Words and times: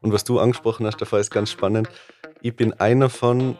Und 0.00 0.12
was 0.12 0.24
du 0.24 0.38
angesprochen 0.38 0.86
hast, 0.86 1.00
davor 1.00 1.18
ist 1.18 1.30
ganz 1.30 1.50
spannend. 1.50 1.88
Ich 2.42 2.54
bin 2.54 2.72
einer 2.74 3.08
von 3.08 3.56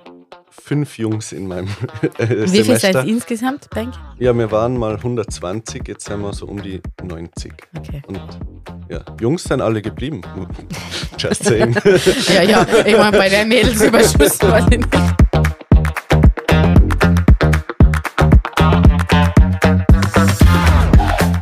fünf 0.50 0.98
Jungs 0.98 1.32
in 1.32 1.46
meinem 1.48 1.68
äh, 2.18 2.28
Wie 2.28 2.62
viel 2.62 2.64
seid 2.64 2.80
Semester. 2.80 3.04
ihr 3.04 3.08
insgesamt, 3.14 3.70
Bank? 3.70 3.94
Ja, 4.18 4.36
wir 4.36 4.50
waren 4.50 4.76
mal 4.76 4.94
120, 4.96 5.86
jetzt 5.88 6.06
sind 6.06 6.20
wir 6.20 6.32
so 6.32 6.46
um 6.46 6.62
die 6.62 6.80
90. 7.02 7.52
Okay. 7.78 8.02
Und 8.06 8.20
ja, 8.88 9.00
Jungs 9.20 9.44
sind 9.44 9.60
alle 9.60 9.82
geblieben. 9.82 10.20
Just 11.18 11.44
saying. 11.44 11.74
Ja, 12.34 12.42
ja, 12.42 12.66
ich 12.84 12.96
meine, 12.96 13.16
bei 13.16 13.28
der 13.28 13.44
Mädelsüberschuss 13.44 14.40
war 14.42 14.58
ich 14.60 14.66
nicht. 14.78 14.88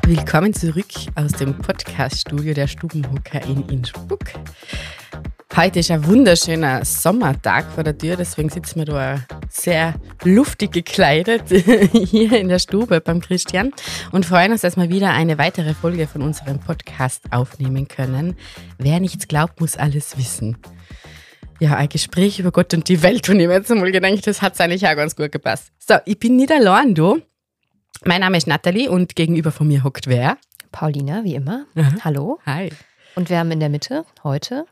Willkommen 0.06 0.52
zurück 0.52 0.86
aus 1.14 1.32
dem 1.32 1.56
Podcast-Studio 1.56 2.54
der 2.54 2.66
Stubenhocker 2.66 3.42
in 3.46 3.62
Innsbruck. 3.68 4.24
Heute 5.56 5.78
ist 5.78 5.90
ein 5.92 6.04
wunderschöner 6.04 6.84
Sommertag 6.84 7.70
vor 7.70 7.84
der 7.84 7.96
Tür, 7.96 8.16
deswegen 8.16 8.48
sitzen 8.48 8.80
wir 8.80 8.86
da 8.86 9.20
sehr 9.48 9.94
luftig 10.24 10.72
gekleidet 10.72 11.44
hier 11.92 12.40
in 12.40 12.48
der 12.48 12.58
Stube 12.58 13.00
beim 13.00 13.20
Christian 13.20 13.72
und 14.10 14.26
freuen 14.26 14.50
uns, 14.50 14.62
dass 14.62 14.76
wir 14.76 14.90
wieder 14.90 15.10
eine 15.12 15.38
weitere 15.38 15.72
Folge 15.74 16.08
von 16.08 16.22
unserem 16.22 16.58
Podcast 16.58 17.22
aufnehmen 17.30 17.86
können. 17.86 18.36
Wer 18.78 18.98
nichts 18.98 19.28
glaubt, 19.28 19.60
muss 19.60 19.76
alles 19.76 20.18
wissen. 20.18 20.58
Ja, 21.60 21.76
ein 21.76 21.88
Gespräch 21.88 22.40
über 22.40 22.50
Gott 22.50 22.74
und 22.74 22.88
die 22.88 23.00
Welt 23.04 23.28
und 23.28 23.38
ich 23.38 23.46
habe 23.46 23.54
jetzt 23.54 23.70
einmal 23.70 23.92
gedacht, 23.92 24.26
das 24.26 24.42
hat 24.42 24.60
eigentlich 24.60 24.88
auch 24.88 24.96
ganz 24.96 25.14
gut 25.14 25.30
gepasst. 25.30 25.70
So, 25.78 25.94
ich 26.04 26.18
bin 26.18 26.44
allein, 26.50 26.96
du. 26.96 27.20
Mein 28.04 28.22
Name 28.22 28.38
ist 28.38 28.48
Nathalie 28.48 28.90
und 28.90 29.14
gegenüber 29.14 29.52
von 29.52 29.68
mir 29.68 29.84
hockt 29.84 30.08
wer? 30.08 30.36
Paulina, 30.72 31.22
wie 31.22 31.36
immer. 31.36 31.66
Aha. 31.76 31.92
Hallo. 32.02 32.40
Hi. 32.44 32.70
Und 33.14 33.30
wir 33.30 33.38
haben 33.38 33.52
in 33.52 33.60
der 33.60 33.68
Mitte 33.68 34.04
heute. 34.24 34.66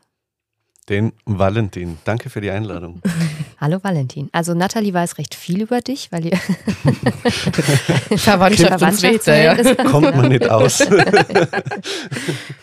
Den 0.89 1.13
Valentin. 1.25 1.97
Danke 2.03 2.29
für 2.29 2.41
die 2.41 2.49
Einladung. 2.51 3.01
Hallo 3.61 3.79
Valentin. 3.81 4.27
Also 4.33 4.53
Nathalie 4.53 4.93
weiß 4.93 5.17
recht 5.17 5.33
viel 5.35 5.61
über 5.61 5.79
dich, 5.79 6.11
weil 6.11 6.25
ihr 6.25 6.37
Verwandtschaft 8.17 8.81
und 8.81 8.93
Zweite, 8.93 9.31
ja. 9.31 9.55
Verwandtschaftsverhältnis- 9.55 9.83
Kommt 9.91 10.15
man 10.15 10.27
nicht 10.29 10.49
aus. 10.49 10.79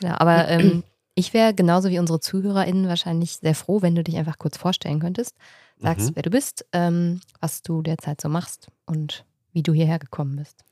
Ja, 0.00 0.20
aber 0.20 0.48
ähm, 0.48 0.82
ich 1.14 1.32
wäre 1.32 1.54
genauso 1.54 1.88
wie 1.90 1.98
unsere 1.98 2.20
ZuhörerInnen 2.20 2.88
wahrscheinlich 2.88 3.36
sehr 3.38 3.54
froh, 3.54 3.82
wenn 3.82 3.94
du 3.94 4.02
dich 4.04 4.16
einfach 4.16 4.38
kurz 4.38 4.56
vorstellen 4.56 5.00
könntest. 5.00 5.34
Sagst, 5.78 6.10
Mhm. 6.10 6.16
wer 6.16 6.22
du 6.22 6.30
bist, 6.30 6.66
ähm, 6.72 7.20
was 7.40 7.62
du 7.62 7.80
derzeit 7.82 8.20
so 8.20 8.28
machst 8.28 8.68
und 8.84 9.24
wie 9.52 9.62
du 9.62 9.72
hierher 9.72 9.98
gekommen 9.98 10.36
bist. 10.36 10.64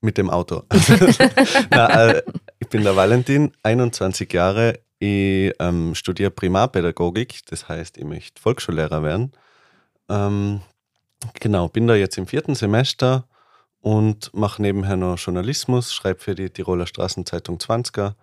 Mit 0.00 0.18
dem 0.18 0.28
Auto. 0.30 0.62
Na, 1.70 2.08
äh, 2.10 2.22
ich 2.58 2.68
bin 2.68 2.82
der 2.84 2.94
Valentin, 2.96 3.52
21 3.62 4.32
Jahre. 4.32 4.78
Ich 5.04 5.52
ähm, 5.58 5.94
studiere 5.94 6.30
Primarpädagogik, 6.30 7.44
das 7.50 7.68
heißt, 7.68 7.98
ich 7.98 8.04
möchte 8.04 8.40
Volksschullehrer 8.40 9.02
werden. 9.02 9.32
Ähm, 10.08 10.62
genau, 11.40 11.68
bin 11.68 11.86
da 11.86 11.94
jetzt 11.94 12.16
im 12.16 12.26
vierten 12.26 12.54
Semester 12.54 13.26
und 13.82 14.32
mache 14.32 14.62
nebenher 14.62 14.96
noch 14.96 15.18
Journalismus, 15.18 15.92
schreibe 15.92 16.20
für 16.20 16.34
die 16.34 16.48
Tiroler 16.48 16.86
Straßenzeitung 16.86 17.58
20er. 17.58 18.14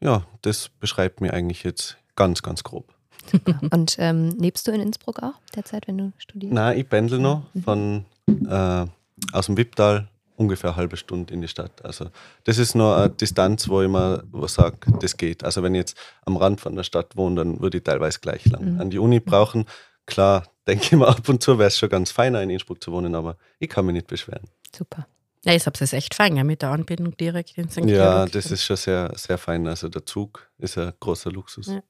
Ja, 0.00 0.26
das 0.42 0.68
beschreibt 0.68 1.22
mir 1.22 1.32
eigentlich 1.32 1.62
jetzt 1.62 1.96
ganz, 2.14 2.42
ganz 2.42 2.62
grob. 2.62 2.92
Und 3.70 3.96
ähm, 3.98 4.36
lebst 4.38 4.66
du 4.66 4.72
in 4.72 4.80
Innsbruck 4.80 5.22
auch 5.22 5.34
derzeit, 5.54 5.86
wenn 5.86 5.96
du 5.96 6.12
studierst? 6.18 6.52
Na, 6.52 6.74
ich 6.74 6.88
pendel 6.88 7.20
noch 7.20 7.44
von 7.64 8.04
äh, 8.26 8.86
aus 9.32 9.46
dem 9.46 9.56
Wipptal 9.56 10.08
ungefähr 10.42 10.70
eine 10.70 10.76
halbe 10.76 10.96
Stunde 10.96 11.32
in 11.34 11.40
die 11.40 11.48
Stadt. 11.48 11.84
Also 11.84 12.10
das 12.44 12.58
ist 12.58 12.74
nur 12.74 12.96
eine 12.96 13.10
Distanz, 13.10 13.68
wo 13.68 13.80
ich 13.82 13.88
mir 13.88 14.22
sage, 14.48 14.76
das 15.00 15.16
geht. 15.16 15.44
Also 15.44 15.62
wenn 15.62 15.74
ich 15.74 15.80
jetzt 15.80 15.96
am 16.26 16.36
Rand 16.36 16.60
von 16.60 16.76
der 16.76 16.84
Stadt 16.84 17.16
wohne, 17.16 17.36
dann 17.36 17.60
würde 17.60 17.78
ich 17.78 17.84
teilweise 17.84 18.20
gleich 18.20 18.44
lang 18.46 18.74
Mhm. 18.74 18.80
an 18.80 18.90
die 18.90 18.98
Uni 18.98 19.20
brauchen. 19.20 19.64
Klar, 20.06 20.44
denke 20.66 20.84
ich 20.84 20.92
mir 20.92 21.06
ab 21.08 21.28
und 21.28 21.42
zu 21.42 21.58
wäre 21.58 21.68
es 21.68 21.78
schon 21.78 21.88
ganz 21.88 22.10
feiner 22.10 22.42
in 22.42 22.50
Innsbruck 22.50 22.82
zu 22.82 22.92
wohnen, 22.92 23.14
aber 23.14 23.36
ich 23.58 23.68
kann 23.68 23.86
mich 23.86 23.94
nicht 23.94 24.06
beschweren. 24.08 24.48
Super. 24.76 25.06
Ja, 25.44 25.54
ich 25.54 25.66
habe 25.66 25.76
es 25.80 25.92
echt 25.92 26.14
fein, 26.14 26.36
ja, 26.36 26.44
mit 26.44 26.62
der 26.62 26.70
Anbindung 26.70 27.16
direkt 27.16 27.58
in 27.58 27.68
St. 27.68 27.78
Ja, 27.86 28.14
Georg. 28.24 28.32
das 28.32 28.50
ist 28.52 28.62
schon 28.64 28.76
sehr, 28.76 29.12
sehr 29.16 29.38
fein. 29.38 29.66
Also 29.66 29.88
der 29.88 30.06
Zug 30.06 30.48
ist 30.58 30.78
ein 30.78 30.92
großer 31.00 31.32
Luxus. 31.32 31.66
Ja. 31.66 31.82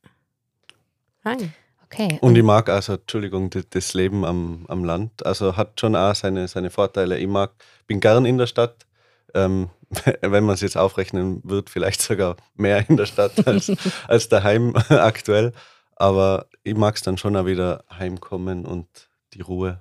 Fein. 1.22 1.52
Okay. 1.92 2.19
Und 2.22 2.36
ich 2.36 2.42
mag 2.42 2.69
also, 2.70 2.94
Entschuldigung, 2.94 3.50
das, 3.70 3.92
Leben 3.92 4.25
am, 4.25 4.64
am 4.69 4.84
Land. 4.84 5.26
Also 5.26 5.56
hat 5.56 5.78
schon 5.78 5.94
auch 5.94 6.14
seine, 6.14 6.48
seine 6.48 6.70
Vorteile. 6.70 7.19
Ich 7.19 7.26
mag, 7.26 7.53
bin 7.86 8.00
gern 8.00 8.25
in 8.25 8.38
der 8.38 8.47
Stadt. 8.47 8.86
Ähm, 9.34 9.69
wenn 10.22 10.44
man 10.44 10.54
es 10.54 10.62
jetzt 10.62 10.76
aufrechnen 10.76 11.41
wird, 11.44 11.69
vielleicht 11.69 12.00
sogar 12.00 12.36
mehr 12.54 12.88
in 12.88 12.97
der 12.97 13.06
Stadt 13.06 13.32
als, 13.47 13.70
als 14.08 14.28
daheim 14.28 14.75
aktuell. 14.88 15.52
Aber 15.97 16.47
ich 16.64 16.75
mag 16.75 16.97
es 16.97 17.02
dann 17.02 17.19
schon 17.19 17.36
auch 17.36 17.47
wieder 17.47 17.84
heimkommen 17.98 18.64
und 18.64 18.86
die 19.34 19.42
Ruhe. 19.42 19.81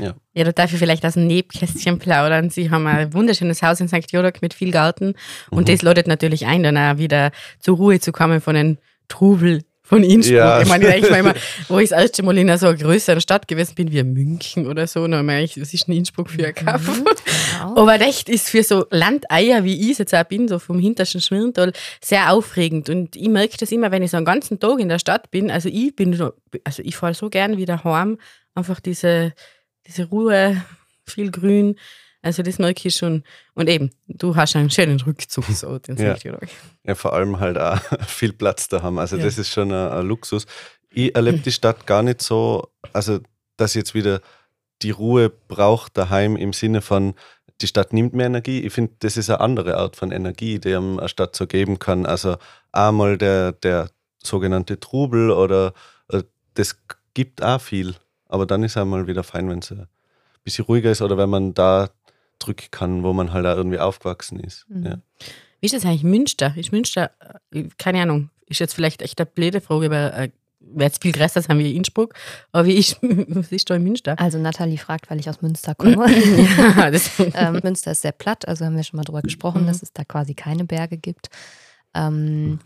Ja. 0.00 0.14
Ja, 0.32 0.44
da 0.44 0.52
darf 0.52 0.72
ich 0.72 0.78
vielleicht 0.78 1.04
aus 1.04 1.14
dem 1.14 1.26
Nebkästchen 1.26 1.98
plaudern. 1.98 2.50
Sie 2.50 2.70
haben 2.70 2.86
ein 2.86 3.12
wunderschönes 3.12 3.62
Haus 3.62 3.80
in 3.80 3.88
St. 3.88 4.08
Georg 4.08 4.40
mit 4.42 4.54
viel 4.54 4.70
Garten 4.70 5.14
und 5.50 5.68
Mhm. 5.68 5.72
das 5.72 5.82
lädt 5.82 6.06
natürlich 6.06 6.46
ein, 6.46 6.62
dann 6.62 6.78
auch 6.78 6.98
wieder 6.98 7.30
zur 7.58 7.76
Ruhe 7.76 8.00
zu 8.00 8.12
kommen 8.12 8.40
von 8.40 8.54
den 8.54 8.78
Trubel 9.08 9.62
von 9.86 10.02
Innsbruck. 10.02 10.36
Ja. 10.36 10.60
Ich 10.60 10.68
meine, 10.68 10.96
ich 10.96 11.04
immer, 11.10 11.34
wo 11.68 11.78
ich 11.78 11.90
das 11.90 12.02
erste 12.02 12.22
Mal 12.24 12.36
in 12.36 12.50
einer 12.50 12.58
so 12.58 12.66
einer 12.66 12.76
größeren 12.76 13.20
Stadt 13.20 13.46
gewesen 13.46 13.74
bin, 13.76 13.92
wie 13.92 14.02
München 14.02 14.66
oder 14.66 14.86
so, 14.86 15.06
dann 15.06 15.24
meine 15.24 15.44
ich, 15.44 15.60
was 15.60 15.72
ist 15.72 15.86
denn 15.86 15.94
Innsbruck 15.94 16.28
für 16.28 16.46
ein 16.46 16.54
Kaff? 16.54 16.84
Genau. 16.84 17.76
Aber 17.76 18.00
echt 18.00 18.28
ist 18.28 18.48
für 18.48 18.64
so 18.64 18.86
Landeier, 18.90 19.62
wie 19.62 19.80
ich 19.80 19.92
es 19.92 19.98
jetzt 19.98 20.14
auch 20.14 20.24
bin, 20.24 20.48
so 20.48 20.58
vom 20.58 20.80
hintersten 20.80 21.20
Schmirntal, 21.20 21.72
sehr 22.02 22.32
aufregend. 22.32 22.90
Und 22.90 23.14
ich 23.14 23.28
merke 23.28 23.56
das 23.58 23.70
immer, 23.70 23.92
wenn 23.92 24.02
ich 24.02 24.10
so 24.10 24.16
einen 24.16 24.26
ganzen 24.26 24.58
Tag 24.58 24.80
in 24.80 24.88
der 24.88 24.98
Stadt 24.98 25.30
bin. 25.30 25.50
Also 25.50 25.68
ich 25.68 25.94
bin 25.94 26.12
so, 26.14 26.32
also 26.64 26.82
ich 26.84 26.96
fahre 26.96 27.14
so 27.14 27.30
gern 27.30 27.56
wieder 27.56 27.84
heim. 27.84 28.18
Einfach 28.56 28.80
diese, 28.80 29.34
diese 29.86 30.06
Ruhe, 30.06 30.62
viel 31.04 31.30
Grün. 31.30 31.76
Also 32.26 32.42
das 32.42 32.58
merke 32.58 32.88
ich 32.88 32.96
schon. 32.96 33.22
Und 33.54 33.68
eben, 33.68 33.90
du 34.08 34.34
hast 34.34 34.56
einen 34.56 34.68
schönen 34.70 35.00
Rückzug 35.00 35.44
so, 35.46 35.78
den 35.78 35.96
Ja. 35.96 36.14
Georg. 36.14 36.48
ja, 36.84 36.94
vor 36.96 37.12
allem 37.12 37.38
halt 37.38 37.56
auch 37.56 37.78
viel 38.08 38.32
Platz 38.32 38.68
da 38.68 38.82
haben. 38.82 38.98
Also 38.98 39.16
Ja. 39.16 39.24
das 39.24 39.38
ist 39.38 39.50
schon 39.50 39.70
ein, 39.70 39.88
ein 39.92 40.06
Luxus. 40.06 40.44
Ich 40.90 41.14
erlebe 41.14 41.38
die 41.38 41.52
Stadt 41.52 41.86
gar 41.86 42.02
nicht 42.02 42.20
so, 42.22 42.68
also 42.92 43.20
dass 43.56 43.70
ich 43.72 43.76
jetzt 43.80 43.94
wieder 43.94 44.20
die 44.82 44.90
Ruhe 44.90 45.30
braucht 45.30 45.96
daheim 45.96 46.36
im 46.36 46.52
Sinne 46.52 46.82
von, 46.82 47.14
die 47.60 47.66
Stadt 47.68 47.92
nimmt 47.92 48.12
mehr 48.12 48.26
Energie. 48.26 48.60
Ich 48.60 48.72
finde, 48.72 48.92
das 48.98 49.16
ist 49.16 49.30
eine 49.30 49.40
andere 49.40 49.76
Art 49.78 49.96
von 49.96 50.10
Energie, 50.12 50.58
die 50.58 50.74
einem 50.74 50.98
eine 50.98 51.08
Stadt 51.08 51.34
so 51.36 51.46
geben 51.46 51.78
kann. 51.78 52.04
Also 52.06 52.36
einmal 52.72 53.16
der, 53.18 53.52
der 53.52 53.88
sogenannte 54.22 54.78
Trubel 54.80 55.30
oder 55.30 55.72
äh, 56.10 56.22
das 56.54 56.76
gibt 57.14 57.42
auch 57.42 57.60
viel. 57.60 57.94
Aber 58.28 58.44
dann 58.46 58.62
ist 58.64 58.76
einmal 58.76 59.06
wieder 59.06 59.22
fein, 59.22 59.48
wenn 59.48 59.60
es 59.60 59.70
ein 59.70 59.86
bisschen 60.44 60.64
ruhiger 60.66 60.90
ist 60.90 61.00
oder 61.00 61.16
wenn 61.16 61.30
man 61.30 61.54
da 61.54 61.88
zurück 62.40 62.70
kann, 62.70 63.02
wo 63.02 63.12
man 63.12 63.32
halt 63.32 63.46
auch 63.46 63.56
irgendwie 63.56 63.78
aufgewachsen 63.78 64.40
ist. 64.40 64.66
Mhm. 64.68 64.84
Ja. 64.86 64.98
Wie 65.60 65.66
ist 65.66 65.74
das 65.74 65.84
eigentlich 65.84 66.02
Münster? 66.04 66.52
Ist 66.56 66.72
Münster, 66.72 67.10
äh, 67.52 67.64
keine 67.78 68.02
Ahnung, 68.02 68.30
ist 68.46 68.60
jetzt 68.60 68.74
vielleicht 68.74 69.02
echt 69.02 69.18
eine 69.20 69.26
blöde 69.26 69.60
Frage, 69.60 69.90
weil 69.90 70.08
äh, 70.10 70.30
wird 70.60 70.82
jetzt 70.82 71.02
viel 71.02 71.12
größer 71.12 71.42
sein 71.42 71.58
wie 71.58 71.76
Innsbruck, 71.76 72.14
aber 72.52 72.66
wie 72.66 72.74
ist, 72.74 72.98
was 73.02 73.52
ist 73.52 73.70
da 73.70 73.76
in 73.76 73.84
Münster? 73.84 74.18
Also 74.18 74.38
Nathalie 74.38 74.78
fragt, 74.78 75.08
weil 75.10 75.20
ich 75.20 75.28
aus 75.28 75.40
Münster 75.42 75.74
komme. 75.76 75.94
ja, 76.10 76.90
ähm, 77.34 77.60
Münster 77.62 77.92
ist 77.92 78.02
sehr 78.02 78.12
platt, 78.12 78.46
also 78.48 78.64
haben 78.64 78.76
wir 78.76 78.82
schon 78.84 78.96
mal 78.98 79.04
drüber 79.04 79.22
gesprochen, 79.22 79.62
Mhm. 79.62 79.66
dass 79.68 79.82
es 79.82 79.92
da 79.92 80.04
quasi 80.04 80.34
keine 80.34 80.64
Berge 80.64 80.98
gibt. 80.98 81.28
Ähm, 81.94 82.58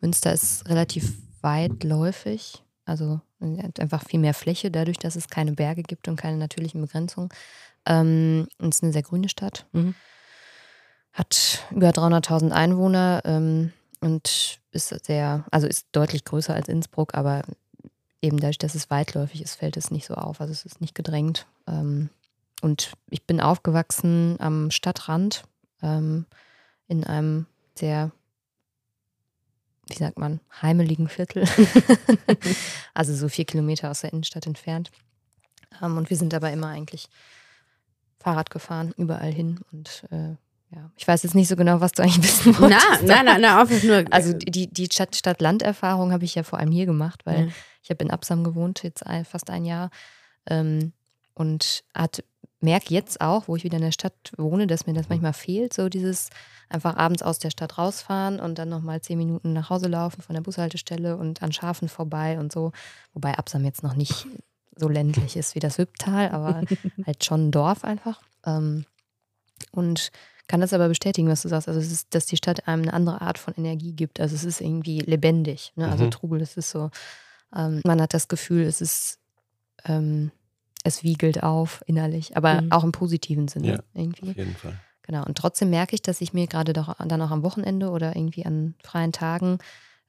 Münster 0.00 0.32
ist 0.32 0.68
relativ 0.68 1.12
weitläufig, 1.42 2.62
also 2.84 3.20
äh, 3.40 3.62
hat 3.62 3.80
einfach 3.80 4.02
viel 4.04 4.20
mehr 4.20 4.34
Fläche, 4.34 4.70
dadurch, 4.70 4.98
dass 4.98 5.16
es 5.16 5.28
keine 5.28 5.52
Berge 5.52 5.82
gibt 5.82 6.08
und 6.08 6.16
keine 6.16 6.36
natürlichen 6.38 6.80
Begrenzungen. 6.80 7.28
Ähm, 7.88 8.46
und 8.58 8.68
es 8.68 8.76
ist 8.76 8.82
eine 8.84 8.92
sehr 8.92 9.02
grüne 9.02 9.28
Stadt. 9.28 9.66
Mhm. 9.72 9.94
Hat 11.12 11.66
über 11.70 11.88
300.000 11.88 12.50
Einwohner 12.50 13.22
ähm, 13.24 13.72
und 14.00 14.60
ist 14.70 14.88
sehr, 15.04 15.44
also 15.50 15.66
ist 15.66 15.88
deutlich 15.92 16.24
größer 16.24 16.54
als 16.54 16.68
Innsbruck, 16.68 17.14
aber 17.14 17.42
eben 18.20 18.38
dadurch, 18.38 18.58
dass 18.58 18.74
es 18.74 18.90
weitläufig 18.90 19.42
ist, 19.42 19.56
fällt 19.56 19.76
es 19.76 19.90
nicht 19.90 20.06
so 20.06 20.14
auf. 20.14 20.40
Also 20.40 20.52
es 20.52 20.64
ist 20.64 20.80
nicht 20.80 20.94
gedrängt. 20.94 21.46
Ähm, 21.66 22.10
und 22.60 22.92
ich 23.08 23.24
bin 23.24 23.40
aufgewachsen 23.40 24.36
am 24.38 24.70
Stadtrand 24.70 25.44
ähm, 25.82 26.26
in 26.88 27.04
einem 27.04 27.46
sehr, 27.74 28.10
wie 29.86 29.96
sagt 29.96 30.18
man, 30.18 30.40
heimeligen 30.60 31.08
Viertel. 31.08 31.44
also 32.94 33.14
so 33.14 33.28
vier 33.28 33.46
Kilometer 33.46 33.90
aus 33.90 34.02
der 34.02 34.12
Innenstadt 34.12 34.46
entfernt. 34.46 34.90
Ähm, 35.80 35.96
und 35.96 36.10
wir 36.10 36.16
sind 36.16 36.34
aber 36.34 36.50
immer 36.52 36.68
eigentlich 36.68 37.08
Fahrrad 38.18 38.50
gefahren, 38.50 38.92
überall 38.96 39.32
hin. 39.32 39.60
Und 39.72 40.04
äh, 40.10 40.30
ja, 40.74 40.90
ich 40.96 41.06
weiß 41.08 41.22
jetzt 41.22 41.34
nicht 41.34 41.48
so 41.48 41.56
genau, 41.56 41.80
was 41.80 41.92
du 41.92 42.02
eigentlich 42.02 42.22
wissen 42.24 42.52
na, 42.52 42.60
wolltest. 42.60 43.02
na, 43.04 43.22
na, 43.22 43.38
na, 43.38 43.60
einfach 43.60 43.82
nur. 43.82 44.04
Also 44.10 44.32
die, 44.34 44.66
die 44.72 44.86
Stadt- 44.86 45.16
Stadt-Land-Erfahrung 45.16 46.12
habe 46.12 46.24
ich 46.24 46.34
ja 46.34 46.42
vor 46.42 46.58
allem 46.58 46.70
hier 46.72 46.86
gemacht, 46.86 47.22
weil 47.24 47.46
Ja. 47.46 47.52
ich 47.82 47.90
habe 47.90 48.04
in 48.04 48.10
Absam 48.10 48.44
gewohnt, 48.44 48.82
jetzt 48.82 49.04
fast 49.24 49.50
ein 49.50 49.64
Jahr. 49.64 49.90
Ähm, 50.46 50.92
und 51.34 51.84
hat 51.94 52.24
merke 52.60 52.92
jetzt 52.92 53.20
auch, 53.20 53.46
wo 53.46 53.54
ich 53.54 53.62
wieder 53.62 53.76
in 53.76 53.84
der 53.84 53.92
Stadt 53.92 54.32
wohne, 54.36 54.66
dass 54.66 54.86
mir 54.86 54.92
das 54.92 55.08
manchmal 55.08 55.32
fehlt, 55.32 55.72
so 55.72 55.88
dieses 55.88 56.28
einfach 56.68 56.96
abends 56.96 57.22
aus 57.22 57.38
der 57.38 57.50
Stadt 57.50 57.78
rausfahren 57.78 58.40
und 58.40 58.58
dann 58.58 58.68
nochmal 58.68 59.00
zehn 59.00 59.16
Minuten 59.16 59.52
nach 59.52 59.70
Hause 59.70 59.86
laufen 59.86 60.22
von 60.22 60.34
der 60.34 60.42
Bushaltestelle 60.42 61.16
und 61.16 61.40
an 61.40 61.52
Schafen 61.52 61.88
vorbei 61.88 62.36
und 62.40 62.50
so. 62.50 62.72
Wobei 63.14 63.34
Absam 63.38 63.64
jetzt 63.64 63.84
noch 63.84 63.94
nicht 63.94 64.26
so 64.78 64.88
ländlich 64.88 65.36
ist 65.36 65.54
wie 65.54 65.60
das 65.60 65.78
Hübtal, 65.78 66.30
aber 66.30 66.62
halt 67.06 67.24
schon 67.24 67.48
ein 67.48 67.50
Dorf 67.50 67.84
einfach. 67.84 68.20
Ähm, 68.46 68.84
und 69.72 70.12
kann 70.46 70.60
das 70.60 70.72
aber 70.72 70.88
bestätigen, 70.88 71.28
was 71.28 71.42
du 71.42 71.48
sagst. 71.48 71.68
Also, 71.68 71.80
es 71.80 71.92
ist, 71.92 72.14
dass 72.14 72.26
die 72.26 72.36
Stadt 72.36 72.66
einem 72.66 72.82
eine 72.82 72.92
andere 72.94 73.20
Art 73.20 73.38
von 73.38 73.54
Energie 73.54 73.92
gibt. 73.92 74.20
Also, 74.20 74.34
es 74.34 74.44
ist 74.44 74.60
irgendwie 74.60 75.00
lebendig. 75.00 75.72
Ne? 75.76 75.88
Also, 75.90 76.04
mhm. 76.04 76.10
Trubel, 76.10 76.40
es 76.40 76.56
ist 76.56 76.70
so, 76.70 76.90
ähm, 77.54 77.80
man 77.84 78.00
hat 78.00 78.14
das 78.14 78.28
Gefühl, 78.28 78.62
es 78.62 78.80
ist, 78.80 79.18
ähm, 79.84 80.30
es 80.84 81.02
wiegelt 81.02 81.42
auf 81.42 81.82
innerlich, 81.86 82.36
aber 82.36 82.62
mhm. 82.62 82.72
auch 82.72 82.84
im 82.84 82.92
positiven 82.92 83.48
Sinne 83.48 83.68
ja, 83.68 83.78
irgendwie. 83.94 84.30
Auf 84.30 84.36
jeden 84.36 84.56
Fall. 84.56 84.78
Genau. 85.02 85.24
Und 85.24 85.36
trotzdem 85.36 85.70
merke 85.70 85.94
ich, 85.94 86.02
dass 86.02 86.20
ich 86.20 86.32
mir 86.32 86.46
gerade 86.46 86.72
doch 86.72 86.94
dann 86.98 87.22
auch 87.22 87.30
am 87.30 87.42
Wochenende 87.42 87.90
oder 87.90 88.14
irgendwie 88.14 88.44
an 88.44 88.74
freien 88.82 89.12
Tagen, 89.12 89.58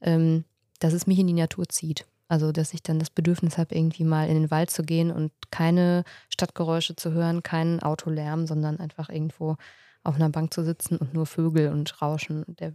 ähm, 0.02 0.44
dass 0.80 0.94
es 0.94 1.08
mich 1.08 1.20
in 1.20 1.28
die 1.28 1.34
Natur 1.34 1.68
zieht. 1.70 2.06
Also, 2.30 2.52
dass 2.52 2.74
ich 2.74 2.84
dann 2.84 3.00
das 3.00 3.10
Bedürfnis 3.10 3.58
habe, 3.58 3.76
irgendwie 3.76 4.04
mal 4.06 4.30
in 4.30 4.36
den 4.36 4.52
Wald 4.52 4.70
zu 4.70 4.84
gehen 4.84 5.12
und 5.12 5.32
keine 5.52 6.04
Stadtgeräusche 6.30 6.96
zu 6.96 7.12
hören, 7.12 7.44
keinen 7.44 7.82
Autolärm, 7.82 8.48
sondern 8.48 8.80
einfach 8.80 9.10
irgendwo 9.10 9.58
auf 10.04 10.16
einer 10.16 10.30
Bank 10.30 10.54
zu 10.54 10.64
sitzen 10.64 10.98
und 10.98 11.14
nur 11.14 11.26
Vögel 11.26 11.70
und 11.70 12.02
Rauschen 12.02 12.46
der 12.48 12.74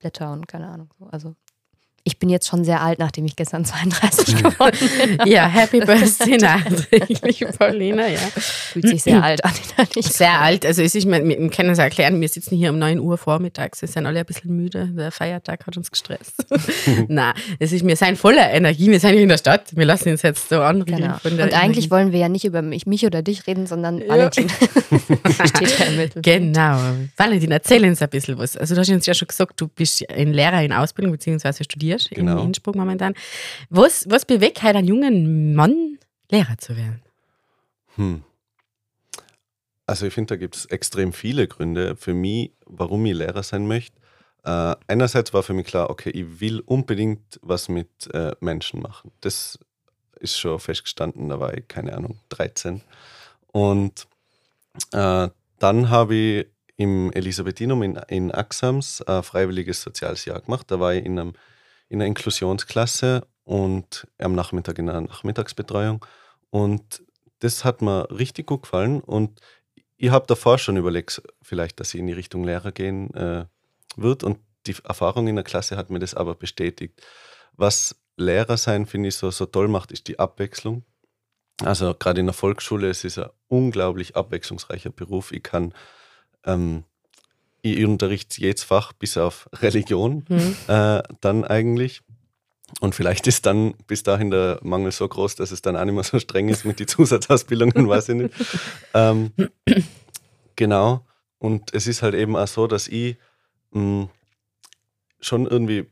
Blätter 0.00 0.32
und 0.32 0.48
keine 0.48 0.68
Ahnung. 0.68 0.92
Also 1.10 1.36
ich 2.04 2.18
bin 2.18 2.30
jetzt 2.30 2.48
schon 2.48 2.64
sehr 2.64 2.80
alt, 2.80 2.98
nachdem 2.98 3.26
ich 3.26 3.36
gestern 3.36 3.64
32 3.64 4.36
geworden 4.36 4.78
bin. 4.98 5.20
ja, 5.26 5.46
Happy 5.46 5.80
Birthday 5.84 6.38
nachträglich, 6.38 7.44
Paulina, 7.58 8.08
ja. 8.08 8.18
Fühlt 8.18 8.88
sich 8.88 9.02
sehr 9.02 9.22
alt 9.22 9.44
an. 9.44 9.52
Sehr 10.00 10.40
alt. 10.40 10.64
Also 10.64 10.82
es 10.82 10.94
ist, 10.94 11.06
wir, 11.06 11.24
wir 11.24 11.50
können 11.50 11.70
es 11.70 11.78
erklären, 11.78 12.20
wir 12.20 12.28
sitzen 12.28 12.56
hier 12.56 12.70
um 12.70 12.78
9 12.78 12.98
Uhr 12.98 13.18
vormittags, 13.18 13.82
wir 13.82 13.88
sind 13.88 14.06
alle 14.06 14.20
ein 14.20 14.26
bisschen 14.26 14.56
müde, 14.56 14.88
der 14.88 15.12
Feiertag 15.12 15.66
hat 15.66 15.76
uns 15.76 15.90
gestresst. 15.90 16.46
Nein, 17.08 17.34
es 17.58 17.72
ist, 17.72 17.86
wir 17.86 17.96
sind 17.96 18.18
voller 18.18 18.50
Energie, 18.50 18.90
wir 18.90 19.00
sind 19.00 19.12
hier 19.12 19.22
in 19.22 19.28
der 19.28 19.38
Stadt, 19.38 19.76
wir 19.76 19.84
lassen 19.84 20.10
uns 20.10 20.22
jetzt 20.22 20.48
so 20.48 20.60
anregen. 20.60 20.98
Genau. 20.98 21.16
Und 21.24 21.40
eigentlich 21.40 21.54
Energie. 21.54 21.90
wollen 21.90 22.12
wir 22.12 22.20
ja 22.20 22.28
nicht 22.28 22.44
über 22.44 22.62
mich, 22.62 22.86
mich 22.86 23.04
oder 23.04 23.22
dich 23.22 23.46
reden, 23.46 23.66
sondern 23.66 23.98
ja. 23.98 24.08
Valentin 24.08 24.48
steht 24.48 25.78
ja 25.78 25.86
im 25.86 25.96
Mittelpunkt. 25.96 26.24
Genau. 26.24 26.78
Valentin, 27.16 27.50
erzähl 27.50 27.84
uns 27.84 28.00
ein 28.00 28.08
bisschen 28.08 28.38
was. 28.38 28.56
Also 28.56 28.74
du 28.74 28.80
hast 28.80 28.88
uns 28.88 29.04
ja 29.06 29.14
schon 29.14 29.28
gesagt, 29.28 29.60
du 29.60 29.68
bist 29.68 30.08
ein 30.10 30.32
Lehrer 30.32 30.62
in 30.62 30.72
Ausbildung 30.72 31.12
bzw. 31.12 31.64
studierst 31.64 31.87
studierst 31.96 32.10
genau. 32.10 32.40
in 32.40 32.48
Innsbruck 32.48 32.76
momentan. 32.76 33.14
Was, 33.70 34.06
was 34.08 34.24
bewegt 34.24 34.62
halt 34.62 34.76
einen 34.76 34.86
jungen 34.86 35.54
Mann, 35.54 35.98
Lehrer 36.30 36.58
zu 36.58 36.76
werden? 36.76 37.02
Hm. 37.96 38.22
Also 39.86 40.06
ich 40.06 40.12
finde, 40.12 40.34
da 40.34 40.36
gibt 40.36 40.56
es 40.56 40.66
extrem 40.66 41.12
viele 41.12 41.48
Gründe 41.48 41.96
für 41.96 42.12
mich, 42.12 42.52
warum 42.66 43.06
ich 43.06 43.14
Lehrer 43.14 43.42
sein 43.42 43.66
möchte. 43.66 43.96
Äh, 44.44 44.76
einerseits 44.86 45.32
war 45.32 45.42
für 45.42 45.54
mich 45.54 45.66
klar, 45.66 45.88
okay, 45.90 46.10
ich 46.10 46.40
will 46.40 46.60
unbedingt 46.60 47.40
was 47.42 47.68
mit 47.68 47.88
äh, 48.12 48.32
Menschen 48.40 48.80
machen. 48.80 49.12
Das 49.20 49.58
ist 50.20 50.38
schon 50.38 50.58
festgestanden, 50.58 51.28
da 51.28 51.40
war 51.40 51.56
ich, 51.56 51.66
keine 51.68 51.96
Ahnung, 51.96 52.18
13. 52.28 52.82
Und 53.52 54.06
äh, 54.92 55.28
dann 55.58 55.90
habe 55.90 56.14
ich 56.14 56.46
im 56.76 57.10
Elisabethinum 57.12 57.82
in, 57.82 57.96
in 58.08 58.30
Axams 58.30 59.02
ein 59.02 59.22
freiwilliges 59.22 59.82
soziales 59.82 60.24
Jahr 60.24 60.40
gemacht. 60.40 60.70
Da 60.70 60.78
war 60.78 60.94
ich 60.94 61.04
in 61.04 61.18
einem 61.18 61.32
in 61.88 61.98
der 61.98 62.08
Inklusionsklasse 62.08 63.26
und 63.44 64.06
am 64.18 64.34
Nachmittag 64.34 64.78
in 64.78 64.88
einer 64.88 65.00
Nachmittagsbetreuung. 65.00 66.04
Und 66.50 67.02
das 67.40 67.64
hat 67.64 67.82
mir 67.82 68.08
richtig 68.10 68.46
gut 68.46 68.62
gefallen. 68.62 69.00
Und 69.00 69.40
ich 69.96 70.10
habe 70.10 70.26
davor 70.26 70.58
schon 70.58 70.76
überlegt, 70.76 71.22
vielleicht, 71.42 71.80
dass 71.80 71.94
ich 71.94 72.00
in 72.00 72.06
die 72.06 72.12
Richtung 72.12 72.44
Lehrer 72.44 72.72
gehen 72.72 73.12
äh, 73.14 73.46
wird. 73.96 74.22
Und 74.22 74.38
die 74.66 74.76
Erfahrung 74.84 75.28
in 75.28 75.36
der 75.36 75.44
Klasse 75.44 75.76
hat 75.76 75.90
mir 75.90 75.98
das 75.98 76.14
aber 76.14 76.34
bestätigt. 76.34 77.00
Was 77.54 77.96
Lehrer 78.16 78.56
sein, 78.56 78.86
finde 78.86 79.08
ich, 79.08 79.16
so, 79.16 79.30
so 79.30 79.46
toll 79.46 79.68
macht, 79.68 79.92
ist 79.92 80.08
die 80.08 80.18
Abwechslung. 80.18 80.84
Also 81.62 81.94
gerade 81.94 82.20
in 82.20 82.26
der 82.26 82.34
Volksschule, 82.34 82.88
es 82.88 83.04
ist 83.04 83.18
ein 83.18 83.30
unglaublich 83.48 84.14
abwechslungsreicher 84.14 84.90
Beruf. 84.90 85.32
Ich 85.32 85.42
kann 85.42 85.74
ähm, 86.44 86.84
ich 87.62 87.84
unterrichte 87.84 88.40
jedes 88.40 88.62
Fach 88.62 88.92
bis 88.92 89.16
auf 89.16 89.48
Religion 89.54 90.24
mhm. 90.28 90.56
äh, 90.68 91.02
dann 91.20 91.44
eigentlich. 91.44 92.02
Und 92.80 92.94
vielleicht 92.94 93.26
ist 93.26 93.46
dann 93.46 93.74
bis 93.86 94.02
dahin 94.02 94.30
der 94.30 94.60
Mangel 94.62 94.92
so 94.92 95.08
groß, 95.08 95.36
dass 95.36 95.52
es 95.52 95.62
dann 95.62 95.76
auch 95.76 95.84
nicht 95.84 95.94
mehr 95.94 96.04
so 96.04 96.18
streng 96.18 96.48
ist 96.48 96.64
mit 96.64 96.78
den 96.78 96.88
Zusatzausbildungen, 96.88 97.88
weiß 97.88 98.10
ich 98.10 98.14
nicht. 98.16 98.34
Ähm, 98.94 99.32
genau. 100.56 101.06
Und 101.38 101.72
es 101.72 101.86
ist 101.86 102.02
halt 102.02 102.14
eben 102.14 102.36
auch 102.36 102.48
so, 102.48 102.66
dass 102.66 102.88
ich 102.88 103.16
mh, 103.70 103.80
hm, 103.80 104.08
schon 105.20 105.46
irgendwie 105.46 105.86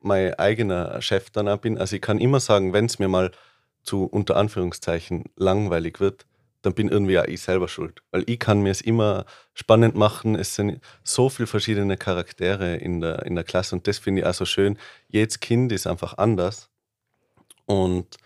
mein 0.00 0.34
eigener 0.34 1.02
Chef 1.02 1.30
dann 1.30 1.48
auch 1.48 1.58
bin. 1.58 1.78
Also 1.78 1.96
ich 1.96 2.02
kann 2.02 2.18
immer 2.18 2.40
sagen, 2.40 2.72
wenn 2.72 2.86
es 2.86 2.98
mir 2.98 3.08
mal 3.08 3.32
zu 3.82 4.04
unter 4.04 4.36
Anführungszeichen 4.36 5.24
langweilig 5.36 6.00
wird, 6.00 6.26
dann 6.62 6.74
bin 6.74 6.88
irgendwie 6.88 7.18
auch 7.18 7.24
ich 7.24 7.40
selber 7.40 7.68
schuld. 7.68 8.02
Weil 8.10 8.24
ich 8.26 8.38
kann 8.38 8.60
mir 8.60 8.70
es 8.70 8.80
immer 8.80 9.24
spannend 9.54 9.94
machen. 9.94 10.34
Es 10.34 10.54
sind 10.54 10.80
so 11.04 11.28
viele 11.28 11.46
verschiedene 11.46 11.96
Charaktere 11.96 12.76
in 12.76 13.00
der, 13.00 13.24
in 13.24 13.34
der 13.34 13.44
Klasse 13.44 13.76
und 13.76 13.86
das 13.86 13.98
finde 13.98 14.22
ich 14.22 14.26
auch 14.26 14.34
so 14.34 14.44
schön. 14.44 14.78
Jedes 15.08 15.40
Kind 15.40 15.72
ist 15.72 15.86
einfach 15.86 16.18
anders 16.18 16.70
und 17.66 18.16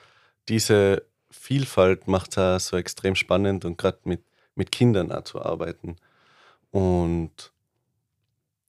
diese 0.49 1.05
Vielfalt 1.31 2.09
macht 2.09 2.37
es 2.37 2.67
so 2.67 2.77
extrem 2.77 3.15
spannend 3.15 3.65
und 3.65 3.77
gerade 3.79 3.99
mit, 4.05 4.23
mit 4.55 4.73
Kindern 4.73 5.13
auch 5.13 5.25
zu 5.25 5.43
arbeiten. 5.43 5.97
Und 6.71 7.53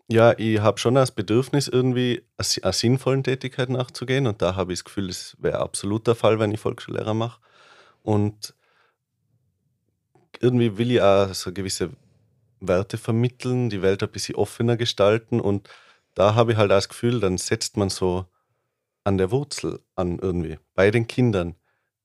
ja, 0.08 0.38
ich 0.38 0.60
habe 0.60 0.78
schon 0.78 0.96
das 0.96 1.12
Bedürfnis, 1.12 1.68
irgendwie 1.68 2.24
einer 2.62 2.74
sinnvollen 2.74 3.24
Tätigkeit 3.24 3.70
nachzugehen 3.70 4.28
und 4.28 4.42
da 4.42 4.56
habe 4.56 4.74
ich 4.74 4.80
das 4.80 4.86
Gefühl, 4.86 5.08
das 5.08 5.36
wäre 5.40 5.60
absolut 5.60 6.06
der 6.06 6.16
Fall, 6.16 6.40
wenn 6.40 6.52
ich 6.52 6.60
Volksschullehrer 6.60 7.14
mache. 7.14 7.40
Und 8.04 8.54
irgendwie 10.42 10.78
will 10.78 10.92
ich 10.92 11.02
auch 11.02 11.34
so 11.34 11.52
gewisse 11.52 11.92
Werte 12.60 12.98
vermitteln, 12.98 13.70
die 13.70 13.82
Welt 13.82 14.02
ein 14.04 14.10
bisschen 14.10 14.36
offener 14.36 14.78
gestalten 14.78 15.40
und 15.40 15.70
da 16.14 16.36
habe 16.36 16.54
ich 16.54 16.58
halt 16.58 16.72
das 16.72 16.90
Gefühl, 16.90 17.20
dann 17.20 17.38
setzt 17.38 17.78
man 17.78 17.90
so 17.90 18.26
an 19.04 19.18
der 19.18 19.32
Wurzel 19.32 19.82
an 19.96 20.20
irgendwie, 20.20 20.58
bei 20.74 20.90
den 20.92 21.08
Kindern, 21.08 21.56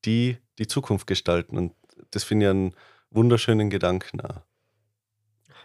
die 0.05 0.37
die 0.59 0.67
Zukunft 0.67 1.07
gestalten 1.07 1.57
und 1.57 1.73
das 2.11 2.25
finde 2.25 2.47
ich 2.47 2.51
einen 2.51 2.75
wunderschönen 3.11 3.71
Gedanken. 3.71 4.21
Auch. 4.21 4.43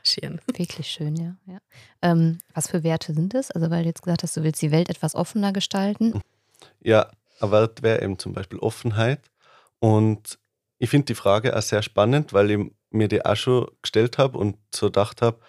Schön. 0.04 0.40
Wirklich 0.56 0.88
schön, 0.88 1.16
ja. 1.16 1.36
ja. 1.46 1.60
Ähm, 2.02 2.38
was 2.54 2.70
für 2.70 2.84
Werte 2.84 3.14
sind 3.14 3.34
es? 3.34 3.52
Also, 3.52 3.70
weil 3.70 3.84
du 3.84 3.90
jetzt 3.90 4.04
gesagt 4.04 4.24
hast, 4.24 4.38
du 4.38 4.44
willst 4.44 4.62
die 4.62 4.72
Welt 4.72 4.90
etwas 4.90 5.16
offener 5.16 5.52
gestalten. 5.52 6.22
Ja, 6.82 7.10
ein 7.40 7.52
Wert 7.52 7.82
wäre 7.82 8.02
eben 8.02 8.20
zum 8.20 8.34
Beispiel 8.34 8.60
Offenheit. 8.60 9.32
Und 9.80 10.39
ich 10.77 10.89
finde 10.89 11.05
die 11.05 11.15
Frage 11.15 11.55
auch 11.55 11.62
sehr 11.62 11.82
spannend, 11.82 12.34
weil 12.34 12.51
ich 12.51 12.72
mir 12.91 13.08
die 13.08 13.25
auch 13.25 13.36
schon 13.36 13.67
gestellt 13.82 14.17
habe 14.17 14.38
und 14.38 14.58
so 14.74 14.88
gedacht 14.88 15.22
habe, 15.22 15.39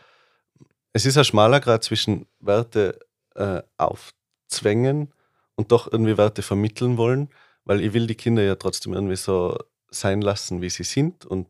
es 0.93 1.05
ist 1.05 1.19
ein 1.19 1.25
schmaler 1.25 1.61
Grad 1.61 1.85
zwischen 1.85 2.27
Werte 2.41 2.99
äh, 3.35 3.63
aufzwängen 3.77 5.13
und 5.57 5.73
doch 5.73 5.91
irgendwie 5.91 6.17
Werte 6.17 6.43
vermitteln 6.43 6.97
wollen, 6.97 7.29
weil 7.65 7.81
ich 7.81 7.93
will 7.93 8.07
die 8.07 8.15
Kinder 8.15 8.43
ja 8.43 8.55
trotzdem 8.55 8.95
irgendwie 8.95 9.17
so 9.17 9.59
sein 9.91 10.21
lassen, 10.21 10.63
wie 10.63 10.71
sie 10.71 10.85
sind. 10.85 11.27
Und, 11.27 11.49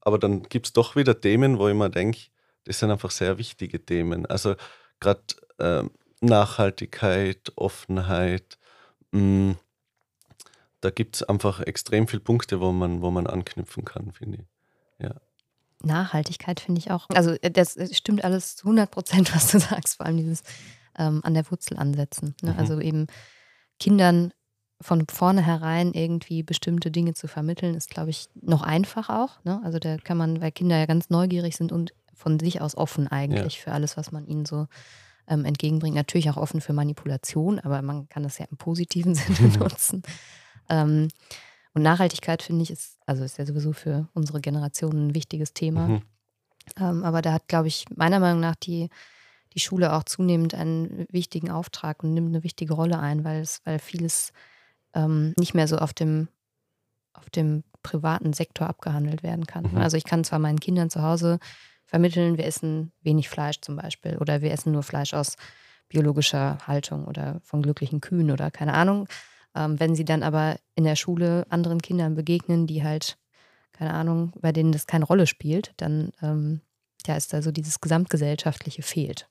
aber 0.00 0.18
dann 0.18 0.44
gibt 0.44 0.66
es 0.66 0.72
doch 0.72 0.96
wieder 0.96 1.20
Themen, 1.20 1.58
wo 1.58 1.68
ich 1.68 1.74
mir 1.74 1.90
denke, 1.90 2.20
das 2.64 2.78
sind 2.78 2.90
einfach 2.90 3.10
sehr 3.10 3.38
wichtige 3.38 3.84
Themen. 3.84 4.26
Also 4.26 4.54
gerade 5.00 5.22
äh, 5.58 5.84
Nachhaltigkeit, 6.20 7.52
Offenheit, 7.56 8.58
mh, 9.10 9.20
mm, 9.20 9.56
da 10.82 10.90
gibt 10.90 11.16
es 11.16 11.22
einfach 11.22 11.60
extrem 11.60 12.06
viele 12.08 12.20
Punkte, 12.20 12.60
wo 12.60 12.72
man, 12.72 13.00
wo 13.00 13.10
man 13.10 13.26
anknüpfen 13.26 13.84
kann, 13.84 14.12
finde 14.12 14.38
ich. 14.38 15.04
Ja. 15.04 15.14
Nachhaltigkeit 15.82 16.60
finde 16.60 16.80
ich 16.80 16.90
auch. 16.90 17.08
Also 17.10 17.32
äh, 17.40 17.50
das 17.50 17.76
stimmt 17.92 18.24
alles 18.24 18.56
zu 18.56 18.66
100 18.66 18.90
Prozent, 18.90 19.34
was 19.34 19.50
du 19.50 19.58
sagst, 19.60 19.96
vor 19.96 20.06
allem 20.06 20.16
dieses 20.16 20.42
ähm, 20.98 21.20
an 21.24 21.34
der 21.34 21.50
Wurzel 21.50 21.78
ansetzen. 21.78 22.34
Ne? 22.42 22.52
Mhm. 22.52 22.58
Also 22.58 22.80
eben 22.80 23.06
Kindern 23.78 24.32
von 24.80 25.06
vornherein 25.08 25.92
irgendwie 25.92 26.42
bestimmte 26.42 26.90
Dinge 26.90 27.14
zu 27.14 27.28
vermitteln, 27.28 27.74
ist, 27.74 27.88
glaube 27.88 28.10
ich, 28.10 28.28
noch 28.34 28.62
einfach 28.62 29.08
auch. 29.08 29.42
Ne? 29.44 29.60
Also 29.64 29.78
da 29.78 29.96
kann 29.96 30.16
man, 30.16 30.40
weil 30.40 30.50
Kinder 30.50 30.76
ja 30.76 30.86
ganz 30.86 31.08
neugierig 31.08 31.56
sind 31.56 31.70
und 31.70 31.94
von 32.14 32.38
sich 32.40 32.60
aus 32.60 32.76
offen 32.76 33.08
eigentlich 33.08 33.56
ja. 33.56 33.62
für 33.62 33.72
alles, 33.72 33.96
was 33.96 34.10
man 34.10 34.26
ihnen 34.26 34.44
so 34.44 34.66
ähm, 35.28 35.44
entgegenbringt. 35.44 35.94
Natürlich 35.94 36.30
auch 36.30 36.36
offen 36.36 36.60
für 36.60 36.72
Manipulation, 36.72 37.58
aber 37.60 37.80
man 37.82 38.08
kann 38.08 38.22
das 38.24 38.38
ja 38.38 38.46
im 38.50 38.56
positiven 38.56 39.14
Sinne 39.16 39.48
nutzen. 39.58 40.02
Ähm, 40.68 41.08
und 41.74 41.82
Nachhaltigkeit, 41.82 42.42
finde 42.42 42.62
ich, 42.62 42.70
ist, 42.70 42.98
also 43.06 43.24
ist 43.24 43.38
ja 43.38 43.46
sowieso 43.46 43.72
für 43.72 44.08
unsere 44.14 44.40
Generation 44.40 45.08
ein 45.08 45.14
wichtiges 45.14 45.54
Thema. 45.54 45.88
Mhm. 45.88 46.02
Ähm, 46.78 47.04
aber 47.04 47.22
da 47.22 47.32
hat, 47.32 47.48
glaube 47.48 47.68
ich, 47.68 47.86
meiner 47.94 48.20
Meinung 48.20 48.40
nach 48.40 48.56
die, 48.56 48.88
die 49.54 49.60
Schule 49.60 49.92
auch 49.92 50.04
zunehmend 50.04 50.54
einen 50.54 51.06
wichtigen 51.10 51.50
Auftrag 51.50 52.02
und 52.02 52.14
nimmt 52.14 52.28
eine 52.28 52.44
wichtige 52.44 52.74
Rolle 52.74 52.98
ein, 52.98 53.24
weil 53.24 53.40
es, 53.40 53.60
weil 53.64 53.78
vieles 53.78 54.32
ähm, 54.94 55.34
nicht 55.38 55.54
mehr 55.54 55.66
so 55.68 55.78
auf 55.78 55.92
dem, 55.92 56.28
auf 57.14 57.30
dem 57.30 57.64
privaten 57.82 58.32
Sektor 58.32 58.68
abgehandelt 58.68 59.22
werden 59.22 59.46
kann. 59.46 59.72
Mhm. 59.72 59.78
Also 59.78 59.96
ich 59.96 60.04
kann 60.04 60.24
zwar 60.24 60.38
meinen 60.38 60.60
Kindern 60.60 60.90
zu 60.90 61.02
Hause 61.02 61.38
vermitteln, 61.84 62.38
wir 62.38 62.46
essen 62.46 62.92
wenig 63.02 63.28
Fleisch 63.28 63.60
zum 63.60 63.76
Beispiel 63.76 64.16
oder 64.18 64.40
wir 64.40 64.52
essen 64.52 64.72
nur 64.72 64.82
Fleisch 64.82 65.14
aus 65.14 65.36
biologischer 65.88 66.58
Haltung 66.66 67.04
oder 67.04 67.40
von 67.42 67.62
glücklichen 67.62 68.00
Kühen 68.00 68.30
oder 68.30 68.50
keine 68.50 68.74
Ahnung. 68.74 69.08
Ähm, 69.54 69.78
wenn 69.78 69.94
sie 69.94 70.04
dann 70.04 70.22
aber 70.22 70.56
in 70.74 70.84
der 70.84 70.96
Schule 70.96 71.46
anderen 71.50 71.82
Kindern 71.82 72.14
begegnen, 72.14 72.66
die 72.66 72.82
halt, 72.82 73.18
keine 73.72 73.92
Ahnung, 73.92 74.32
bei 74.40 74.52
denen 74.52 74.72
das 74.72 74.86
keine 74.86 75.04
Rolle 75.04 75.26
spielt, 75.26 75.72
dann 75.76 76.12
ähm, 76.22 76.60
ja, 77.06 77.16
ist 77.16 77.32
da 77.32 77.42
so 77.42 77.50
dieses 77.50 77.80
gesamtgesellschaftliche 77.80 78.82
fehlt. 78.82 79.28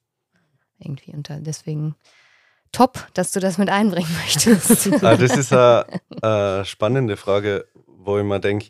Irgendwie. 0.79 1.13
Und 1.13 1.29
deswegen 1.41 1.95
top, 2.71 3.07
dass 3.13 3.31
du 3.31 3.39
das 3.39 3.57
mit 3.57 3.69
einbringen 3.69 4.11
möchtest. 4.23 4.87
Ah, 5.03 5.15
das 5.15 5.37
ist 5.37 5.53
eine, 5.53 5.85
eine 6.21 6.65
spannende 6.65 7.17
Frage, 7.17 7.65
wo 7.85 8.17
ich 8.17 8.23
mir 8.23 8.39
denke, 8.39 8.67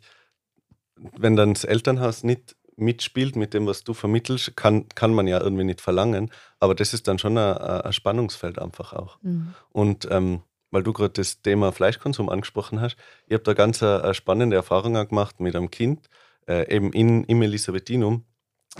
wenn 0.95 1.35
dann 1.35 1.53
das 1.53 1.63
Elternhaus 1.63 2.23
nicht 2.23 2.55
mitspielt 2.75 3.35
mit 3.35 3.53
dem, 3.53 3.67
was 3.67 3.83
du 3.83 3.93
vermittelst, 3.93 4.55
kann, 4.55 4.89
kann 4.89 5.13
man 5.13 5.27
ja 5.27 5.39
irgendwie 5.39 5.63
nicht 5.63 5.81
verlangen. 5.81 6.31
Aber 6.59 6.75
das 6.75 6.93
ist 6.93 7.07
dann 7.07 7.19
schon 7.19 7.37
ein, 7.37 7.57
ein 7.57 7.93
Spannungsfeld 7.93 8.59
einfach 8.59 8.93
auch. 8.93 9.17
Mhm. 9.21 9.53
Und 9.71 10.07
ähm, 10.09 10.41
weil 10.71 10.83
du 10.83 10.93
gerade 10.93 11.13
das 11.13 11.41
Thema 11.41 11.71
Fleischkonsum 11.71 12.29
angesprochen 12.29 12.81
hast, 12.81 12.95
ich 13.27 13.33
habe 13.33 13.43
da 13.43 13.53
ganz 13.53 13.83
eine, 13.83 14.03
eine 14.03 14.13
spannende 14.13 14.55
Erfahrung 14.55 14.93
gemacht 14.93 15.39
mit 15.39 15.55
einem 15.55 15.69
Kind, 15.69 16.09
äh, 16.47 16.73
eben 16.73 16.91
in, 16.93 17.23
im 17.25 17.41
Elisabethinum, 17.41 18.25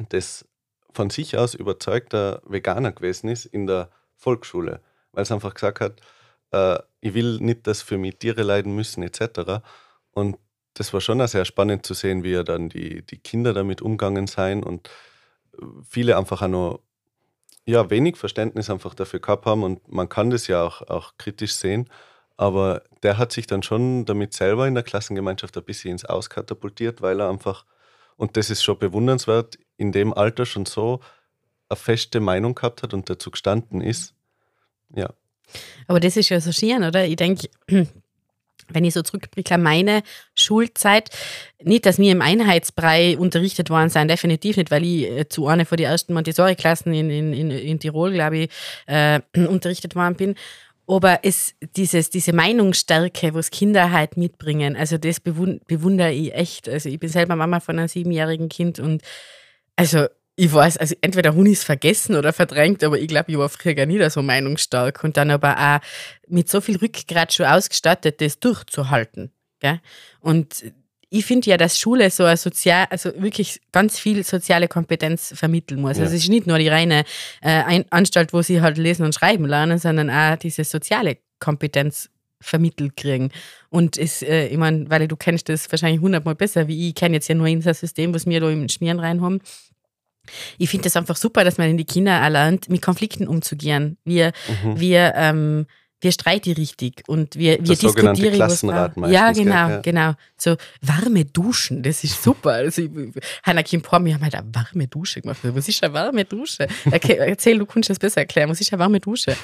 das 0.09 0.47
von 0.93 1.09
sich 1.09 1.37
aus 1.37 1.53
überzeugter 1.53 2.41
Veganer 2.45 2.91
gewesen 2.91 3.29
ist 3.29 3.45
in 3.45 3.67
der 3.67 3.89
Volksschule, 4.15 4.81
weil 5.11 5.23
es 5.23 5.31
einfach 5.31 5.53
gesagt 5.53 5.79
hat, 5.79 6.01
äh, 6.51 6.79
ich 7.01 7.13
will 7.13 7.39
nicht, 7.39 7.67
dass 7.67 7.81
für 7.81 7.97
mich 7.97 8.17
Tiere 8.17 8.43
leiden 8.43 8.75
müssen 8.75 9.03
etc. 9.03 9.63
Und 10.11 10.37
das 10.73 10.93
war 10.93 11.01
schon 11.01 11.25
sehr 11.27 11.45
spannend 11.45 11.85
zu 11.85 11.93
sehen, 11.93 12.23
wie 12.23 12.33
er 12.33 12.43
dann 12.43 12.69
die, 12.69 13.05
die 13.05 13.17
Kinder 13.17 13.53
damit 13.53 13.81
umgegangen 13.81 14.27
sein 14.27 14.63
und 14.63 14.89
viele 15.87 16.17
einfach 16.17 16.41
auch 16.41 16.47
noch 16.47 16.79
ja, 17.65 17.89
wenig 17.89 18.17
Verständnis 18.17 18.69
einfach 18.69 18.93
dafür 18.93 19.19
gehabt 19.19 19.45
haben 19.45 19.63
und 19.63 19.87
man 19.91 20.09
kann 20.09 20.29
das 20.29 20.47
ja 20.47 20.63
auch, 20.63 20.81
auch 20.89 21.13
kritisch 21.17 21.53
sehen. 21.53 21.89
Aber 22.37 22.81
der 23.03 23.17
hat 23.17 23.31
sich 23.31 23.45
dann 23.45 23.61
schon 23.61 24.05
damit 24.05 24.33
selber 24.33 24.67
in 24.67 24.73
der 24.73 24.83
Klassengemeinschaft 24.83 25.55
ein 25.57 25.63
bisschen 25.63 25.91
ins 25.91 26.05
Auskatapultiert, 26.05 27.01
weil 27.01 27.19
er 27.19 27.29
einfach, 27.29 27.65
und 28.17 28.35
das 28.35 28.49
ist 28.49 28.63
schon 28.63 28.79
bewundernswert, 28.79 29.59
in 29.77 29.91
dem 29.91 30.13
Alter 30.13 30.45
schon 30.45 30.65
so 30.65 31.01
eine 31.69 31.77
feste 31.77 32.19
Meinung 32.19 32.55
gehabt 32.55 32.83
hat 32.83 32.93
und 32.93 33.09
dazu 33.09 33.29
gestanden 33.29 33.81
ist. 33.81 34.15
Ja. 34.95 35.13
Aber 35.87 35.99
das 35.99 36.17
ist 36.17 36.29
ja 36.29 36.41
so 36.41 36.51
schön, 36.51 36.83
oder? 36.83 37.05
Ich 37.05 37.15
denke, 37.15 37.47
wenn 38.73 38.85
ich 38.85 38.93
so 38.93 39.01
zurückblicke 39.01 39.55
an 39.55 39.63
meine 39.63 40.03
Schulzeit, 40.35 41.09
nicht, 41.63 41.85
dass 41.85 41.99
wir 41.99 42.11
im 42.11 42.21
Einheitsbrei 42.21 43.17
unterrichtet 43.17 43.69
worden 43.69 43.89
sind, 43.89 44.09
definitiv 44.09 44.57
nicht, 44.57 44.71
weil 44.71 44.83
ich 44.83 45.03
äh, 45.03 45.29
zu 45.29 45.47
einer 45.47 45.65
von 45.65 45.77
den 45.77 45.87
ersten 45.87 46.13
Montessori-Klassen 46.13 46.93
in, 46.93 47.09
in, 47.09 47.33
in, 47.33 47.51
in 47.51 47.79
Tirol, 47.79 48.11
glaube 48.13 48.37
ich, 48.37 48.49
äh, 48.87 49.21
unterrichtet 49.47 49.95
worden 49.95 50.15
bin. 50.15 50.35
Aber 50.87 51.19
es, 51.23 51.55
dieses, 51.77 52.09
diese 52.09 52.33
Meinungsstärke, 52.33 53.33
was 53.33 53.51
Kinder 53.51 53.91
halt 53.91 54.17
mitbringen, 54.17 54.75
also 54.75 54.97
das 54.97 55.19
bewund, 55.19 55.65
bewundere 55.67 56.11
ich 56.11 56.33
echt. 56.33 56.67
Also 56.67 56.89
ich 56.89 56.99
bin 56.99 57.09
selber 57.09 57.35
Mama 57.35 57.59
von 57.59 57.79
einem 57.79 57.87
siebenjährigen 57.87 58.49
Kind 58.49 58.79
und 58.79 59.01
also 59.75 60.07
ich 60.41 60.51
weiß, 60.51 60.77
also 60.77 60.95
entweder 61.01 61.37
es 61.37 61.63
vergessen 61.63 62.15
oder 62.15 62.33
verdrängt, 62.33 62.83
aber 62.83 62.97
ich 62.97 63.07
glaube, 63.07 63.31
ich 63.31 63.37
war 63.37 63.47
früher 63.47 63.75
gar 63.75 63.85
nicht 63.85 64.09
so 64.09 64.23
meinungsstark 64.23 65.03
und 65.03 65.15
dann 65.15 65.29
aber 65.29 65.55
auch 65.55 65.79
mit 66.29 66.49
so 66.49 66.61
viel 66.61 66.77
Rückgrat 66.77 67.31
schon 67.31 67.45
ausgestattet, 67.45 68.21
das 68.21 68.39
durchzuhalten. 68.39 69.31
Gell? 69.59 69.79
Und 70.19 70.63
ich 71.11 71.25
finde 71.25 71.51
ja, 71.51 71.57
dass 71.57 71.77
Schule 71.77 72.09
so 72.09 72.23
ein 72.23 72.37
sozial, 72.37 72.87
also 72.89 73.11
wirklich 73.21 73.61
ganz 73.71 73.99
viel 73.99 74.23
soziale 74.23 74.67
Kompetenz 74.67 75.31
vermitteln 75.35 75.79
muss. 75.79 75.97
Ja. 75.97 76.05
Also 76.05 76.15
es 76.15 76.23
ist 76.23 76.29
nicht 76.29 76.47
nur 76.47 76.57
die 76.57 76.69
reine 76.69 77.03
äh, 77.43 77.83
Anstalt, 77.91 78.33
wo 78.33 78.41
sie 78.41 78.61
halt 78.61 78.79
lesen 78.79 79.05
und 79.05 79.13
schreiben 79.13 79.45
lernen, 79.45 79.77
sondern 79.77 80.09
auch 80.09 80.37
diese 80.37 80.63
soziale 80.63 81.17
Kompetenz 81.39 82.09
vermittelt 82.39 82.97
kriegen. 82.97 83.29
Und 83.69 83.95
es, 83.95 84.23
äh, 84.23 84.47
ich 84.47 84.57
meine, 84.57 84.89
weil 84.89 85.07
du 85.07 85.15
kennst 85.15 85.49
das 85.49 85.71
wahrscheinlich 85.71 86.01
hundertmal 86.01 86.33
besser 86.33 86.67
wie 86.67 86.79
ich, 86.81 86.89
ich 86.89 86.95
kenne 86.95 87.17
jetzt 87.17 87.27
ja 87.27 87.35
nur 87.35 87.47
unser 87.47 87.75
System, 87.75 88.11
was 88.15 88.25
wir 88.25 88.41
da 88.41 88.49
im 88.49 88.67
Schmieren 88.69 88.99
rein 88.99 89.21
haben. 89.21 89.39
Ich 90.57 90.69
finde 90.69 90.83
das 90.85 90.95
einfach 90.95 91.15
super, 91.15 91.43
dass 91.43 91.57
man 91.57 91.69
in 91.69 91.77
die 91.77 91.85
Kinder 91.85 92.11
erlernt, 92.13 92.69
mit 92.69 92.81
Konflikten 92.81 93.27
umzugehen. 93.27 93.97
Wir, 94.03 94.31
Mhm. 94.63 94.79
wir, 94.79 95.13
ähm, 95.15 95.65
wir 96.03 96.11
streiten 96.11 96.53
richtig 96.53 97.03
und 97.07 97.35
wir, 97.35 97.59
wir 97.59 97.63
Das 97.75 97.77
diskutieren. 97.79 98.33
Klassenrat 98.33 98.95
braucht. 98.95 99.11
Ja, 99.11 99.21
meistens, 99.27 99.37
gell? 99.37 99.45
genau, 99.45 99.69
Ja. 99.69 99.81
genau. 99.81 100.13
So 100.35 100.55
warme 100.81 101.25
Duschen, 101.25 101.83
das 101.83 102.03
ist 102.03 102.23
super. 102.23 102.53
Also, 102.53 102.81
Hannah 103.43 103.61
Kim 103.61 103.83
Porm, 103.83 104.05
wir 104.05 104.15
haben 104.15 104.23
halt 104.23 104.33
eine 104.33 104.47
warme 104.51 104.87
Dusche 104.87 105.21
gemacht. 105.21 105.37
Was 105.43 105.67
ist 105.67 105.83
eine 105.83 105.93
warme 105.93 106.25
Dusche? 106.25 106.67
Okay, 106.87 107.17
erzähl, 107.19 107.59
du 107.59 107.67
kannst 107.67 107.91
das 107.91 107.99
besser 107.99 108.21
erklären. 108.21 108.49
Was 108.49 108.59
ist 108.59 108.73
eine 108.73 108.79
warme 108.79 108.99
Dusche? 108.99 109.35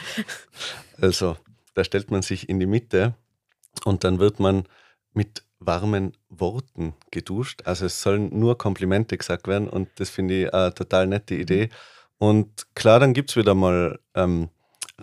Also, 0.99 1.37
da 1.75 1.83
stellt 1.83 2.09
man 2.09 2.23
sich 2.23 2.49
in 2.49 2.59
die 2.59 2.65
Mitte 2.65 3.13
und 3.85 4.03
dann 4.03 4.17
wird 4.17 4.39
man 4.39 4.63
mit 5.13 5.43
warmen 5.59 6.13
Worten 6.29 6.93
geduscht. 7.11 7.61
Also 7.65 7.85
es 7.85 8.01
sollen 8.01 8.37
nur 8.37 8.57
Komplimente 8.57 9.17
gesagt 9.17 9.47
werden 9.47 9.67
und 9.69 9.89
das 9.95 10.09
finde 10.09 10.43
ich 10.43 10.53
eine 10.53 10.73
total 10.73 11.07
nette 11.07 11.35
Idee. 11.35 11.69
Und 12.19 12.67
klar, 12.75 12.99
dann 12.99 13.13
gibt 13.13 13.29
es 13.31 13.35
wieder 13.35 13.53
mal 13.55 13.99
ähm, 14.15 14.49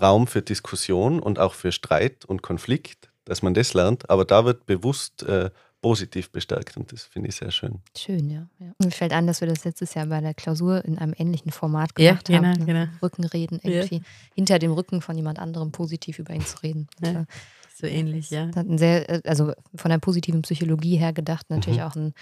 Raum 0.01 0.27
für 0.27 0.43
Diskussion 0.43 1.21
und 1.21 1.39
auch 1.39 1.55
für 1.55 1.71
Streit 1.73 2.25
und 2.25 2.43
Konflikt, 2.43 3.11
dass 3.25 3.43
man 3.43 3.55
das 3.55 3.75
lernt, 3.75 4.11
aber 4.11 4.25
da 4.25 4.45
wird 4.45 4.67
bewusst 4.67 5.23
äh, 5.23 5.51
positiv 5.81 6.31
bestärkt 6.31 6.77
und 6.79 6.91
das 6.93 7.03
finde 7.05 7.29
ich 7.29 7.37
sehr 7.37 7.51
schön. 7.51 7.79
Schön, 7.97 8.31
ja. 8.31 8.49
ja. 8.59 8.69
Und 8.79 8.87
mir 8.87 8.91
fällt 8.91 9.13
an, 9.13 9.27
dass 9.27 9.41
wir 9.43 9.49
das 9.49 9.65
letztes 9.65 9.93
Jahr 9.95 10.07
bei 10.07 10.21
der 10.21 10.33
Klausur 10.35 10.83
in 10.85 10.99
einem 10.99 11.15
ähnlichen 11.19 11.53
Format 11.53 11.91
Ja, 11.99 12.13
gemacht 12.13 12.27
genau, 12.27 12.39
haben. 12.49 12.59
ne? 12.61 12.65
genau. 12.65 12.87
Rückenreden, 13.03 13.61
Ja. 13.63 13.71
irgendwie 13.71 14.03
hinter 14.35 14.59
dem 14.59 14.73
Rücken 14.73 15.03
von 15.03 15.15
jemand 15.17 15.39
anderem 15.39 15.73
positiv 15.73 16.19
über 16.19 16.33
ihn 16.33 16.45
zu 16.45 16.57
reden. 16.63 16.89
Ja. 17.03 17.27
So 17.77 17.87
ähnlich, 17.89 18.31
ja. 18.31 18.47
Das 18.47 18.57
hat 18.57 18.69
einen 18.69 18.79
sehr, 18.79 19.09
äh, 19.11 19.21
also 19.27 19.53
von 19.75 19.91
der 19.91 19.99
positiven 19.99 20.43
Psychologie 20.43 20.97
her 20.97 21.13
gedacht, 21.13 21.51
natürlich 21.51 21.81
Mhm. 21.81 21.85
auch 21.85 21.97
einen 21.97 22.15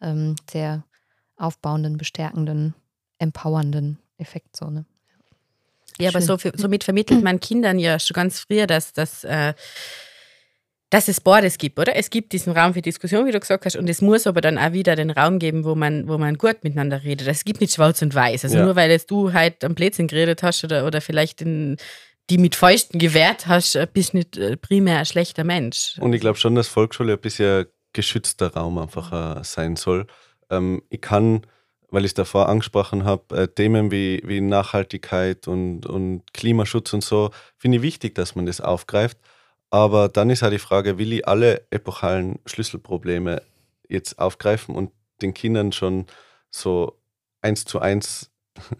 ähm, 0.00 0.36
sehr 0.50 0.84
aufbauenden, 1.36 1.96
bestärkenden, 1.98 2.74
empowernden 3.18 3.98
Effekt. 4.18 4.56
So, 4.56 4.70
ne? 4.70 4.84
Ja, 5.98 6.10
aber 6.10 6.20
Schön. 6.20 6.26
so, 6.28 6.38
für- 6.38 6.52
somit 6.56 6.84
vermittelt 6.84 7.22
man 7.22 7.40
Kindern 7.40 7.78
ja 7.78 7.98
schon 7.98 8.14
ganz 8.14 8.38
früher, 8.38 8.66
dass, 8.66 8.92
dass, 8.92 9.24
äh, 9.24 9.52
dass 10.90 11.06
es 11.08 11.20
beides 11.20 11.58
gibt, 11.58 11.78
oder? 11.78 11.94
Es 11.94 12.10
gibt 12.10 12.32
diesen 12.32 12.52
Raum 12.52 12.74
für 12.74 12.82
Diskussion, 12.82 13.24
wie 13.26 13.30
du 13.30 13.38
gesagt 13.38 13.64
hast, 13.64 13.76
und 13.76 13.88
es 13.88 14.00
muss 14.02 14.26
aber 14.26 14.40
dann 14.40 14.58
auch 14.58 14.72
wieder 14.72 14.96
den 14.96 15.10
Raum 15.10 15.38
geben, 15.38 15.64
wo 15.64 15.74
man, 15.76 16.08
wo 16.08 16.18
man 16.18 16.36
gut 16.36 16.64
miteinander 16.64 17.04
redet. 17.04 17.28
Es 17.28 17.44
gibt 17.44 17.60
nicht 17.60 17.74
schwarz 17.74 18.02
und 18.02 18.12
weiß. 18.14 18.44
Also 18.44 18.58
Ja. 18.58 18.64
nur 18.64 18.74
weil 18.76 18.90
jetzt 18.90 19.10
du 19.10 19.32
halt 19.32 19.62
am 19.64 19.74
Blödsinn 19.74 20.08
geredet 20.08 20.42
hast 20.42 20.64
oder, 20.64 20.86
oder 20.86 21.00
vielleicht 21.00 21.42
in, 21.42 21.76
die 22.30 22.38
mit 22.38 22.54
Fäusten 22.54 22.98
gewehrt 22.98 23.46
hast, 23.48 23.74
äh, 23.74 23.86
bist 23.92 24.14
nicht 24.14 24.36
äh, 24.36 24.56
primär 24.56 25.00
ein 25.00 25.06
schlechter 25.06 25.44
Mensch. 25.44 25.98
Und 26.00 26.12
ich 26.12 26.20
glaube 26.20 26.38
schon, 26.38 26.54
dass 26.54 26.68
Volksschule 26.68 27.14
ein 27.14 27.20
bisschen 27.20 27.66
geschützter 27.92 28.54
Raum 28.54 28.78
einfach 28.78 29.40
äh, 29.40 29.44
sein 29.44 29.76
soll. 29.76 30.06
Ähm, 30.48 30.82
ich 30.88 31.00
kann, 31.00 31.44
weil 31.88 32.04
ich 32.04 32.10
es 32.10 32.14
davor 32.14 32.48
angesprochen 32.48 33.04
habe, 33.04 33.52
Themen 33.52 33.90
wie, 33.90 34.22
wie 34.24 34.40
Nachhaltigkeit 34.40 35.48
und, 35.48 35.86
und 35.86 36.22
Klimaschutz 36.32 36.92
und 36.92 37.02
so, 37.02 37.30
finde 37.56 37.78
ich 37.78 37.82
wichtig, 37.82 38.14
dass 38.14 38.36
man 38.36 38.46
das 38.46 38.60
aufgreift. 38.60 39.18
Aber 39.70 40.08
dann 40.08 40.30
ist 40.30 40.42
halt 40.42 40.52
die 40.52 40.58
Frage, 40.58 40.98
will 40.98 41.12
ich 41.12 41.26
alle 41.26 41.66
epochalen 41.70 42.38
Schlüsselprobleme 42.46 43.42
jetzt 43.88 44.18
aufgreifen 44.18 44.74
und 44.74 44.92
den 45.20 45.34
Kindern 45.34 45.72
schon 45.72 46.06
so 46.50 47.00
eins 47.40 47.64
zu 47.64 47.80
eins 47.80 48.30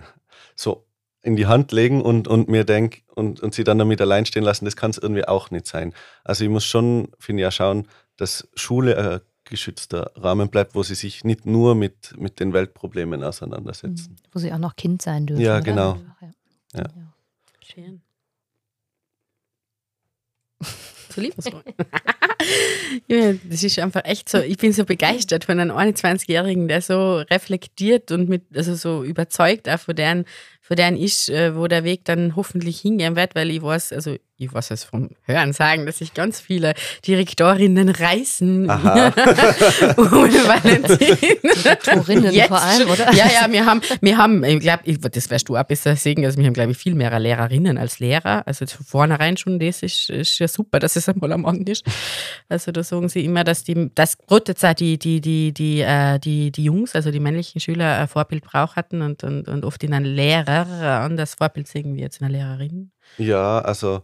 so 0.55 0.87
in 1.23 1.37
die 1.37 1.47
Hand 1.47 1.73
legen 1.73 2.01
und, 2.01 2.29
und 2.29 2.49
mir 2.49 2.65
denk 2.65 3.03
und, 3.15 3.41
und 3.41 3.55
sie 3.55 3.65
dann 3.65 3.79
damit 3.79 4.01
allein 4.01 4.25
stehen 4.27 4.43
lassen, 4.43 4.65
das 4.65 4.77
kann 4.77 4.91
es 4.91 4.99
irgendwie 4.99 5.27
auch 5.27 5.51
nicht 5.51 5.67
sein. 5.67 5.93
Also 6.25 6.45
ich 6.45 6.51
muss 6.51 6.65
schon, 6.65 7.09
finde 7.19 7.43
ich, 7.43 7.49
auch 7.49 7.53
schauen, 7.53 7.89
dass 8.17 8.49
Schule 8.55 8.97
ein 8.97 9.21
geschützter 9.45 10.13
Rahmen 10.17 10.49
bleibt, 10.49 10.75
wo 10.75 10.83
sie 10.83 10.95
sich 10.95 11.25
nicht 11.25 11.45
nur 11.45 11.75
mit, 11.75 12.19
mit 12.19 12.41
den 12.41 12.53
Weltproblemen 12.53 13.23
auseinandersetzen. 13.23 14.17
Wo 14.33 14.39
sie 14.39 14.53
auch 14.53 14.59
noch 14.59 14.77
Kind 14.77 15.03
sein 15.03 15.27
dürfen. 15.27 15.43
Ja, 15.43 15.61
genau. 15.61 15.99
Ja. 16.73 16.81
Ja. 16.81 16.85
Schön. 17.63 18.03
So 21.13 21.21
lieb 21.21 21.35
ja, 23.09 23.33
das 23.33 23.63
ist 23.65 23.79
einfach 23.79 24.05
echt 24.05 24.29
so. 24.29 24.39
Ich 24.39 24.59
bin 24.59 24.73
so 24.73 24.85
begeistert 24.85 25.45
von 25.45 25.59
einem 25.59 25.77
21-Jährigen, 25.77 26.69
der 26.69 26.83
so 26.83 27.17
reflektiert 27.17 28.13
und 28.13 28.29
mit, 28.29 28.45
also 28.57 28.75
so 28.75 29.03
überzeugt 29.03 29.69
auch 29.69 29.81
von 29.81 29.97
deren, 29.97 30.25
von 30.71 30.77
deren 30.77 30.97
ist, 30.97 31.29
äh, 31.29 31.57
wo 31.57 31.67
der 31.67 31.83
Weg 31.83 32.05
dann 32.05 32.37
hoffentlich 32.37 32.79
hingehen 32.79 33.17
wird, 33.17 33.35
weil 33.35 33.51
ich 33.51 33.61
weiß, 33.61 33.93
also 33.93 34.15
ich 34.37 34.55
weiß 34.55 34.71
es 34.71 34.85
vom 34.85 35.11
Hören 35.25 35.53
sagen, 35.53 35.85
dass 35.85 35.99
sich 35.99 36.15
ganz 36.15 36.41
viele 36.41 36.75
Direktorinnen 37.07 37.89
reißen 37.89 38.71
Aha. 38.71 39.09
um 39.97 40.07
Valentin. 40.07 41.19
Jetzt 42.33 42.49
vor 42.49 42.63
allem, 42.63 42.89
oder? 42.89 43.13
Ja, 43.13 43.27
ja, 43.27 43.53
wir 43.53 43.67
haben, 43.67 43.83
wir 44.01 44.17
haben, 44.17 44.45
ich 44.45 44.61
glaube, 44.61 44.85
das 45.11 45.29
wirst 45.29 45.49
du 45.49 45.57
auch 45.57 45.65
besser 45.65 45.95
sehen, 45.97 46.25
also 46.25 46.39
wir 46.39 46.47
haben, 46.47 46.55
glaube 46.55 46.71
ich, 46.71 46.79
viel 46.79 46.95
mehr 46.95 47.19
Lehrerinnen 47.19 47.77
als 47.77 47.99
Lehrer. 47.99 48.47
Also 48.47 48.65
von 48.65 48.87
vornherein 48.87 49.37
schon, 49.37 49.59
das 49.59 49.83
ist, 49.83 50.09
ist 50.09 50.39
ja 50.39 50.49
super, 50.49 50.79
dass 50.79 50.97
es 50.97 51.09
einmal 51.09 51.33
am 51.33 51.43
Mann 51.43 51.63
ist. 51.65 51.85
Also 52.49 52.71
da 52.71 52.83
sagen 52.83 53.09
sie 53.09 53.25
immer, 53.25 53.43
dass 53.43 53.65
die, 53.65 53.91
dass 53.95 54.17
gerade 54.17 54.55
die, 54.75 54.99
die, 54.99 55.21
die, 55.21 55.53
die, 55.53 55.81
äh, 55.81 56.19
die, 56.19 56.53
die 56.53 56.65
Jungs, 56.65 56.95
also 56.95 57.11
die 57.11 57.21
männlichen 57.21 57.61
Schüler, 57.61 57.99
ein 57.99 58.09
Vorbild 58.09 58.45
brauchten 58.45 59.03
und, 59.03 59.23
und, 59.25 59.49
und 59.49 59.65
oft 59.65 59.83
in 59.85 59.93
einen 59.93 60.07
Lehrer 60.07 60.60
ein 60.69 61.03
anderes 61.11 61.35
Vorbild 61.35 61.69
sehen 61.69 61.95
wie 61.95 62.01
jetzt 62.01 62.21
in 62.21 62.27
einer 62.27 62.39
Lehrerin. 62.39 62.93
Ja, 63.19 63.61
also 63.61 64.03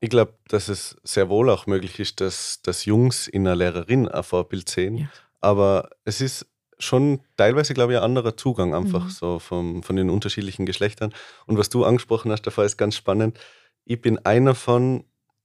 ich 0.00 0.10
glaube, 0.10 0.34
dass 0.48 0.68
es 0.68 0.96
sehr 1.04 1.28
wohl 1.28 1.48
auch 1.50 1.66
möglich 1.66 2.00
ist, 2.00 2.20
dass, 2.20 2.60
dass 2.62 2.84
Jungs 2.84 3.28
in 3.28 3.46
einer 3.46 3.56
Lehrerin 3.56 4.08
ein 4.08 4.22
Vorbild 4.24 4.68
sehen. 4.68 4.96
Ja. 4.98 5.06
Aber 5.40 5.90
es 6.04 6.20
ist 6.20 6.46
schon 6.78 7.20
teilweise, 7.36 7.74
glaube 7.74 7.92
ich, 7.92 7.98
ein 7.98 8.04
anderer 8.04 8.36
Zugang 8.36 8.74
einfach 8.74 9.04
Mhm. 9.04 9.10
so 9.10 9.38
vom, 9.38 9.82
von 9.84 9.94
den 9.96 10.10
unterschiedlichen 10.10 10.66
Geschlechtern. 10.66 11.12
Und 11.46 11.56
was 11.58 11.68
du 11.68 11.84
angesprochen 11.84 12.32
hast, 12.32 12.42
davor 12.42 12.64
ist 12.64 12.76
ganz 12.76 12.96
spannend. 12.96 13.38
Ich 13.84 14.00
bin 14.00 14.18
einer 14.24 14.54
von 14.56 15.04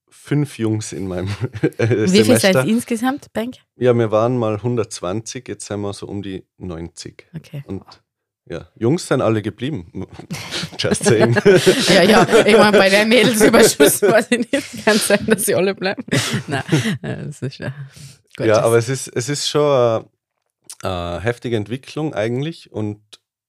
fünf 0.10 0.58
Jungs 0.58 0.94
in 0.94 1.08
meinem 1.08 1.28
äh, 1.78 2.06
Wie 2.12 2.24
viel 2.24 2.26
seid 2.26 2.42
Semester. 2.54 2.64
ihr 2.66 2.74
insgesamt, 2.74 3.32
Bank? 3.34 3.56
Ja, 3.76 3.94
wir 3.94 4.10
waren 4.10 4.38
mal 4.38 4.56
120, 4.56 5.48
jetzt 5.48 5.68
sind 5.68 5.82
wir 5.82 5.94
so 5.94 6.08
um 6.08 6.24
die 6.24 6.44
90. 6.58 7.28
Okay. 7.36 7.64
Und 7.68 7.84
ja, 8.50 8.70
Jungs 8.76 9.08
sind 9.08 9.22
alle 9.22 9.42
geblieben. 9.42 9.92
Just 10.78 11.04
saying. 11.06 11.36
Ja, 11.90 12.04
ja, 12.04 12.46
ich 12.46 12.58
meine, 12.58 12.78
bei 12.78 12.90
der 12.90 13.06
Mädelsüberschuss 13.06 14.02
weiß 14.02 14.28
ich 14.32 14.52
nicht, 14.52 14.86
kann 14.86 14.98
sein, 14.98 15.26
dass 15.26 15.46
sie 15.46 15.56
alle 15.56 15.76
bleiben. 15.76 16.04
Nein, 16.48 16.64
äh, 17.02 17.26
das 17.26 17.42
ist 17.42 17.58
ja. 17.58 17.74
Gut, 18.38 18.48
ja, 18.48 18.62
aber 18.62 18.78
es 18.78 18.88
ist, 18.90 19.08
es 19.08 19.30
ist 19.30 19.50
schon 19.50 19.62
eine, 20.84 20.92
eine 20.94 21.22
heftige 21.22 21.58
Entwicklung 21.58 22.14
eigentlich 22.14 22.72
und 22.72 23.02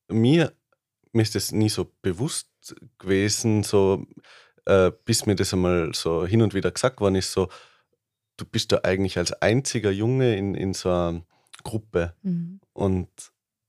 mir, 0.09 0.53
mir 1.13 1.23
ist 1.23 1.35
das 1.35 1.53
nie 1.53 1.69
so 1.69 1.93
bewusst 2.03 2.49
gewesen, 2.99 3.63
so 3.63 4.07
äh, 4.67 4.91
bis 5.05 5.27
mir 5.27 5.35
das 5.37 5.53
einmal 5.53 5.91
so 5.95 6.27
hin 6.27 6.43
und 6.43 6.55
wieder 6.55 6.71
gesagt 6.71 7.01
worden 7.01 7.17
ist, 7.17 7.33
so 7.33 7.49
du 8.37 8.45
bist 8.45 8.73
da 8.73 8.81
eigentlich 8.85 9.19
als 9.19 9.33
einziger 9.33 9.91
Junge 9.91 10.37
in, 10.37 10.55
in 10.55 10.73
so 10.75 10.89
einer 10.91 11.23
Gruppe 11.65 12.15
Mhm. 12.23 12.61
und 12.73 13.09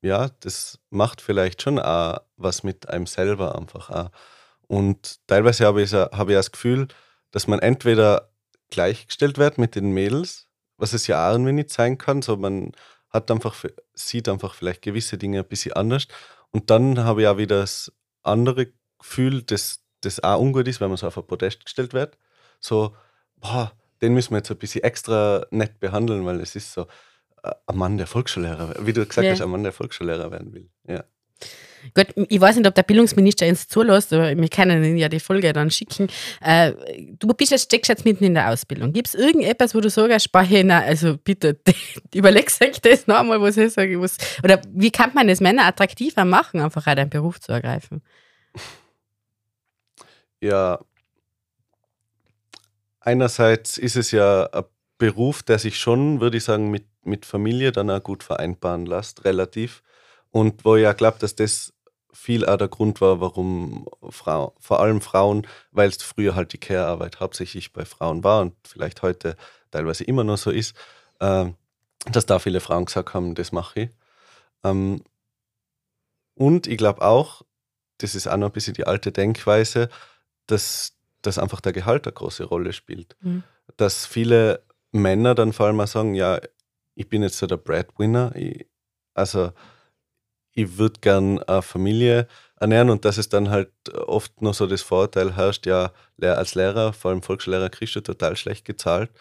ja, 0.01 0.29
das 0.39 0.79
macht 0.89 1.21
vielleicht 1.21 1.61
schon 1.61 1.79
auch 1.79 2.19
was 2.37 2.63
mit 2.63 2.89
einem 2.89 3.05
selber 3.05 3.57
einfach 3.57 3.89
auch. 3.89 4.11
Und 4.67 5.19
teilweise 5.27 5.65
habe 5.65 5.81
ich, 5.81 5.93
habe 5.93 6.31
ich 6.31 6.37
das 6.37 6.51
Gefühl, 6.51 6.87
dass 7.31 7.47
man 7.47 7.59
entweder 7.59 8.31
gleichgestellt 8.69 9.37
wird 9.37 9.57
mit 9.57 9.75
den 9.75 9.91
Mädels, 9.91 10.47
was 10.77 10.93
es 10.93 11.07
ja 11.07 11.27
auch 11.27 11.33
irgendwie 11.33 11.53
nicht 11.53 11.71
sein 11.71 11.97
kann, 11.97 12.21
so 12.21 12.37
man 12.37 12.71
hat 13.09 13.31
einfach, 13.31 13.55
sieht 13.93 14.29
einfach 14.29 14.53
vielleicht 14.53 14.81
gewisse 14.81 15.17
Dinge 15.17 15.39
ein 15.39 15.47
bisschen 15.47 15.73
anders. 15.73 16.07
Und 16.51 16.69
dann 16.69 16.99
habe 16.99 17.23
ich 17.23 17.27
auch 17.27 17.37
wieder 17.37 17.61
das 17.61 17.91
andere 18.23 18.71
Gefühl, 18.99 19.41
dass 19.43 19.83
das 20.01 20.21
auch 20.23 20.39
ungut 20.39 20.67
ist, 20.67 20.79
wenn 20.79 20.89
man 20.89 20.97
so 20.97 21.07
auf 21.07 21.17
ein 21.17 21.25
Podest 21.25 21.65
gestellt 21.65 21.93
wird. 21.93 22.17
So, 22.59 22.95
boah, 23.37 23.73
den 24.01 24.13
müssen 24.13 24.31
wir 24.31 24.37
jetzt 24.37 24.51
ein 24.51 24.57
bisschen 24.57 24.83
extra 24.83 25.45
nett 25.51 25.79
behandeln, 25.79 26.25
weil 26.25 26.39
es 26.39 26.55
ist 26.55 26.71
so, 26.71 26.87
ein 27.43 27.77
Mann, 27.77 27.97
der 27.97 28.07
Volksschullehrer, 28.07 28.75
wie 28.79 28.93
du 28.93 29.05
gesagt 29.05 29.25
Ja. 29.25 29.31
hast, 29.31 29.41
ein 29.41 29.49
Mann, 29.49 29.63
der 29.63 29.71
Volksschullehrer 29.73 30.31
werden 30.31 30.53
will. 30.53 30.69
Ja. 30.87 31.03
Gut, 31.95 32.07
ich 32.27 32.41
weiß 32.41 32.57
nicht, 32.57 32.67
ob 32.67 32.75
der 32.75 32.83
Bildungsminister 32.83 33.47
uns 33.47 33.67
zulässt, 33.67 34.11
aber 34.11 34.35
wir 34.35 34.49
können 34.49 34.83
ihn 34.83 34.97
ja 34.97 35.07
die 35.07 35.21
Folge 35.21 35.53
dann 35.53 35.71
schicken. 35.71 36.07
Äh, 36.41 36.73
du 37.17 37.27
bist 37.29 37.51
jetzt, 37.51 37.63
steckst 37.63 37.87
jetzt 37.87 38.03
mitten 38.03 38.25
in 38.25 38.33
der 38.33 38.49
Ausbildung. 38.49 38.91
Gibt 38.91 39.07
es 39.07 39.15
irgendetwas, 39.15 39.73
wo 39.73 39.79
du 39.79 39.89
sagst, 39.89 40.29
nein, 40.33 40.71
also 40.71 41.17
bitte, 41.17 41.57
überlegst 42.13 42.61
euch 42.61 42.81
das 42.81 43.07
noch 43.07 43.19
einmal, 43.19 43.41
was 43.41 43.55
ich 43.55 43.71
sage. 43.73 43.99
Was, 44.01 44.17
oder 44.43 44.61
wie 44.73 44.91
kann 44.91 45.13
man 45.13 45.27
das 45.29 45.39
Männer 45.39 45.65
attraktiver 45.65 46.25
machen, 46.25 46.59
einfach 46.59 46.85
auch 46.85 46.95
deinen 46.95 47.09
Beruf 47.09 47.39
zu 47.39 47.53
ergreifen? 47.53 48.01
ja, 50.41 50.79
einerseits 52.99 53.77
ist 53.77 53.95
es 53.95 54.11
ja 54.11 54.45
ein 54.51 54.63
Beruf, 54.99 55.41
der 55.41 55.57
sich 55.57 55.79
schon, 55.79 56.21
würde 56.21 56.37
ich 56.37 56.43
sagen, 56.43 56.69
mit, 56.69 56.85
mit 57.03 57.25
Familie 57.25 57.71
dann 57.71 57.89
auch 57.89 58.03
gut 58.03 58.21
vereinbaren 58.21 58.85
lässt, 58.85 59.25
relativ. 59.25 59.81
Und 60.29 60.63
wo 60.63 60.75
ich 60.75 60.83
ja 60.83 60.93
glaube, 60.93 61.17
dass 61.19 61.35
das 61.35 61.73
viel 62.13 62.45
auch 62.45 62.57
der 62.57 62.67
Grund 62.67 63.01
war, 63.01 63.21
warum 63.21 63.87
Frau, 64.09 64.55
vor 64.59 64.81
allem 64.81 65.01
Frauen, 65.01 65.47
weil 65.71 65.89
es 65.89 66.03
früher 66.03 66.35
halt 66.35 66.53
die 66.53 66.57
Care-Arbeit 66.57 67.19
hauptsächlich 67.19 67.71
bei 67.71 67.85
Frauen 67.85 68.23
war 68.23 68.41
und 68.41 68.55
vielleicht 68.67 69.01
heute 69.01 69.37
teilweise 69.71 70.03
immer 70.03 70.23
noch 70.23 70.37
so 70.37 70.51
ist, 70.51 70.75
äh, 71.19 71.45
dass 72.11 72.25
da 72.25 72.39
viele 72.39 72.59
Frauen 72.59 72.85
gesagt 72.85 73.13
haben, 73.13 73.35
das 73.35 73.51
mache 73.51 73.81
ich. 73.81 73.89
Ähm, 74.63 75.01
und 76.35 76.67
ich 76.67 76.77
glaube 76.77 77.01
auch, 77.01 77.43
das 77.99 78.15
ist 78.15 78.27
auch 78.27 78.37
noch 78.37 78.47
ein 78.47 78.53
bisschen 78.53 78.73
die 78.73 78.87
alte 78.87 79.11
Denkweise, 79.11 79.89
dass, 80.47 80.93
dass 81.21 81.37
einfach 81.37 81.61
der 81.61 81.73
Gehalt 81.73 82.05
eine 82.05 82.13
große 82.13 82.43
Rolle 82.43 82.73
spielt. 82.73 83.15
Mhm. 83.21 83.43
Dass 83.77 84.05
viele 84.05 84.63
Männer 84.91 85.35
dann 85.35 85.53
vor 85.53 85.67
allem 85.67 85.79
auch 85.79 85.87
sagen, 85.87 86.15
ja, 86.15 86.39
ich 86.95 87.07
bin 87.09 87.23
jetzt 87.23 87.37
so 87.37 87.47
der 87.47 87.57
Breadwinner, 87.57 88.35
ich, 88.35 88.67
also 89.13 89.51
ich 90.51 90.77
würde 90.77 90.99
gern 90.99 91.39
eine 91.43 91.61
Familie 91.61 92.27
ernähren 92.59 92.89
und 92.89 93.05
dass 93.05 93.17
es 93.17 93.29
dann 93.29 93.49
halt 93.49 93.71
oft 93.93 94.41
noch 94.41 94.53
so 94.53 94.67
das 94.67 94.81
Vorteil 94.81 95.35
herrscht, 95.35 95.65
ja, 95.65 95.93
als 96.21 96.55
Lehrer, 96.55 96.91
vor 96.93 97.11
allem 97.11 97.21
Volksschullehrer, 97.21 97.69
kriegst 97.69 97.95
du 97.95 98.01
total 98.01 98.35
schlecht 98.35 98.65
gezahlt, 98.65 99.11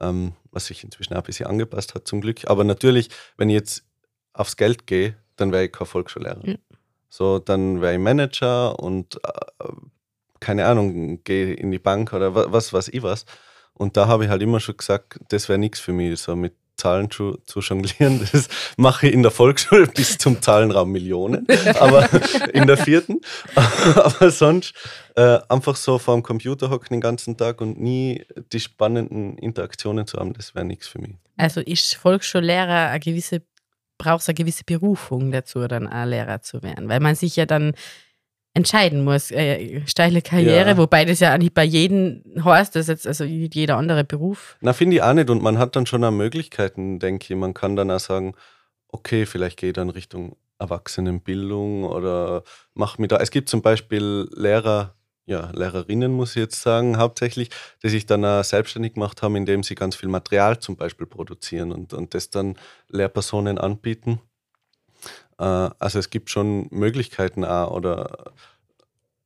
ähm, 0.00 0.34
was 0.52 0.66
sich 0.66 0.84
inzwischen 0.84 1.14
auch 1.14 1.18
ein 1.18 1.24
bisschen 1.24 1.46
angepasst 1.46 1.94
hat 1.94 2.06
zum 2.06 2.20
Glück. 2.20 2.48
Aber 2.48 2.62
natürlich, 2.64 3.08
wenn 3.36 3.50
ich 3.50 3.54
jetzt 3.54 3.84
aufs 4.32 4.56
Geld 4.56 4.86
gehe, 4.86 5.16
dann 5.36 5.50
wäre 5.52 5.64
ich 5.64 5.72
kein 5.72 5.86
Volksschullehrer. 5.86 6.46
Ja. 6.46 6.54
So, 7.08 7.38
dann 7.38 7.80
wäre 7.80 7.94
ich 7.94 8.00
Manager 8.00 8.78
und 8.78 9.16
äh, 9.24 9.68
keine 10.40 10.66
Ahnung, 10.66 11.22
gehe 11.24 11.54
in 11.54 11.70
die 11.70 11.78
Bank 11.78 12.12
oder 12.12 12.34
wa- 12.34 12.46
was 12.48 12.72
weiß 12.72 12.88
ich 12.88 13.02
was. 13.02 13.24
Und 13.74 13.96
da 13.96 14.06
habe 14.06 14.24
ich 14.24 14.30
halt 14.30 14.42
immer 14.42 14.60
schon 14.60 14.76
gesagt, 14.76 15.18
das 15.28 15.48
wäre 15.48 15.58
nichts 15.58 15.80
für 15.80 15.92
mich, 15.92 16.20
so 16.20 16.36
mit 16.36 16.54
Zahlen 16.76 17.10
zu, 17.10 17.38
zu 17.46 17.60
jonglieren. 17.60 18.20
Das 18.32 18.48
mache 18.76 19.06
ich 19.06 19.14
in 19.14 19.22
der 19.22 19.30
Volksschule 19.30 19.86
bis 19.86 20.18
zum 20.18 20.42
Zahlenraum 20.42 20.90
Millionen, 20.90 21.46
aber 21.78 22.08
in 22.52 22.66
der 22.66 22.76
vierten. 22.76 23.20
Aber 23.54 24.30
sonst 24.30 24.74
äh, 25.16 25.38
einfach 25.48 25.76
so 25.76 25.98
vor 25.98 26.14
dem 26.14 26.22
Computer 26.22 26.70
hocken 26.70 26.94
den 26.94 27.00
ganzen 27.00 27.36
Tag 27.36 27.60
und 27.60 27.80
nie 27.80 28.24
die 28.52 28.60
spannenden 28.60 29.38
Interaktionen 29.38 30.06
zu 30.06 30.18
haben, 30.18 30.32
das 30.32 30.54
wäre 30.54 30.64
nichts 30.64 30.88
für 30.88 31.00
mich. 31.00 31.14
Also 31.36 31.60
ist 31.60 31.94
Volksschullehrer 31.94 32.90
eine 32.90 33.00
gewisse, 33.00 33.42
brauchst 33.98 34.28
eine 34.28 34.34
gewisse 34.34 34.64
Berufung 34.64 35.30
dazu, 35.30 35.66
dann 35.68 35.86
auch 35.86 36.04
Lehrer 36.04 36.42
zu 36.42 36.62
werden, 36.62 36.88
weil 36.88 37.00
man 37.00 37.14
sich 37.14 37.36
ja 37.36 37.46
dann 37.46 37.74
entscheiden 38.54 39.02
muss, 39.04 39.30
äh, 39.32 39.82
steile 39.86 40.22
Karriere, 40.22 40.70
Ja. 40.70 40.76
wobei 40.76 41.04
das 41.04 41.20
ja 41.20 41.34
auch 41.34 41.38
nicht 41.38 41.54
bei 41.54 41.64
jedem 41.64 42.22
heißt, 42.44 42.74
das 42.76 42.86
jetzt 42.86 43.06
also 43.06 43.24
jeder 43.24 43.76
andere 43.76 44.04
Beruf. 44.04 44.56
Na, 44.60 44.72
finde 44.72 44.96
ich 44.96 45.02
auch 45.02 45.12
nicht. 45.12 45.28
Und 45.28 45.42
man 45.42 45.58
hat 45.58 45.74
dann 45.76 45.86
schon 45.86 46.04
auch 46.04 46.12
Möglichkeiten, 46.12 47.00
denke 47.00 47.32
ich. 47.34 47.38
Man 47.38 47.52
kann 47.52 47.74
dann 47.74 47.90
auch 47.90 47.98
sagen, 48.00 48.34
okay, 48.88 49.26
vielleicht 49.26 49.58
gehe 49.58 49.70
ich 49.70 49.74
dann 49.74 49.90
Richtung 49.90 50.36
Erwachsenenbildung 50.60 51.84
oder 51.84 52.44
mach 52.74 52.98
mir 52.98 53.08
da. 53.08 53.16
Es 53.16 53.30
gibt 53.32 53.48
zum 53.48 53.60
Beispiel 53.60 54.28
Lehrer, 54.34 54.94
ja, 55.26 55.50
Lehrerinnen, 55.52 56.12
muss 56.12 56.30
ich 56.36 56.42
jetzt 56.42 56.62
sagen, 56.62 56.96
hauptsächlich, 56.98 57.50
die 57.82 57.88
sich 57.88 58.06
dann 58.06 58.24
auch 58.24 58.44
selbstständig 58.44 58.94
gemacht 58.94 59.22
haben, 59.22 59.34
indem 59.36 59.62
sie 59.64 59.74
ganz 59.74 59.96
viel 59.96 60.08
Material 60.08 60.58
zum 60.60 60.76
Beispiel 60.76 61.06
produzieren 61.06 61.72
und, 61.72 61.92
und 61.92 62.14
das 62.14 62.30
dann 62.30 62.56
Lehrpersonen 62.88 63.58
anbieten. 63.58 64.20
Äh, 65.38 65.44
also 65.78 65.98
es 65.98 66.10
gibt 66.10 66.30
schon 66.30 66.68
Möglichkeiten 66.70 67.44
auch 67.44 67.72
oder 67.72 68.32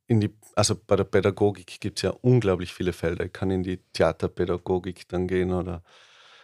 in 0.07 0.19
die, 0.21 0.33
also 0.55 0.75
bei 0.75 0.95
der 0.95 1.03
Pädagogik 1.03 1.79
gibt 1.79 1.99
es 1.99 2.03
ja 2.03 2.11
unglaublich 2.21 2.73
viele 2.73 2.93
Felder. 2.93 3.25
Ich 3.25 3.33
kann 3.33 3.51
in 3.51 3.63
die 3.63 3.77
Theaterpädagogik 3.93 5.07
dann 5.07 5.27
gehen 5.27 5.53
oder 5.53 5.83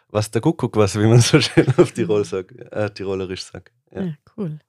was 0.09 0.31
der 0.31 0.41
Kuckuck 0.41 0.77
was, 0.77 0.95
wie 0.99 1.07
man 1.07 1.19
so 1.21 1.41
schön 1.41 1.67
auf 1.77 1.91
Tirol 1.91 2.25
sagt, 2.25 2.51
äh, 2.71 2.89
Tirolerisch 2.91 3.43
sagt. 3.43 3.74
Ja. 3.95 4.01
Ja, 4.01 4.13
cool. 4.37 4.59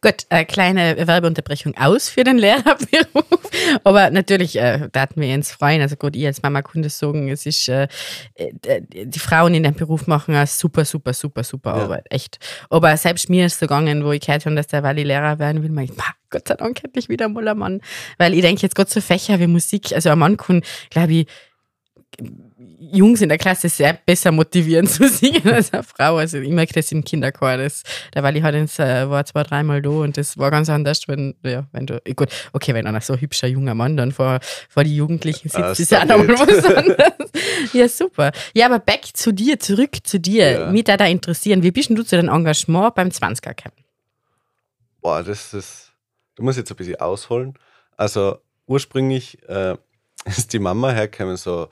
Gut, 0.00 0.26
äh, 0.30 0.44
kleine 0.44 1.06
Werbeunterbrechung 1.06 1.76
aus 1.76 2.08
für 2.08 2.22
den 2.24 2.38
Lehrerberuf. 2.38 3.24
Aber 3.84 4.10
natürlich 4.10 4.56
äh, 4.56 4.88
da 4.92 5.00
hatten 5.00 5.20
wir 5.20 5.34
uns 5.34 5.50
freuen. 5.52 5.80
Also 5.82 5.96
gut, 5.96 6.14
ich 6.16 6.24
als 6.26 6.42
Mama 6.42 6.62
konnte 6.62 6.88
sagen, 6.88 7.28
es 7.28 7.44
ist, 7.46 7.68
äh, 7.68 7.88
äh, 8.36 8.50
die 8.90 9.18
Frauen 9.18 9.54
in 9.54 9.64
dem 9.64 9.74
Beruf 9.74 10.06
machen 10.06 10.34
eine 10.34 10.46
super, 10.46 10.84
super, 10.84 11.12
super, 11.12 11.42
super 11.42 11.76
Ja. 11.76 11.82
Arbeit. 11.84 12.06
Echt. 12.10 12.38
Aber 12.70 12.96
selbst 12.96 13.28
mir 13.28 13.46
ist 13.46 13.54
es 13.54 13.58
so 13.60 13.66
gegangen, 13.66 14.04
wo 14.04 14.12
ich 14.12 14.20
gehört 14.20 14.46
habe, 14.46 14.54
dass 14.56 14.68
der 14.68 14.82
Wally 14.82 15.02
Lehrer 15.02 15.38
werden 15.38 15.62
will, 15.62 15.70
mein 15.70 15.86
ich, 15.86 15.96
"Pah, 15.96 16.12
Gott 16.30 16.46
sei 16.48 16.54
Dank 16.54 16.82
endlich 16.84 17.08
wieder 17.08 17.28
mal 17.28 17.46
ein 17.48 17.58
Mann. 17.58 17.80
Weil 18.18 18.34
ich 18.34 18.42
denke 18.42 18.62
jetzt 18.62 18.74
gerade 18.76 18.90
so 18.90 19.00
Fächer 19.00 19.40
wie 19.40 19.46
Musik, 19.48 19.92
also 19.92 20.10
ein 20.10 20.18
Mann 20.18 20.36
kann, 20.36 20.62
glaube 20.90 21.12
ich, 21.12 21.26
Jungs 22.78 23.22
in 23.22 23.28
der 23.28 23.38
Klasse 23.38 23.68
sehr 23.68 23.94
besser 23.94 24.32
motivieren 24.32 24.86
zu 24.86 25.08
singen 25.08 25.48
als 25.48 25.72
eine 25.72 25.82
Frau. 25.82 26.16
Also 26.16 26.38
ich 26.38 26.50
merke 26.50 26.74
das 26.74 26.92
im 26.92 27.04
Kinderchor. 27.04 27.56
Das, 27.56 27.82
da 28.12 28.22
war 28.22 28.34
ich 28.34 28.42
halt 28.42 28.54
ins, 28.54 28.78
äh, 28.78 29.08
war 29.08 29.24
zwei, 29.24 29.42
dreimal 29.42 29.82
da 29.82 29.90
und 29.90 30.16
das 30.16 30.38
war 30.38 30.50
ganz 30.50 30.68
anders, 30.68 31.08
wenn, 31.08 31.34
ja, 31.42 31.66
wenn 31.72 31.86
du, 31.86 32.00
gut, 32.14 32.28
okay, 32.52 32.74
wenn 32.74 32.86
einer 32.86 33.00
so 33.00 33.16
hübscher 33.16 33.48
junger 33.48 33.74
Mann 33.74 33.96
dann 33.96 34.12
vor, 34.12 34.40
vor 34.68 34.84
die 34.84 34.96
Jugendlichen 34.96 35.48
sitzt, 35.48 35.62
ah, 35.62 35.72
ist 35.72 35.90
ja 35.90 36.02
auch 36.02 36.06
nochmal 36.06 36.28
was 36.28 36.64
anderes. 36.76 37.30
ja, 37.72 37.88
super. 37.88 38.32
Ja, 38.54 38.66
aber 38.66 38.78
back 38.78 39.04
zu 39.14 39.32
dir, 39.32 39.58
zurück 39.58 39.98
zu 40.04 40.20
dir. 40.20 40.50
Ja. 40.50 40.70
Mich 40.70 40.84
da, 40.84 40.96
da 40.96 41.06
interessieren, 41.06 41.62
wie 41.62 41.70
bist 41.70 41.90
du 41.90 42.02
zu 42.02 42.16
deinem 42.16 42.28
Engagement 42.28 42.94
beim 42.94 43.08
20er 43.08 43.54
Camp? 43.54 43.74
Boah, 45.00 45.22
das 45.22 45.54
ist, 45.54 45.92
du 46.34 46.42
musst 46.42 46.58
jetzt 46.58 46.70
ein 46.70 46.76
bisschen 46.76 46.96
ausholen. 46.96 47.54
Also 47.96 48.38
ursprünglich 48.66 49.38
äh, 49.48 49.76
ist 50.24 50.52
die 50.52 50.58
Mama 50.58 50.90
hergekommen, 50.90 51.36
so 51.36 51.68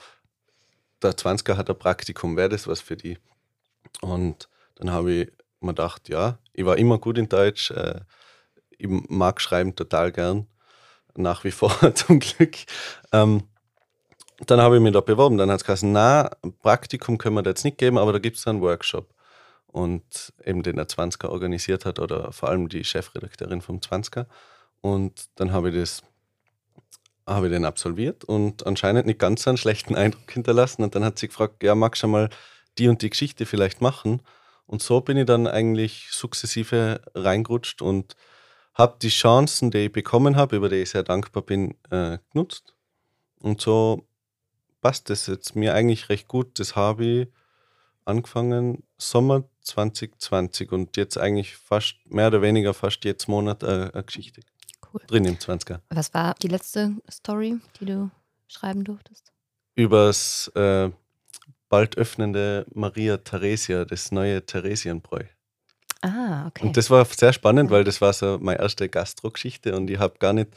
der 1.04 1.16
20er 1.16 1.56
hat 1.56 1.70
ein 1.70 1.78
Praktikum, 1.78 2.36
wäre 2.36 2.48
das 2.48 2.66
was 2.66 2.80
für 2.80 2.96
die? 2.96 3.18
Und 4.00 4.48
dann 4.76 4.90
habe 4.90 5.12
ich 5.12 5.32
mir 5.60 5.72
gedacht, 5.72 6.08
ja, 6.08 6.38
ich 6.52 6.64
war 6.64 6.76
immer 6.76 6.98
gut 6.98 7.18
in 7.18 7.28
Deutsch, 7.28 7.70
äh, 7.70 8.00
ich 8.70 8.88
mag 8.88 9.40
schreiben 9.40 9.76
total 9.76 10.12
gern, 10.12 10.46
nach 11.16 11.44
wie 11.44 11.50
vor 11.50 11.72
zum 11.94 12.18
Glück. 12.18 12.56
Ähm, 13.12 13.44
dann 14.46 14.60
habe 14.60 14.76
ich 14.76 14.82
mich 14.82 14.92
da 14.92 15.00
beworben, 15.00 15.38
dann 15.38 15.50
hat 15.50 15.60
es 15.60 15.64
gesagt, 15.64 15.82
na, 15.84 16.30
Praktikum 16.62 17.18
können 17.18 17.36
wir 17.36 17.42
da 17.42 17.50
jetzt 17.50 17.64
nicht 17.64 17.78
geben, 17.78 17.98
aber 17.98 18.12
da 18.12 18.18
gibt 18.18 18.36
es 18.36 18.46
einen 18.46 18.60
Workshop. 18.60 19.08
Und 19.68 20.32
eben 20.44 20.62
den 20.62 20.76
der 20.76 20.86
20er 20.86 21.28
organisiert 21.28 21.84
hat 21.84 21.98
oder 21.98 22.32
vor 22.32 22.48
allem 22.48 22.68
die 22.68 22.84
Chefredakteurin 22.84 23.60
vom 23.60 23.78
20er. 23.78 24.26
Und 24.80 25.28
dann 25.36 25.52
habe 25.52 25.70
ich 25.70 25.76
das 25.76 26.02
habe 27.26 27.46
ich 27.46 27.52
den 27.52 27.64
absolviert 27.64 28.24
und 28.24 28.66
anscheinend 28.66 29.06
nicht 29.06 29.18
ganz 29.18 29.42
so 29.42 29.50
einen 29.50 29.56
schlechten 29.56 29.94
Eindruck 29.94 30.30
hinterlassen. 30.30 30.82
Und 30.82 30.94
dann 30.94 31.04
hat 31.04 31.18
sie 31.18 31.28
gefragt, 31.28 31.62
ja, 31.62 31.74
magst 31.74 32.02
du 32.02 32.08
mal 32.08 32.28
die 32.78 32.88
und 32.88 33.02
die 33.02 33.10
Geschichte 33.10 33.46
vielleicht 33.46 33.80
machen? 33.80 34.22
Und 34.66 34.82
so 34.82 35.00
bin 35.00 35.16
ich 35.16 35.26
dann 35.26 35.46
eigentlich 35.46 36.08
sukzessive 36.10 37.00
reingerutscht 37.14 37.82
und 37.82 38.16
habe 38.74 38.96
die 39.00 39.08
Chancen, 39.08 39.70
die 39.70 39.86
ich 39.86 39.92
bekommen 39.92 40.36
habe, 40.36 40.56
über 40.56 40.68
die 40.68 40.76
ich 40.76 40.90
sehr 40.90 41.02
dankbar 41.02 41.42
bin, 41.42 41.76
äh, 41.90 42.18
genutzt. 42.32 42.74
Und 43.40 43.60
so 43.60 44.06
passt 44.80 45.10
das 45.10 45.26
jetzt 45.26 45.54
mir 45.54 45.74
eigentlich 45.74 46.08
recht 46.08 46.28
gut. 46.28 46.58
Das 46.58 46.76
habe 46.76 47.04
ich 47.04 47.28
angefangen 48.04 48.82
Sommer 48.98 49.44
2020 49.62 50.72
und 50.72 50.96
jetzt 50.96 51.16
eigentlich 51.18 51.56
fast 51.56 51.96
mehr 52.04 52.28
oder 52.28 52.42
weniger 52.42 52.74
fast 52.74 53.04
jetzt 53.04 53.28
Monat 53.28 53.62
äh, 53.62 53.90
eine 53.92 54.04
Geschichte 54.04 54.42
cool. 54.94 55.00
Drin 55.06 55.24
im 55.24 55.36
20er. 55.36 55.80
Was 55.90 56.14
war 56.14 56.34
die 56.42 56.48
letzte 56.48 56.94
Story, 57.10 57.58
die 57.80 57.86
du 57.86 58.10
schreiben 58.48 58.84
durftest? 58.84 59.32
Übers 59.74 60.48
äh, 60.54 60.90
bald 61.68 61.98
öffnende 61.98 62.66
Maria 62.72 63.16
Theresia, 63.16 63.84
das 63.84 64.12
neue 64.12 64.44
Theresienbräu. 64.44 65.24
Ah, 66.02 66.46
okay. 66.46 66.66
Und 66.66 66.76
das 66.76 66.90
war 66.90 67.04
sehr 67.06 67.32
spannend, 67.32 67.70
weil 67.70 67.82
das 67.82 68.00
war 68.00 68.12
so 68.12 68.38
meine 68.40 68.60
erste 68.60 68.88
Gastro-Geschichte 68.88 69.74
und 69.74 69.88
ich 69.90 69.98
habe 69.98 70.18
gar 70.18 70.32
nicht 70.34 70.50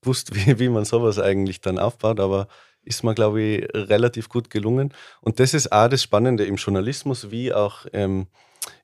gewusst, 0.00 0.34
wie, 0.34 0.58
wie 0.58 0.68
man 0.68 0.84
sowas 0.84 1.18
eigentlich 1.18 1.60
dann 1.60 1.78
aufbaut, 1.78 2.20
aber 2.20 2.48
ist 2.84 3.04
mir, 3.04 3.14
glaube 3.14 3.42
ich, 3.42 3.68
relativ 3.74 4.28
gut 4.28 4.50
gelungen. 4.50 4.92
Und 5.20 5.40
das 5.40 5.54
ist 5.54 5.70
auch 5.70 5.88
das 5.88 6.02
Spannende 6.02 6.44
im 6.44 6.56
Journalismus, 6.56 7.30
wie 7.30 7.52
auch 7.52 7.86
ähm, 7.92 8.26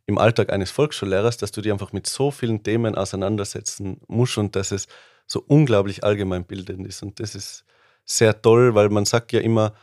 im 0.06 0.18
Alltag 0.18 0.52
eines 0.52 0.70
Volksschullehrers, 0.70 1.36
dass 1.36 1.52
du 1.52 1.60
dich 1.60 1.72
einfach 1.72 1.92
mit 1.92 2.06
so 2.06 2.30
vielen 2.30 2.62
Themen 2.62 2.94
auseinandersetzen 2.94 4.00
musst 4.08 4.38
und 4.38 4.56
dass 4.56 4.72
es 4.72 4.88
so 5.26 5.44
unglaublich 5.46 6.04
allgemeinbildend 6.04 6.86
ist. 6.86 7.02
Und 7.02 7.20
das 7.20 7.34
ist 7.34 7.64
sehr 8.04 8.40
toll, 8.40 8.74
weil 8.74 8.88
man 8.88 9.04
sagt 9.04 9.32
ja 9.32 9.40
immer, 9.40 9.74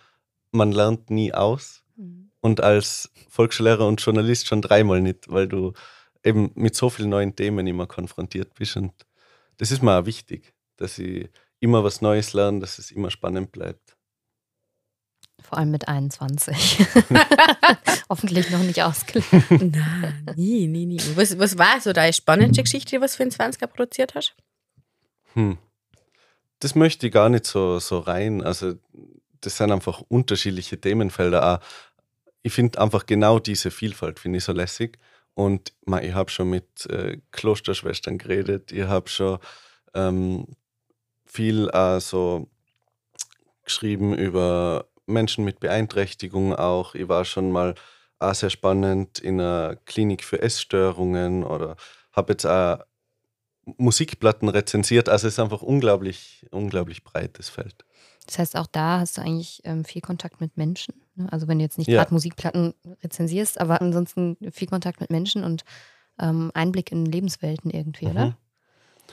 man 0.51 0.71
lernt 0.71 1.10
nie 1.10 1.34
aus. 1.34 1.84
Mhm. 1.95 2.31
Und 2.41 2.62
als 2.62 3.12
Volksschullehrer 3.29 3.88
und 3.88 4.01
Journalist 4.01 4.47
schon 4.47 4.62
dreimal 4.62 5.01
nicht, 5.01 5.31
weil 5.31 5.47
du 5.47 5.73
eben 6.23 6.51
mit 6.55 6.75
so 6.75 6.89
vielen 6.89 7.10
neuen 7.10 7.36
Themen 7.36 7.67
immer 7.67 7.86
konfrontiert 7.86 8.53
bist. 8.55 8.75
Und 8.77 8.93
das 9.58 9.71
ist 9.71 9.84
mir 9.84 9.99
auch 9.99 10.05
wichtig, 10.05 10.53
dass 10.77 10.97
ich 10.97 11.29
immer 11.60 11.84
was 11.84 12.01
Neues 12.01 12.34
lerne, 12.34 12.60
dass 12.60 12.79
es 12.79 12.91
immer 12.91 13.12
spannend 13.12 13.51
bleibt. 13.51 13.94
Vor 15.47 15.60
allem 15.60 15.69
mit 15.69 15.88
21. 15.88 16.88
Hoffentlich 18.10 18.49
noch 18.49 18.63
nicht 18.63 18.81
ausgelernt. 18.81 19.49
Nein, 19.49 20.25
nie, 20.36 20.67
nie, 20.67 20.86
nie. 20.86 20.99
Was, 21.15 21.38
was 21.38 21.58
war 21.58 21.79
so 21.79 21.93
deine 21.93 22.13
spannendste 22.13 22.63
Geschichte, 22.63 22.99
was 22.99 23.15
für 23.15 23.23
ein 23.23 23.29
20er 23.29 23.67
produziert 23.67 24.15
hast? 24.15 24.36
Hm. 25.34 25.58
Das 26.60 26.73
möchte 26.73 27.08
ich 27.08 27.13
gar 27.13 27.29
nicht 27.29 27.45
so, 27.45 27.77
so 27.77 27.99
rein. 27.99 28.41
Also, 28.41 28.73
das 29.41 29.58
sind 29.58 29.71
einfach 29.71 30.01
unterschiedliche 30.08 30.81
Themenfelder. 30.81 31.55
Auch. 31.55 31.60
Ich 32.41 32.53
finde 32.53 32.81
einfach 32.81 33.05
genau 33.05 33.38
diese 33.38 33.69
Vielfalt, 33.69 34.19
finde 34.19 34.39
ich 34.39 34.45
so 34.45 34.51
lässig. 34.51 34.97
Und 35.36 35.73
man, 35.86 36.03
ich 36.03 36.13
habe 36.13 36.31
schon 36.31 36.49
mit 36.49 36.88
äh, 36.88 37.17
Klosterschwestern 37.31 38.17
geredet, 38.17 38.71
ich 38.71 38.84
habe 38.84 39.10
schon 39.10 39.38
ähm, 39.93 40.47
viel 41.25 41.69
äh, 41.69 41.99
so 41.99 42.47
geschrieben 43.63 44.15
über 44.15 44.88
Menschen 45.06 45.46
mit 45.46 45.60
Beeinträchtigung 45.60 46.56
auch. 46.56 46.96
Ich 46.96 47.08
war 47.08 47.26
schon 47.26 47.52
mal 47.52 47.76
auch 48.20 48.34
sehr 48.34 48.50
spannend 48.50 49.20
in 49.20 49.39
einer 49.39 49.76
Klinik 49.86 50.24
für 50.24 50.41
Essstörungen 50.41 51.44
oder 51.44 51.76
habe 52.12 52.34
jetzt 52.34 52.46
auch 52.46 52.80
Musikplatten 53.78 54.48
rezensiert. 54.50 55.10
Also 55.10 55.28
es 55.28 55.34
ist 55.34 55.39
einfach 55.39 55.62
unglaublich, 55.62 56.46
unglaublich 56.52 57.04
breites 57.04 57.50
Feld. 57.50 57.86
Das 58.28 58.39
heißt, 58.39 58.56
auch 58.58 58.68
da 58.68 59.00
hast 59.00 59.18
du 59.18 59.22
eigentlich 59.22 59.62
ähm, 59.65 59.86
viel 59.86 60.02
Kontakt 60.02 60.41
mit 60.41 60.58
Menschen. 60.58 60.96
Ne? 61.15 61.28
Also 61.32 61.48
wenn 61.48 61.60
du 61.60 61.63
jetzt 61.63 61.78
nicht 61.78 61.88
ja. 61.88 61.98
gerade 62.02 62.13
Musikplatten 62.13 62.74
rezensierst, 63.04 63.60
aber 63.60 63.82
ansonsten 63.82 64.38
viel 64.52 64.68
Kontakt 64.68 65.00
mit 65.00 65.10
Menschen 65.10 65.44
und 65.44 65.63
ähm, 66.20 66.52
Einblick 66.54 66.91
in 66.91 67.06
Lebenswelten 67.06 67.70
irgendwie, 67.70 68.06
mhm. 68.06 68.12
oder? 68.12 68.38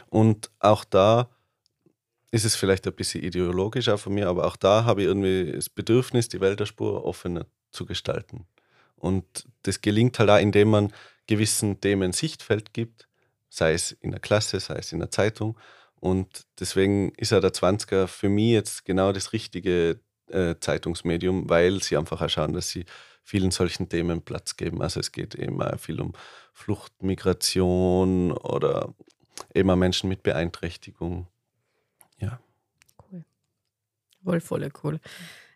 Und 0.08 0.50
auch 0.60 0.84
da 0.84 1.28
ist 2.32 2.44
es 2.44 2.56
vielleicht 2.56 2.86
ein 2.86 2.94
bisschen 2.94 3.22
ideologisch 3.22 3.88
auch 3.88 4.00
von 4.00 4.14
mir, 4.14 4.28
aber 4.28 4.46
auch 4.46 4.56
da 4.56 4.84
habe 4.84 5.02
ich 5.02 5.06
irgendwie 5.06 5.52
das 5.52 5.68
Bedürfnis, 5.68 6.28
die 6.28 6.40
Welt 6.40 6.58
der 6.58 6.66
Spur 6.66 7.04
offener 7.04 7.46
zu 7.70 7.84
gestalten. 7.86 8.46
Und 8.96 9.46
das 9.62 9.82
gelingt 9.82 10.18
halt 10.18 10.30
auch, 10.30 10.38
indem 10.38 10.70
man 10.70 10.92
gewissen 11.26 11.80
Themen 11.80 12.12
Sichtfeld 12.12 12.72
gibt, 12.72 13.06
sei 13.50 13.74
es 13.74 13.92
in 13.92 14.10
der 14.10 14.20
Klasse, 14.20 14.60
sei 14.60 14.76
es 14.76 14.92
in 14.92 15.00
der 15.00 15.10
Zeitung. 15.10 15.58
Und 16.00 16.46
deswegen 16.58 17.12
ist 17.16 17.32
ja 17.32 17.40
der 17.40 17.52
20er 17.52 18.06
für 18.06 18.30
mich 18.30 18.52
jetzt 18.52 18.84
genau 18.86 19.12
das 19.12 19.34
richtige 19.34 20.00
äh, 20.28 20.54
Zeitungsmedium, 20.58 21.50
weil 21.50 21.82
sie 21.82 21.98
einfach 21.98 22.22
auch 22.22 22.30
schauen, 22.30 22.54
dass 22.54 22.70
sie 22.70 22.86
vielen 23.22 23.50
solchen 23.50 23.88
Themen 23.90 24.22
Platz 24.22 24.56
geben. 24.56 24.80
Also 24.80 25.00
es 25.00 25.12
geht 25.12 25.34
eben 25.34 25.60
viel 25.78 26.00
um 26.00 26.12
Flucht, 26.54 27.02
Migration 27.02 28.32
oder 28.32 28.94
eben 29.54 29.70
auch 29.70 29.76
Menschen 29.76 30.08
mit 30.08 30.22
Beeinträchtigung. 30.22 31.28
Wohl 34.24 34.40
voll 34.40 34.68
cool. 34.82 35.00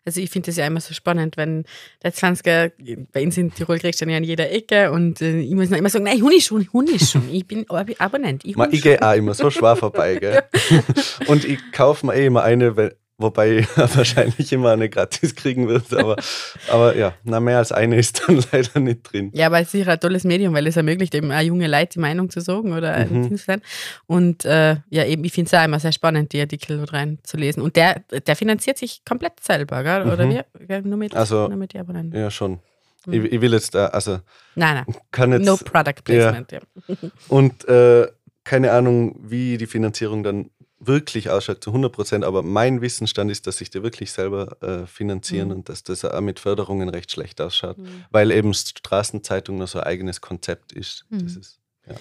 Also 0.07 0.21
ich 0.21 0.29
finde 0.29 0.45
das 0.45 0.55
ja 0.55 0.65
immer 0.65 0.79
so 0.79 0.93
spannend, 0.93 1.35
wenn 1.35 1.65
der 2.01 2.13
20er, 2.13 2.71
bei 3.11 3.23
uns 3.23 3.37
in 3.37 3.53
Tirol 3.53 3.77
kriegst 3.77 3.99
du 3.99 4.05
ja 4.05 4.17
in 4.17 4.23
jeder 4.23 4.49
Ecke 4.49 4.89
und 4.91 5.21
äh, 5.21 5.41
ich 5.41 5.53
muss 5.53 5.69
immer 5.69 5.89
sagen, 5.89 6.05
nein, 6.05 6.21
Huni 6.21 6.39
schon, 6.39 6.65
Huni 6.71 6.97
schon. 6.97 7.29
Ich 7.29 7.45
bin 7.45 7.65
Abonnent. 7.69 8.45
Ich, 8.45 8.55
ich 8.71 8.81
gehe 8.81 9.01
auch 9.01 9.15
immer 9.15 9.33
so 9.33 9.49
schwer 9.49 9.75
vorbei, 9.75 10.15
gell? 10.15 10.43
und 11.27 11.43
ich 11.43 11.59
kaufe 11.73 12.05
mir 12.05 12.15
eh 12.15 12.27
immer 12.27 12.43
eine, 12.43 12.77
weil 12.77 12.95
Wobei 13.19 13.65
er 13.75 13.95
wahrscheinlich 13.95 14.53
immer 14.53 14.71
eine 14.71 14.89
gratis 14.89 15.33
kriegen 15.33 15.67
wird. 15.67 15.91
Aber, 15.93 16.17
aber 16.71 16.95
ja, 16.95 17.13
na, 17.23 17.39
mehr 17.39 17.57
als 17.57 17.71
eine 17.71 17.97
ist 17.97 18.21
dann 18.27 18.43
leider 18.51 18.79
nicht 18.79 19.11
drin. 19.11 19.31
Ja, 19.33 19.47
aber 19.47 19.57
es 19.59 19.67
ist 19.67 19.71
sicher 19.71 19.93
ein 19.93 19.99
tolles 19.99 20.23
Medium, 20.23 20.53
weil 20.53 20.67
es 20.67 20.77
ermöglicht 20.77 21.15
eben 21.15 21.31
auch 21.31 21.41
junge 21.41 21.67
Leute 21.67 21.93
die 21.93 21.99
Meinung 21.99 22.29
zu 22.29 22.41
sagen 22.41 22.73
oder 22.73 23.05
mhm. 23.05 23.29
zu 23.29 23.37
sein. 23.37 23.61
Und 24.05 24.45
äh, 24.45 24.77
ja, 24.89 25.05
eben, 25.05 25.23
ich 25.23 25.33
finde 25.33 25.47
es 25.47 25.59
auch 25.59 25.65
immer 25.65 25.79
sehr 25.79 25.91
spannend, 25.91 26.31
die 26.31 26.41
Artikel 26.41 26.83
reinzulesen. 26.83 27.63
Und 27.63 27.75
der, 27.75 28.01
der 28.25 28.35
finanziert 28.35 28.77
sich 28.77 29.03
komplett 29.03 29.39
selber, 29.41 29.83
gell? 29.83 30.03
oder 30.03 30.27
mhm. 30.27 30.43
wie? 30.67 30.81
Nur 30.87 30.97
mit, 30.97 31.15
also, 31.15 31.47
nur 31.47 31.57
mit 31.57 31.73
die 31.73 31.79
Abonnenten. 31.79 32.19
Ja, 32.19 32.29
schon. 32.29 32.59
Mhm. 33.07 33.13
Ich, 33.13 33.33
ich, 33.33 33.41
will 33.41 33.53
jetzt, 33.53 33.75
also. 33.75 34.19
Nein, 34.53 34.83
nein. 34.85 34.95
Kann 35.09 35.31
jetzt, 35.31 35.45
no 35.45 35.57
Product 35.57 36.03
Placement, 36.03 36.51
ja. 36.51 36.59
ja. 36.87 36.95
Und 37.29 37.67
äh, 37.67 38.07
keine 38.43 38.71
Ahnung, 38.71 39.15
wie 39.23 39.57
die 39.57 39.65
Finanzierung 39.65 40.23
dann 40.23 40.51
wirklich 40.79 41.29
ausschaut 41.29 41.63
zu 41.63 41.71
100 41.71 41.91
Prozent, 41.91 42.23
aber 42.23 42.43
mein 42.43 42.81
Wissensstand 42.81 43.31
ist, 43.31 43.47
dass 43.47 43.57
sich 43.57 43.69
die 43.69 43.83
wirklich 43.83 44.11
selber 44.11 44.61
äh, 44.61 44.85
finanzieren 44.85 45.49
mhm. 45.49 45.55
und 45.55 45.69
dass 45.69 45.83
das 45.83 46.05
auch 46.05 46.21
mit 46.21 46.39
Förderungen 46.39 46.89
recht 46.89 47.11
schlecht 47.11 47.41
ausschaut, 47.41 47.77
mhm. 47.77 48.05
weil 48.11 48.31
eben 48.31 48.53
Straßenzeitung 48.53 49.57
noch 49.57 49.67
so 49.67 49.79
ein 49.79 49.85
eigenes 49.85 50.21
Konzept 50.21 50.71
ist. 50.71 51.05
Mhm. 51.09 51.23
Das 51.23 51.35
ist 51.35 51.59
ja. 51.87 51.95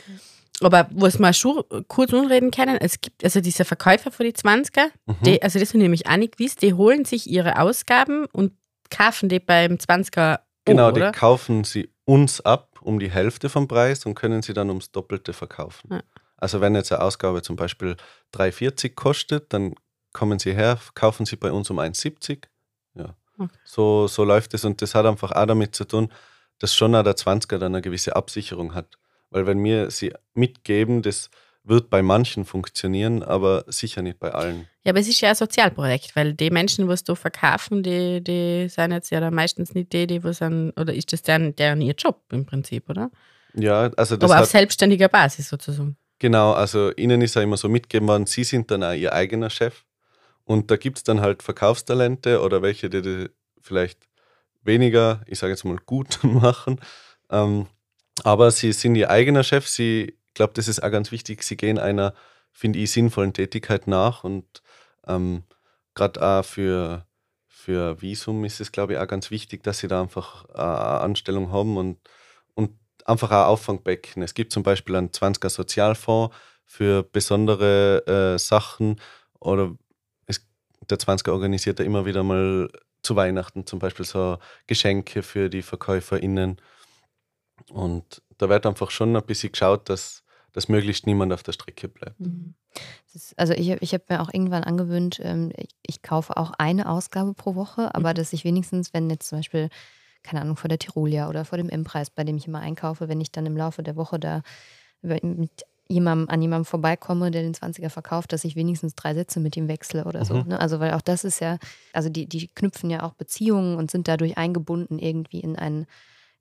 Aber 0.60 0.88
was 0.92 1.18
wir 1.18 1.32
schon 1.34 1.62
kurz 1.86 2.12
umreden 2.12 2.50
können, 2.50 2.78
es 2.80 3.00
gibt 3.00 3.22
also 3.22 3.40
diese 3.40 3.66
Verkäufer 3.66 4.10
für 4.10 4.24
die 4.24 4.32
20er, 4.32 4.86
mhm. 5.04 5.14
die, 5.24 5.42
also 5.42 5.58
das 5.58 5.68
habe 5.68 5.78
ich 5.78 5.82
nämlich 5.82 6.06
auch 6.06 6.16
nicht 6.16 6.38
gewusst, 6.38 6.62
die 6.62 6.74
holen 6.74 7.04
sich 7.04 7.28
ihre 7.28 7.60
Ausgaben 7.60 8.26
und 8.32 8.52
kaufen 8.90 9.28
die 9.28 9.40
beim 9.40 9.74
20er 9.74 10.40
Genau, 10.64 10.88
um, 10.88 10.94
die 10.94 11.12
kaufen 11.12 11.64
sie 11.64 11.90
uns 12.04 12.40
ab 12.40 12.80
um 12.82 12.98
die 12.98 13.10
Hälfte 13.10 13.48
vom 13.48 13.68
Preis 13.68 14.06
und 14.06 14.14
können 14.14 14.42
sie 14.42 14.52
dann 14.52 14.68
ums 14.68 14.92
Doppelte 14.92 15.32
verkaufen. 15.32 15.88
Ja. 15.92 16.02
Also 16.36 16.60
wenn 16.60 16.74
jetzt 16.74 16.92
eine 16.92 17.02
Ausgabe 17.02 17.42
zum 17.42 17.56
Beispiel 17.56 17.96
3,40 18.34 18.94
kostet, 18.94 19.52
dann 19.52 19.74
kommen 20.12 20.38
Sie 20.38 20.54
her, 20.54 20.78
kaufen 20.94 21.26
Sie 21.26 21.36
bei 21.36 21.52
uns 21.52 21.70
um 21.70 21.78
1,70. 21.78 22.44
Ja. 22.94 23.14
Okay. 23.38 23.52
So, 23.64 24.06
so 24.06 24.24
läuft 24.24 24.54
es 24.54 24.64
und 24.64 24.80
das 24.82 24.94
hat 24.94 25.06
einfach 25.06 25.32
auch 25.32 25.46
damit 25.46 25.74
zu 25.74 25.84
tun, 25.84 26.10
dass 26.58 26.74
schon 26.74 26.94
auch 26.94 27.02
der 27.02 27.16
20er 27.16 27.58
dann 27.58 27.74
eine 27.74 27.82
gewisse 27.82 28.16
Absicherung 28.16 28.74
hat. 28.74 28.96
Weil 29.30 29.46
wenn 29.46 29.62
wir 29.62 29.90
sie 29.90 30.14
mitgeben, 30.34 31.02
das 31.02 31.30
wird 31.64 31.90
bei 31.90 32.00
manchen 32.00 32.44
funktionieren, 32.44 33.22
aber 33.22 33.64
sicher 33.66 34.00
nicht 34.00 34.20
bei 34.20 34.32
allen. 34.32 34.68
Ja, 34.84 34.92
aber 34.92 35.00
es 35.00 35.08
ist 35.08 35.20
ja 35.20 35.30
ein 35.30 35.34
Sozialprojekt, 35.34 36.14
weil 36.14 36.32
die 36.32 36.50
Menschen, 36.50 36.86
was 36.86 37.02
du 37.02 37.16
verkaufen, 37.16 37.82
die, 37.82 38.22
die 38.22 38.68
sind 38.68 38.92
jetzt 38.92 39.10
ja 39.10 39.18
dann 39.18 39.34
meistens 39.34 39.74
nicht 39.74 39.92
die, 39.92 40.06
die 40.06 40.22
was 40.22 40.40
an, 40.42 40.70
oder 40.70 40.94
ist 40.94 41.12
das 41.12 41.22
deren, 41.22 41.56
deren 41.56 41.80
ihr 41.80 41.94
Job 41.94 42.22
im 42.30 42.46
Prinzip, 42.46 42.88
oder? 42.88 43.10
Ja, 43.54 43.90
also 43.96 44.16
das 44.16 44.30
aber 44.30 44.40
auf 44.40 44.46
hat, 44.46 44.50
selbstständiger 44.50 45.08
Basis 45.08 45.48
sozusagen. 45.48 45.96
Genau, 46.18 46.52
also 46.52 46.92
ihnen 46.92 47.20
ist 47.22 47.34
ja 47.34 47.42
immer 47.42 47.56
so 47.56 47.68
mitgegeben 47.68 48.08
worden, 48.08 48.26
sie 48.26 48.44
sind 48.44 48.70
dann 48.70 48.82
auch 48.82 48.92
ihr 48.92 49.12
eigener 49.12 49.50
Chef. 49.50 49.84
Und 50.44 50.70
da 50.70 50.76
gibt 50.76 50.98
es 50.98 51.04
dann 51.04 51.20
halt 51.20 51.42
Verkaufstalente 51.42 52.40
oder 52.40 52.62
welche, 52.62 52.88
die, 52.88 53.02
die 53.02 53.30
vielleicht 53.60 54.08
weniger, 54.62 55.22
ich 55.26 55.38
sage 55.38 55.52
jetzt 55.52 55.64
mal, 55.64 55.78
gut 55.86 56.20
machen. 56.22 56.80
Ähm, 57.30 57.66
aber 58.22 58.50
sie 58.50 58.72
sind 58.72 58.94
ihr 58.94 59.10
eigener 59.10 59.42
Chef. 59.42 59.68
Sie, 59.68 60.16
ich 60.28 60.34
glaube, 60.34 60.52
das 60.54 60.68
ist 60.68 60.82
auch 60.82 60.90
ganz 60.90 61.10
wichtig. 61.10 61.42
Sie 61.42 61.56
gehen 61.56 61.78
einer, 61.78 62.14
finde 62.52 62.78
ich, 62.78 62.92
sinnvollen 62.92 63.32
Tätigkeit 63.32 63.86
nach. 63.88 64.24
Und 64.24 64.62
ähm, 65.06 65.42
gerade 65.94 66.22
auch 66.22 66.44
für, 66.44 67.06
für 67.46 68.00
Visum 68.00 68.44
ist 68.44 68.60
es, 68.60 68.72
glaube 68.72 68.94
ich, 68.94 68.98
auch 68.98 69.08
ganz 69.08 69.30
wichtig, 69.30 69.64
dass 69.64 69.78
sie 69.78 69.88
da 69.88 70.00
einfach 70.00 70.48
äh, 70.50 70.58
eine 70.58 71.00
Anstellung 71.00 71.50
haben 71.50 71.76
und, 71.76 71.98
und 72.54 72.70
einfach 73.08 73.30
auch 73.30 73.46
Auffangbecken. 73.46 74.22
Es 74.22 74.34
gibt 74.34 74.52
zum 74.52 74.62
Beispiel 74.62 74.96
einen 74.96 75.10
20er 75.10 75.48
Sozialfonds 75.48 76.34
für 76.64 77.02
besondere 77.02 78.34
äh, 78.34 78.38
Sachen 78.38 79.00
oder 79.38 79.76
es, 80.26 80.46
der 80.90 80.98
20er 80.98 81.30
organisiert 81.30 81.78
da 81.78 81.84
immer 81.84 82.04
wieder 82.06 82.22
mal 82.22 82.68
zu 83.02 83.16
Weihnachten 83.16 83.66
zum 83.66 83.78
Beispiel 83.78 84.04
so 84.04 84.38
Geschenke 84.66 85.22
für 85.22 85.48
die 85.48 85.62
VerkäuferInnen. 85.62 86.60
Und 87.70 88.22
da 88.38 88.48
wird 88.48 88.66
einfach 88.66 88.90
schon 88.90 89.16
ein 89.16 89.24
bisschen 89.24 89.52
geschaut, 89.52 89.88
dass, 89.88 90.24
dass 90.52 90.68
möglichst 90.68 91.06
niemand 91.06 91.32
auf 91.32 91.42
der 91.42 91.52
Strecke 91.52 91.88
bleibt. 91.88 92.16
Das 93.12 93.14
ist, 93.14 93.38
also 93.38 93.52
ich, 93.54 93.70
ich 93.70 93.94
habe 93.94 94.04
mir 94.08 94.20
auch 94.20 94.32
irgendwann 94.32 94.64
angewöhnt, 94.64 95.20
ähm, 95.22 95.52
ich, 95.56 95.70
ich 95.82 96.02
kaufe 96.02 96.36
auch 96.36 96.50
eine 96.58 96.88
Ausgabe 96.90 97.32
pro 97.32 97.54
Woche, 97.54 97.94
aber 97.94 98.12
dass 98.12 98.32
ich 98.32 98.44
wenigstens, 98.44 98.92
wenn 98.92 99.08
jetzt 99.08 99.28
zum 99.28 99.38
Beispiel, 99.38 99.70
keine 100.26 100.42
Ahnung, 100.42 100.56
vor 100.56 100.68
der 100.68 100.78
Tirolia 100.78 101.28
oder 101.28 101.44
vor 101.44 101.56
dem 101.58 101.68
M-Preis, 101.70 102.10
bei 102.10 102.24
dem 102.24 102.36
ich 102.36 102.46
immer 102.46 102.60
einkaufe, 102.60 103.08
wenn 103.08 103.20
ich 103.20 103.32
dann 103.32 103.46
im 103.46 103.56
Laufe 103.56 103.82
der 103.82 103.96
Woche 103.96 104.18
da 104.18 104.42
mit 105.02 105.50
jemandem, 105.88 106.28
an 106.28 106.42
jemandem 106.42 106.64
vorbeikomme, 106.64 107.30
der 107.30 107.42
den 107.42 107.54
20er 107.54 107.90
verkauft, 107.90 108.32
dass 108.32 108.44
ich 108.44 108.56
wenigstens 108.56 108.94
drei 108.96 109.14
Sätze 109.14 109.38
mit 109.38 109.56
ihm 109.56 109.68
wechsle 109.68 110.04
oder 110.04 110.24
so. 110.24 110.34
Mhm. 110.34 110.48
Ne? 110.48 110.60
Also 110.60 110.80
weil 110.80 110.94
auch 110.94 111.00
das 111.00 111.22
ist 111.24 111.40
ja, 111.40 111.58
also 111.92 112.08
die, 112.08 112.26
die 112.26 112.48
knüpfen 112.48 112.90
ja 112.90 113.04
auch 113.04 113.14
Beziehungen 113.14 113.76
und 113.76 113.90
sind 113.90 114.08
dadurch 114.08 114.36
eingebunden 114.36 114.98
irgendwie 114.98 115.40
in 115.40 115.56
ein, 115.56 115.86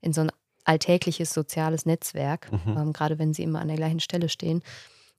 in 0.00 0.12
so 0.12 0.22
ein 0.22 0.32
alltägliches 0.64 1.32
soziales 1.32 1.86
Netzwerk, 1.86 2.50
Mhm. 2.50 2.76
ähm, 2.76 2.92
gerade 2.92 3.18
wenn 3.20 3.32
sie 3.32 3.44
immer 3.44 3.60
an 3.60 3.68
der 3.68 3.76
gleichen 3.76 4.00
Stelle 4.00 4.28
stehen. 4.28 4.62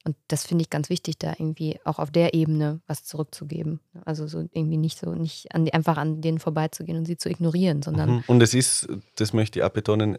Und 0.08 0.16
das 0.30 0.46
finde 0.46 0.62
ich 0.62 0.70
ganz 0.70 0.90
wichtig, 0.90 1.18
da 1.18 1.32
irgendwie 1.32 1.80
auch 1.84 2.00
auf 2.00 2.12
der 2.12 2.34
Ebene 2.34 2.80
was 2.88 3.04
zurückzugeben. 3.04 3.82
Also 4.06 4.26
so 4.26 4.40
irgendwie 4.54 4.78
nicht 4.78 4.98
so, 4.98 5.14
nicht 5.14 5.54
an 5.54 5.66
die, 5.66 5.74
einfach 5.74 5.98
an 5.98 6.22
denen 6.22 6.40
vorbeizugehen 6.40 6.98
und 6.98 7.06
sie 7.06 7.18
zu 7.18 7.30
ignorieren, 7.30 7.82
sondern 7.82 8.08
Mhm. 8.08 8.24
Und 8.28 8.42
es 8.42 8.54
ist, 8.54 8.88
das 9.16 9.34
möchte 9.34 9.60
ich 9.60 9.66
auch 9.66 9.70
betonen, 9.70 10.18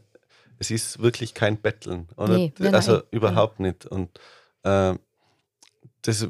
es 0.58 0.70
ist 0.70 0.98
wirklich 0.98 1.32
kein 1.32 1.56
Betteln. 1.56 2.06
Oder? 2.18 2.36
Nee, 2.36 2.52
nein, 2.58 2.74
also 2.74 2.96
nein. 2.96 3.02
überhaupt 3.12 3.60
nicht. 3.60 3.86
Und 3.86 4.10
äh, 4.62 4.94
das, 6.02 6.28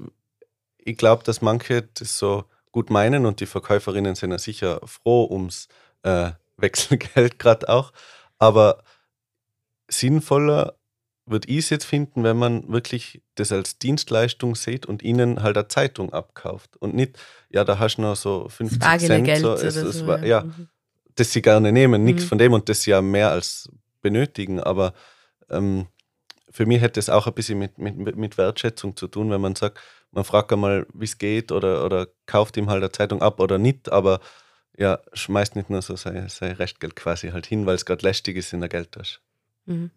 ich 0.78 0.96
glaube, 0.96 1.24
dass 1.24 1.42
manche 1.42 1.82
das 1.82 2.16
so 2.16 2.44
gut 2.70 2.90
meinen 2.90 3.26
und 3.26 3.40
die 3.40 3.46
Verkäuferinnen 3.46 4.14
sind 4.14 4.30
ja 4.30 4.38
sicher 4.38 4.80
froh 4.84 5.26
ums 5.28 5.66
äh, 6.04 6.30
Wechselgeld 6.58 7.40
gerade 7.40 7.68
auch. 7.68 7.92
Aber 8.38 8.84
sinnvoller 9.88 10.77
würde 11.30 11.48
ich 11.48 11.58
es 11.58 11.70
jetzt 11.70 11.84
finden, 11.84 12.22
wenn 12.24 12.36
man 12.36 12.68
wirklich 12.72 13.22
das 13.34 13.52
als 13.52 13.78
Dienstleistung 13.78 14.54
sieht 14.54 14.86
und 14.86 15.02
ihnen 15.02 15.42
halt 15.42 15.56
eine 15.56 15.68
Zeitung 15.68 16.12
abkauft. 16.12 16.76
Und 16.76 16.94
nicht, 16.94 17.18
ja, 17.50 17.64
da 17.64 17.78
hast 17.78 17.96
du 17.96 18.02
noch 18.02 18.16
so 18.16 18.48
50 18.48 18.80
Cent. 18.80 19.00
Bargeldgeld 19.00 19.40
So, 19.40 19.52
es, 19.54 19.76
es 19.76 19.98
so. 19.98 20.06
war, 20.06 20.24
ja, 20.24 20.42
Mhm. 20.42 20.68
das 21.14 21.32
sie 21.32 21.42
gerne 21.42 21.72
nehmen, 21.72 22.04
nichts 22.04 22.24
Mhm. 22.24 22.28
von 22.28 22.38
dem 22.38 22.52
und 22.52 22.68
das 22.68 22.82
sie 22.82 22.90
ja 22.90 23.02
mehr 23.02 23.30
als 23.30 23.68
benötigen. 24.02 24.60
Aber 24.60 24.94
ähm, 25.50 25.86
für 26.50 26.64
mich 26.66 26.80
hätte 26.80 27.00
es 27.00 27.10
auch 27.10 27.26
ein 27.26 27.34
bisschen 27.34 27.58
mit, 27.58 27.78
mit, 27.78 28.16
mit 28.16 28.38
Wertschätzung 28.38 28.96
zu 28.96 29.08
tun, 29.08 29.30
wenn 29.30 29.40
man 29.40 29.54
sagt, 29.54 29.78
man 30.12 30.24
fragt 30.24 30.52
einmal, 30.52 30.86
wie 30.94 31.04
es 31.04 31.18
geht 31.18 31.52
oder, 31.52 31.84
oder 31.84 32.06
kauft 32.26 32.56
ihm 32.56 32.70
halt 32.70 32.82
eine 32.82 32.92
Zeitung 32.92 33.20
ab 33.20 33.40
oder 33.40 33.58
nicht, 33.58 33.90
aber 33.90 34.20
ja, 34.76 35.00
schmeißt 35.12 35.56
nicht 35.56 35.70
nur 35.70 35.82
so 35.82 35.96
sein, 35.96 36.28
sein 36.28 36.52
Restgeld 36.52 36.94
quasi 36.96 37.28
halt 37.30 37.46
hin, 37.46 37.66
weil 37.66 37.74
es 37.74 37.84
gerade 37.84 38.06
lästig 38.06 38.36
ist 38.36 38.52
in 38.52 38.60
der 38.60 38.68
Geldtasche. 38.68 39.18
Mhm. 39.66 39.90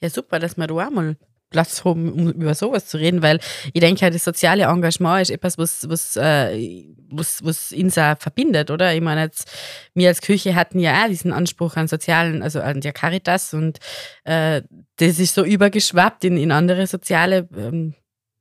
Ja, 0.00 0.10
super, 0.10 0.38
dass 0.38 0.56
wir 0.56 0.66
da 0.66 0.74
auch 0.74 0.90
mal 0.90 1.16
Platz 1.50 1.84
haben, 1.84 2.12
um 2.12 2.30
über 2.30 2.54
sowas 2.54 2.86
zu 2.86 2.96
reden, 2.96 3.22
weil 3.22 3.40
ich 3.72 3.80
denke, 3.80 4.08
das 4.10 4.24
soziale 4.24 4.64
Engagement 4.64 5.22
ist 5.22 5.30
etwas, 5.30 5.58
was, 5.58 5.88
was, 5.88 6.16
äh, 6.16 6.84
was, 7.10 7.44
was 7.44 7.72
uns 7.72 7.98
auch 7.98 8.16
verbindet, 8.18 8.70
oder? 8.70 8.94
Ich 8.94 9.00
meine, 9.00 9.22
jetzt, 9.22 9.50
wir 9.94 10.08
als 10.08 10.20
Kirche 10.20 10.54
hatten 10.54 10.78
ja 10.78 11.02
auch 11.02 11.08
diesen 11.08 11.32
Anspruch 11.32 11.76
an 11.76 11.88
sozialen, 11.88 12.42
also 12.42 12.60
an 12.60 12.80
der 12.80 12.92
Caritas 12.92 13.52
und 13.52 13.78
äh, 14.24 14.62
das 14.96 15.18
ist 15.18 15.34
so 15.34 15.44
übergeschwappt 15.44 16.24
in, 16.24 16.36
in 16.36 16.52
andere 16.52 16.86
soziale 16.86 17.48
ähm, 17.56 17.94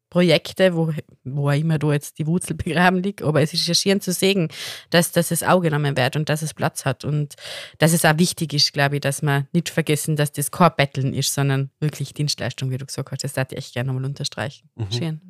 Projekte, 0.10 0.76
wo, 0.76 0.92
wo 1.24 1.50
auch 1.50 1.54
immer 1.54 1.78
da 1.78 1.92
jetzt 1.92 2.18
die 2.18 2.28
Wurzel 2.28 2.56
begraben 2.56 3.04
liegt, 3.04 3.22
aber 3.22 3.42
es 3.42 3.54
ist 3.54 3.68
ja 3.68 3.74
schön 3.74 4.02
zu 4.02 4.12
sehen, 4.12 4.50
dass, 4.90 5.12
dass 5.12 5.32
es 5.32 5.44
auch 5.44 5.62
genommen 5.62 5.96
wird 5.96 6.16
und 6.16 6.30
dass 6.30 6.42
es 6.42 6.54
Platz 6.54 6.86
hat 6.86 7.06
und 7.06 7.36
dass 7.78 7.94
es 7.94 8.06
auch 8.06 8.18
wichtig 8.18 8.54
ist, 8.54 8.74
glaube 8.74 8.96
ich, 8.96 9.02
dass 9.02 9.22
man 9.22 9.48
nicht 9.52 9.70
vergessen, 9.70 10.16
dass 10.16 10.32
das 10.32 10.52
kein 10.52 10.72
Betteln 10.76 11.14
ist, 11.14 11.34
sondern 11.34 11.70
wirklich 11.80 12.14
Dienstleistung, 12.14 12.72
wie 12.72 12.78
du 12.78 12.86
gesagt 12.86 13.12
hast. 13.12 13.24
Das 13.24 13.34
darf 13.34 13.52
ich 13.52 13.58
echt 13.58 13.74
gerne 13.74 13.92
nochmal 13.92 14.06
unterstreichen. 14.06 14.70
Mhm. 14.76 14.92
Schön. 14.92 15.22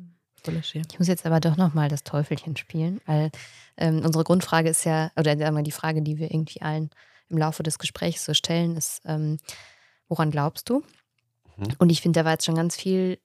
Ich 0.90 0.98
muss 0.98 1.08
jetzt 1.08 1.26
aber 1.26 1.38
doch 1.38 1.58
nochmal 1.58 1.88
das 1.88 2.02
Teufelchen 2.02 2.56
spielen, 2.56 3.00
weil 3.04 3.30
ähm, 3.76 4.02
unsere 4.04 4.24
Grundfrage 4.24 4.70
ist 4.70 4.84
ja, 4.84 5.10
oder 5.16 5.36
sagen 5.36 5.54
wir, 5.54 5.62
die 5.62 5.70
Frage, 5.70 6.00
die 6.00 6.18
wir 6.18 6.30
irgendwie 6.30 6.62
allen 6.62 6.90
im 7.28 7.36
Laufe 7.36 7.62
des 7.62 7.78
Gesprächs 7.78 8.24
so 8.24 8.32
stellen, 8.32 8.76
ist, 8.76 9.02
ähm, 9.04 9.38
woran 10.08 10.30
glaubst 10.30 10.70
du? 10.70 10.82
Mhm. 11.56 11.68
Und 11.78 11.90
ich 11.90 12.00
finde, 12.00 12.20
da 12.20 12.24
war 12.24 12.32
jetzt 12.32 12.46
schon 12.46 12.54
ganz 12.54 12.74
viel 12.74 13.18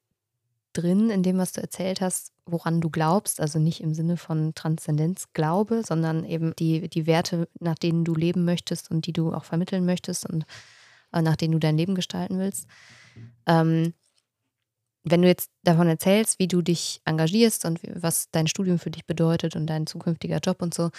drin 0.77 1.09
in 1.09 1.23
dem, 1.23 1.37
was 1.37 1.53
du 1.53 1.61
erzählt 1.61 2.01
hast, 2.01 2.31
woran 2.45 2.81
du 2.81 2.89
glaubst, 2.89 3.39
also 3.39 3.59
nicht 3.59 3.81
im 3.81 3.93
Sinne 3.93 4.17
von 4.17 4.53
Transzendenzglaube, 4.53 5.83
sondern 5.85 6.25
eben 6.25 6.55
die, 6.57 6.89
die 6.89 7.07
Werte, 7.07 7.47
nach 7.59 7.75
denen 7.75 8.05
du 8.05 8.13
leben 8.13 8.45
möchtest 8.45 8.91
und 8.91 9.07
die 9.07 9.13
du 9.13 9.33
auch 9.33 9.45
vermitteln 9.45 9.85
möchtest 9.85 10.29
und 10.29 10.45
äh, 11.13 11.21
nach 11.21 11.35
denen 11.35 11.53
du 11.53 11.59
dein 11.59 11.77
Leben 11.77 11.95
gestalten 11.95 12.37
willst. 12.39 12.67
Ähm, 13.47 13.93
wenn 15.03 15.21
du 15.21 15.27
jetzt 15.27 15.51
davon 15.63 15.87
erzählst, 15.87 16.39
wie 16.39 16.47
du 16.47 16.61
dich 16.61 17.01
engagierst 17.05 17.65
und 17.65 17.79
was 17.93 18.29
dein 18.31 18.47
Studium 18.47 18.79
für 18.79 18.89
dich 18.91 19.05
bedeutet 19.05 19.55
und 19.55 19.67
dein 19.67 19.87
zukünftiger 19.87 20.39
Job 20.39 20.61
und 20.61 20.73
so, 20.73 20.89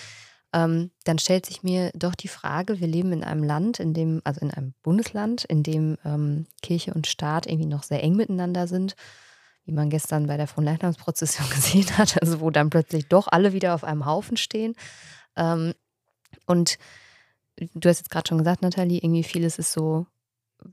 ähm, 0.53 0.91
dann 1.05 1.19
stellt 1.19 1.45
sich 1.45 1.63
mir 1.63 1.91
doch 1.95 2.15
die 2.15 2.29
Frage, 2.29 2.81
wir 2.81 2.87
leben 2.87 3.13
in 3.13 3.25
einem 3.25 3.43
Land, 3.43 3.81
in 3.81 3.95
dem, 3.95 4.23
also 4.25 4.41
in 4.41 4.53
einem 4.53 4.75
Bundesland, 4.83 5.45
in 5.45 5.63
dem 5.63 5.99
ähm, 6.05 6.47
Kirche 6.63 6.95
und 6.95 7.07
Staat 7.07 7.47
irgendwie 7.47 7.67
noch 7.67 7.83
sehr 7.83 8.03
eng 8.03 8.15
miteinander 8.15 8.69
sind, 8.69 8.95
wie 9.67 9.73
man 9.73 9.91
gestern 9.91 10.27
bei 10.27 10.37
der 10.37 10.47
Fronleichnamsprozession 10.47 11.49
gesehen 11.51 11.99
hat, 11.99 12.21
also 12.23 12.41
wo 12.41 12.51
dann 12.51 12.71
plötzlich 12.71 13.09
doch 13.09 13.29
alle 13.29 13.53
wieder 13.53 13.75
auf 13.75 13.85
einem 13.85 14.07
Haufen 14.07 14.37
stehen. 14.37 14.75
Ähm, 15.37 15.75
und 16.47 16.79
du 17.57 17.89
hast 17.89 17.99
jetzt 17.99 18.11
gerade 18.11 18.29
schon 18.29 18.39
gesagt, 18.39 18.63
Nathalie, 18.63 18.99
irgendwie 19.03 19.25
vieles 19.25 19.59
ist 19.59 19.73
so, 19.73 20.07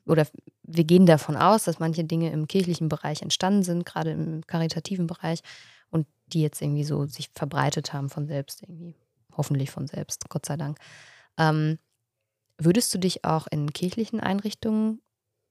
oder 0.06 0.26
wir 0.64 0.84
gehen 0.84 1.06
davon 1.06 1.36
aus, 1.36 1.66
dass 1.66 1.80
manche 1.80 2.04
Dinge 2.04 2.32
im 2.32 2.48
kirchlichen 2.48 2.88
Bereich 2.88 3.22
entstanden 3.22 3.64
sind, 3.64 3.86
gerade 3.86 4.12
im 4.12 4.46
karitativen 4.48 5.08
Bereich, 5.08 5.42
und 5.90 6.08
die 6.28 6.42
jetzt 6.42 6.62
irgendwie 6.62 6.84
so 6.84 7.06
sich 7.06 7.30
verbreitet 7.34 7.94
haben 7.94 8.10
von 8.10 8.28
selbst 8.28 8.62
irgendwie. 8.62 8.96
Hoffentlich 9.36 9.72
von 9.72 9.88
selbst, 9.88 10.30
Gott 10.30 10.46
sei 10.46 10.58
Dank. 10.58 10.78
Ähm, 11.38 11.80
würdest 12.60 12.94
du 12.94 13.00
dich 13.00 13.26
auch 13.26 13.48
in 13.48 13.74
kirchlichen 13.74 14.20
Einrichtungen 14.20 15.02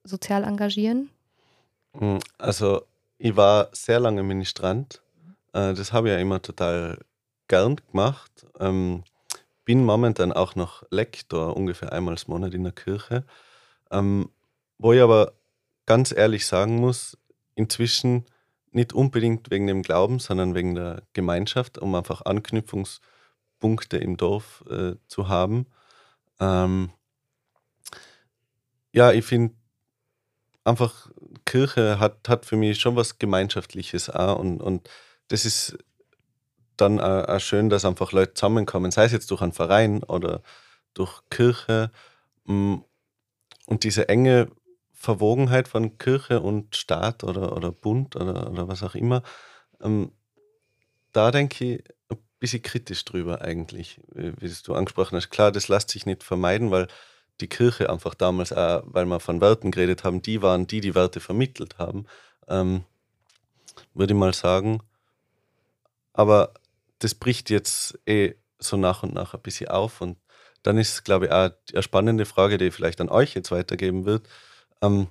sozial 0.05 0.45
engagieren? 0.45 1.11
Mm, 1.93 2.19
Also, 2.39 2.83
ich 3.23 3.37
war 3.37 3.69
sehr 3.73 4.01
lange 4.01 4.25
Ministrant. 4.25 5.01
Äh, 5.53 5.75
Das 5.75 5.93
habe 5.93 6.09
ich 6.09 6.15
ja 6.15 6.21
immer 6.21 6.43
total 6.43 6.99
gern 7.47 7.77
gemacht. 7.77 8.47
Ähm, 8.59 9.05
Bin 9.65 9.85
momentan 9.85 10.33
auch 10.33 10.57
noch 10.57 10.83
Lektor, 10.91 11.57
ungefähr 11.57 11.93
einmal 11.93 12.17
im 12.17 12.21
Monat 12.27 12.53
in 12.53 12.65
der 12.65 12.73
Kirche. 12.73 13.25
Ähm, 13.93 14.29
Wo 14.79 14.93
ich 14.93 15.01
aber 15.01 15.35
ganz 15.87 16.11
ehrlich 16.11 16.47
sagen 16.47 16.77
muss, 16.77 17.17
inzwischen 17.55 18.27
nicht 18.73 18.93
unbedingt 18.93 19.53
wegen 19.53 19.69
dem 19.69 19.83
Glauben, 19.83 20.19
sondern 20.19 20.57
wegen 20.57 20.75
der 20.75 21.03
Gemeinschaft, 21.13 21.79
um 21.79 21.95
einfach 21.95 22.23
Anknüpfungspunkte 22.25 23.99
im 23.99 24.17
Dorf 24.17 24.65
äh, 24.69 24.95
zu 25.07 25.29
haben. 25.29 25.67
Ähm, 26.41 26.91
ja, 28.93 29.13
ich 29.13 29.25
finde 29.25 29.55
einfach, 30.65 31.09
Kirche 31.53 32.01
hat, 32.01 32.31
hat 32.31 32.47
für 32.47 32.57
mich 32.57 32.81
schon 32.81 32.97
was 32.97 33.19
Gemeinschaftliches 33.19 34.09
auch 34.09 34.39
und, 34.39 34.63
und 34.63 34.89
das 35.29 35.45
ist 35.45 35.77
dann 36.79 36.99
auch 36.99 37.41
schön, 37.41 37.69
dass 37.69 37.85
einfach 37.85 38.13
Leute 38.13 38.33
zusammenkommen, 38.33 38.91
sei 38.91 39.05
es 39.05 39.13
jetzt 39.13 39.31
durch 39.31 39.43
einen 39.43 39.53
Verein 39.53 40.03
oder 40.03 40.41
durch 40.95 41.21
Kirche. 41.29 41.91
Mm, 42.47 42.77
und 43.67 43.85
diese 43.85 44.09
enge 44.09 44.49
Verwogenheit 44.95 45.69
von 45.69 45.99
Kirche 45.99 46.41
und 46.41 46.75
Staat 46.75 47.23
oder, 47.23 47.55
oder 47.55 47.71
Bund 47.71 48.17
oder, 48.17 48.51
oder 48.51 48.69
was 48.69 48.83
auch 48.83 48.95
immer, 48.95 49.23
ähm, 49.83 50.13
da 51.13 51.33
denke 51.33 51.65
ich 51.65 51.85
ein 52.09 52.17
bisschen 52.39 52.63
kritisch 52.63 53.05
drüber 53.05 53.43
eigentlich, 53.43 54.01
wie 54.15 54.51
du 54.65 54.75
angesprochen 54.75 55.17
hast. 55.17 55.29
Klar, 55.29 55.53
das 55.53 55.69
lässt 55.69 55.91
sich 55.91 56.07
nicht 56.07 56.25
vermeiden, 56.25 56.71
weil 56.71 56.89
die 57.41 57.49
Kirche 57.49 57.91
einfach 57.91 58.15
damals 58.15 58.53
auch, 58.53 58.83
weil 58.87 59.07
wir 59.07 59.21
von 59.21 59.41
Werten 59.41 59.71
geredet 59.71 60.05
haben, 60.05 60.23
die 60.23 60.43
waren, 60.43 60.67
die 60.67 60.81
die 60.81 60.95
Werte 60.95 61.21
vermittelt 61.21 61.79
haben, 61.79 62.07
ähm, 62.49 62.85
würde 63.95 64.13
ich 64.15 64.19
mal 64.19 64.35
sagen. 64.35 64.81
Aber 66.13 66.55
das 66.99 67.15
bricht 67.15 67.51
jetzt 67.51 67.99
eh 68.07 68.35
so 68.59 68.77
nach 68.77 69.03
und 69.03 69.15
nach 69.15 69.35
ein 69.35 69.41
bisschen 69.41 69.69
auf 69.69 70.01
und 70.01 70.19
dann 70.63 70.79
ist, 70.79 71.05
glaube 71.05 71.27
ich, 71.27 71.33
auch 71.33 71.51
eine 71.73 71.83
spannende 71.83 72.25
Frage, 72.25 72.59
die 72.59 72.67
ich 72.67 72.75
vielleicht 72.75 73.01
an 73.01 73.09
euch 73.09 73.35
jetzt 73.35 73.51
weitergeben 73.51 74.05
wird, 74.05 74.29
ähm, 74.81 75.09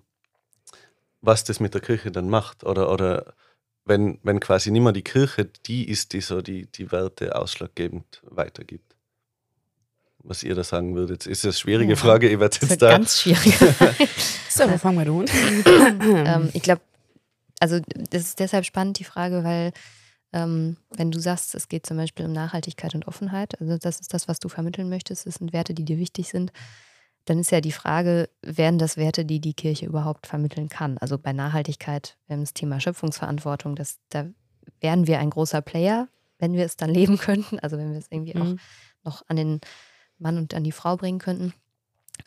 was 1.21 1.43
das 1.43 1.59
mit 1.59 1.73
der 1.73 1.81
Kirche 1.81 2.11
dann 2.11 2.29
macht 2.29 2.63
oder, 2.63 2.91
oder 2.91 3.33
wenn, 3.85 4.19
wenn 4.23 4.39
quasi 4.39 4.71
nicht 4.71 4.81
mehr 4.81 4.93
die 4.93 5.03
Kirche 5.03 5.45
die 5.45 5.89
ist, 5.89 6.13
die 6.13 6.21
so 6.21 6.41
die, 6.41 6.67
die 6.67 6.91
Werte 6.91 7.35
ausschlaggebend 7.35 8.21
weitergibt. 8.23 8.90
Was 10.23 10.43
ihr 10.43 10.55
da 10.55 10.63
sagen 10.63 10.95
würdet. 10.95 11.25
Ist 11.25 11.43
eine 11.43 11.53
schwierige 11.53 11.93
ja, 11.93 11.95
Frage. 11.95 12.39
Werde 12.39 12.57
jetzt 12.61 12.81
da. 12.81 12.89
Ganz 12.89 13.21
schwierig. 13.21 13.55
so, 14.49 14.69
wo 14.69 14.77
fangen 14.77 14.99
wir 14.99 15.11
an? 15.11 16.25
ähm, 16.43 16.49
ich 16.53 16.61
glaube, 16.61 16.81
also 17.59 17.79
das 18.09 18.23
ist 18.23 18.39
deshalb 18.39 18.65
spannend, 18.65 18.99
die 18.99 19.03
Frage, 19.03 19.43
weil 19.43 19.71
ähm, 20.33 20.77
wenn 20.89 21.11
du 21.11 21.19
sagst, 21.19 21.55
es 21.55 21.67
geht 21.67 21.85
zum 21.85 21.97
Beispiel 21.97 22.25
um 22.25 22.31
Nachhaltigkeit 22.31 22.95
und 22.95 23.07
Offenheit, 23.07 23.59
also 23.59 23.77
das 23.77 23.99
ist 23.99 24.13
das, 24.13 24.27
was 24.27 24.39
du 24.39 24.49
vermitteln 24.49 24.89
möchtest, 24.89 25.25
das 25.25 25.35
sind 25.35 25.53
Werte, 25.53 25.73
die 25.73 25.85
dir 25.85 25.97
wichtig 25.97 26.29
sind, 26.29 26.51
dann 27.25 27.39
ist 27.39 27.51
ja 27.51 27.61
die 27.61 27.71
Frage, 27.71 28.29
wären 28.41 28.79
das 28.79 28.97
Werte, 28.97 29.25
die 29.25 29.39
die 29.39 29.53
Kirche 29.53 29.85
überhaupt 29.85 30.25
vermitteln 30.27 30.69
kann? 30.69 30.97
Also 30.97 31.17
bei 31.17 31.33
Nachhaltigkeit, 31.33 32.17
wir 32.27 32.35
haben 32.35 32.41
das 32.41 32.53
Thema 32.53 32.79
Schöpfungsverantwortung, 32.79 33.75
das, 33.75 33.99
da 34.09 34.25
wären 34.79 35.05
wir 35.05 35.19
ein 35.19 35.29
großer 35.29 35.61
Player, 35.61 36.07
wenn 36.39 36.53
wir 36.53 36.65
es 36.65 36.77
dann 36.77 36.89
leben 36.89 37.17
könnten, 37.19 37.59
also 37.59 37.77
wenn 37.77 37.91
wir 37.91 37.99
es 37.99 38.07
irgendwie 38.09 38.35
mhm. 38.35 38.41
auch 38.41 38.55
noch 39.03 39.23
an 39.27 39.35
den 39.35 39.61
Mann 40.21 40.37
und 40.37 40.53
an 40.53 40.63
die 40.63 40.71
Frau 40.71 40.97
bringen 40.97 41.19
könnten. 41.19 41.53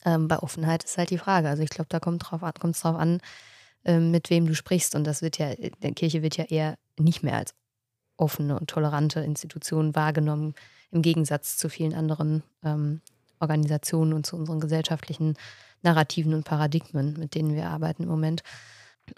Ähm, 0.04 0.28
bei 0.28 0.38
Offenheit 0.38 0.84
ist 0.84 0.98
halt 0.98 1.10
die 1.10 1.18
Frage. 1.18 1.48
Also 1.48 1.62
ich 1.62 1.70
glaube, 1.70 1.88
da 1.88 2.00
kommt 2.00 2.22
es 2.22 2.28
drauf, 2.28 2.40
drauf 2.40 2.96
an, 2.96 3.20
ähm, 3.84 4.10
mit 4.10 4.30
wem 4.30 4.46
du 4.46 4.54
sprichst. 4.54 4.94
Und 4.94 5.04
das 5.04 5.22
wird 5.22 5.38
ja, 5.38 5.54
der 5.54 5.92
Kirche 5.92 6.22
wird 6.22 6.36
ja 6.36 6.44
eher 6.44 6.76
nicht 6.98 7.22
mehr 7.22 7.36
als 7.36 7.54
offene 8.16 8.58
und 8.58 8.68
tolerante 8.68 9.20
Institution 9.20 9.94
wahrgenommen, 9.94 10.54
im 10.90 11.02
Gegensatz 11.02 11.56
zu 11.56 11.68
vielen 11.68 11.94
anderen 11.94 12.42
ähm, 12.62 13.00
Organisationen 13.40 14.12
und 14.12 14.26
zu 14.26 14.36
unseren 14.36 14.60
gesellschaftlichen 14.60 15.34
Narrativen 15.82 16.34
und 16.34 16.44
Paradigmen, 16.44 17.14
mit 17.18 17.34
denen 17.34 17.54
wir 17.54 17.68
arbeiten 17.68 18.04
im 18.04 18.08
Moment. 18.08 18.42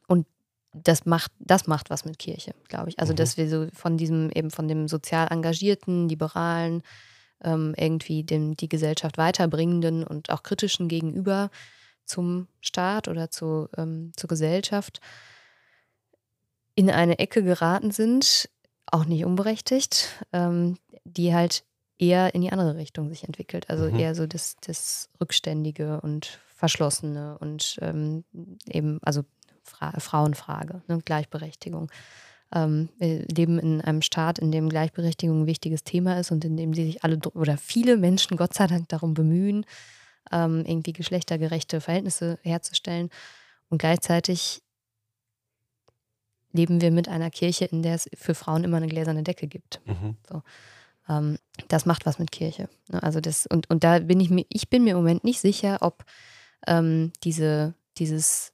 Und 0.09 0.27
das 0.73 1.07
macht, 1.07 1.31
das 1.39 1.67
macht 1.67 1.91
was 1.91 2.05
mit 2.05 2.19
Kirche, 2.19 2.55
glaube 2.69 2.89
ich. 2.89 2.99
Also, 2.99 3.12
mhm. 3.12 3.17
dass 3.17 3.37
wir 3.37 3.49
so 3.49 3.69
von 3.73 3.97
diesem, 3.97 4.31
eben 4.31 4.51
von 4.51 4.69
dem 4.69 4.89
sozial 4.89 5.29
engagierten, 5.31 6.09
liberalen, 6.09 6.83
ähm, 7.42 7.75
irgendwie 7.77 8.25
dem, 8.25 8.57
die 8.57 8.68
Gesellschaft 8.68 9.18
weiterbringenden 9.18 10.05
und 10.05 10.31
auch 10.31 10.42
kritischen 10.42 10.88
gegenüber 10.88 11.51
zum 12.05 12.49
Staat 12.61 13.09
oder 13.09 13.31
zu, 13.31 13.68
ähm, 13.77 14.12
zur 14.16 14.29
Gesellschaft 14.29 15.01
in 16.75 16.90
eine 16.90 17.18
Ecke 17.18 17.42
geraten 17.42 17.90
sind, 17.90 18.49
auch 18.87 19.05
nicht 19.07 19.25
unberechtigt, 19.25 20.25
ähm, 20.33 20.79
die 21.05 21.35
halt 21.35 21.64
eher 21.99 22.35
in 22.35 22.42
die 22.42 22.53
andere 22.53 22.77
Richtung 22.77 23.09
sich 23.09 23.25
entwickelt. 23.25 23.70
Also 23.70 23.90
mhm. 23.90 23.99
eher 23.99 24.14
so 24.14 24.27
das, 24.27 24.57
das 24.61 25.09
Rückständige 25.20 26.01
und 26.01 26.38
Verschlossene 26.55 27.38
und 27.38 27.79
ähm, 27.83 28.25
eben, 28.66 28.99
also 29.03 29.25
Fra 29.62 29.99
Frauenfrage, 29.99 30.83
ne, 30.87 31.01
Gleichberechtigung. 31.05 31.90
Ähm, 32.55 32.89
wir 32.99 33.25
leben 33.27 33.59
in 33.59 33.81
einem 33.81 34.03
Staat, 34.03 34.39
in 34.39 34.53
dem 34.53 34.69
Gleichberechtigung 34.69 35.43
ein 35.43 35.47
wichtiges 35.47 35.85
Thema 35.85 36.19
ist 36.19 36.31
und 36.31 36.45
in 36.45 36.57
dem 36.57 36.75
sich 36.75 37.03
alle 37.03 37.19
oder 37.35 37.57
viele 37.57 37.97
Menschen 37.97 38.37
Gott 38.37 38.55
sei 38.55 38.67
Dank 38.67 38.89
darum 38.89 39.15
bemühen, 39.15 39.67
ähm, 40.33 40.65
irgendwie 40.67 40.93
geschlechtergerechte 40.93 41.81
Verhältnisse 41.81 42.39
herzustellen. 42.43 43.11
Und 43.69 43.79
gleichzeitig 43.79 44.63
leben 46.53 46.81
wir 46.81 46.91
mit 46.91 47.09
einer 47.09 47.31
Kirche, 47.31 47.67
in 47.67 47.83
der 47.83 47.95
es 47.95 48.09
für 48.15 48.35
Frauen 48.35 48.65
immer 48.65 48.79
eine 48.79 48.89
gläserne 48.89 49.23
Decke 49.23 49.47
gibt. 49.47 49.81
Mhm. 49.85 50.17
So. 50.29 50.43
Ähm, 51.09 51.39
das 51.69 51.87
macht 51.87 52.07
was 52.07 52.19
mit 52.19 52.33
Kirche. 52.33 52.69
Ne? 52.89 53.03
Also 53.03 53.21
das, 53.21 53.47
und, 53.47 53.69
und 53.71 53.85
da 53.85 53.99
bin 53.99 54.21
ich 54.21 54.31
mir, 54.31 54.47
ich 54.49 54.69
bin 54.69 54.85
mir 54.85 54.91
im 54.91 54.97
Moment 54.97 55.25
nicht 55.25 55.41
sicher, 55.41 55.79
ob 55.81 56.05
ähm, 56.67 57.13
diese, 57.23 57.75
dieses, 57.99 58.53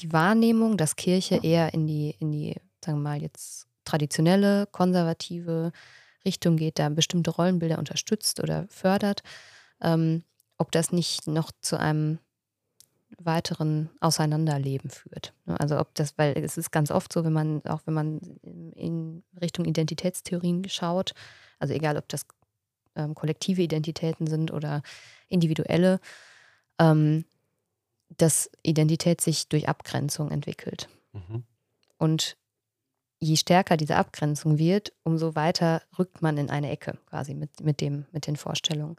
die 0.00 0.12
Wahrnehmung, 0.12 0.76
dass 0.76 0.96
Kirche 0.96 1.36
eher 1.42 1.72
in 1.74 1.86
die, 1.86 2.14
in 2.18 2.32
die, 2.32 2.56
sagen 2.84 2.98
wir 2.98 3.10
mal, 3.10 3.22
jetzt 3.22 3.66
traditionelle, 3.84 4.66
konservative 4.66 5.72
Richtung 6.24 6.56
geht, 6.56 6.78
da 6.78 6.88
bestimmte 6.88 7.30
Rollenbilder 7.30 7.78
unterstützt 7.78 8.40
oder 8.40 8.66
fördert, 8.68 9.22
ähm, 9.80 10.24
ob 10.58 10.72
das 10.72 10.92
nicht 10.92 11.26
noch 11.26 11.50
zu 11.60 11.78
einem 11.78 12.18
weiteren 13.18 13.90
Auseinanderleben 14.00 14.90
führt. 14.90 15.34
Ne? 15.44 15.58
Also 15.60 15.78
ob 15.78 15.94
das, 15.94 16.16
weil 16.18 16.36
es 16.38 16.56
ist 16.56 16.72
ganz 16.72 16.90
oft 16.90 17.12
so, 17.12 17.24
wenn 17.24 17.32
man, 17.32 17.62
auch 17.64 17.82
wenn 17.84 17.94
man 17.94 18.18
in 18.42 19.22
Richtung 19.40 19.64
Identitätstheorien 19.66 20.68
schaut, 20.68 21.12
also 21.58 21.74
egal 21.74 21.96
ob 21.96 22.08
das 22.08 22.26
ähm, 22.96 23.14
kollektive 23.14 23.62
Identitäten 23.62 24.26
sind 24.26 24.50
oder 24.50 24.82
individuelle, 25.28 26.00
ähm, 26.78 27.24
dass 28.08 28.50
Identität 28.62 29.20
sich 29.20 29.48
durch 29.48 29.68
Abgrenzung 29.68 30.30
entwickelt. 30.30 30.88
Mhm. 31.12 31.44
Und 31.98 32.36
je 33.18 33.36
stärker 33.36 33.76
diese 33.76 33.96
Abgrenzung 33.96 34.58
wird, 34.58 34.92
umso 35.02 35.34
weiter 35.34 35.82
rückt 35.98 36.22
man 36.22 36.36
in 36.36 36.50
eine 36.50 36.70
Ecke 36.70 36.98
quasi 37.06 37.34
mit, 37.34 37.60
mit, 37.60 37.80
dem, 37.80 38.06
mit 38.12 38.26
den 38.26 38.36
Vorstellungen 38.36 38.96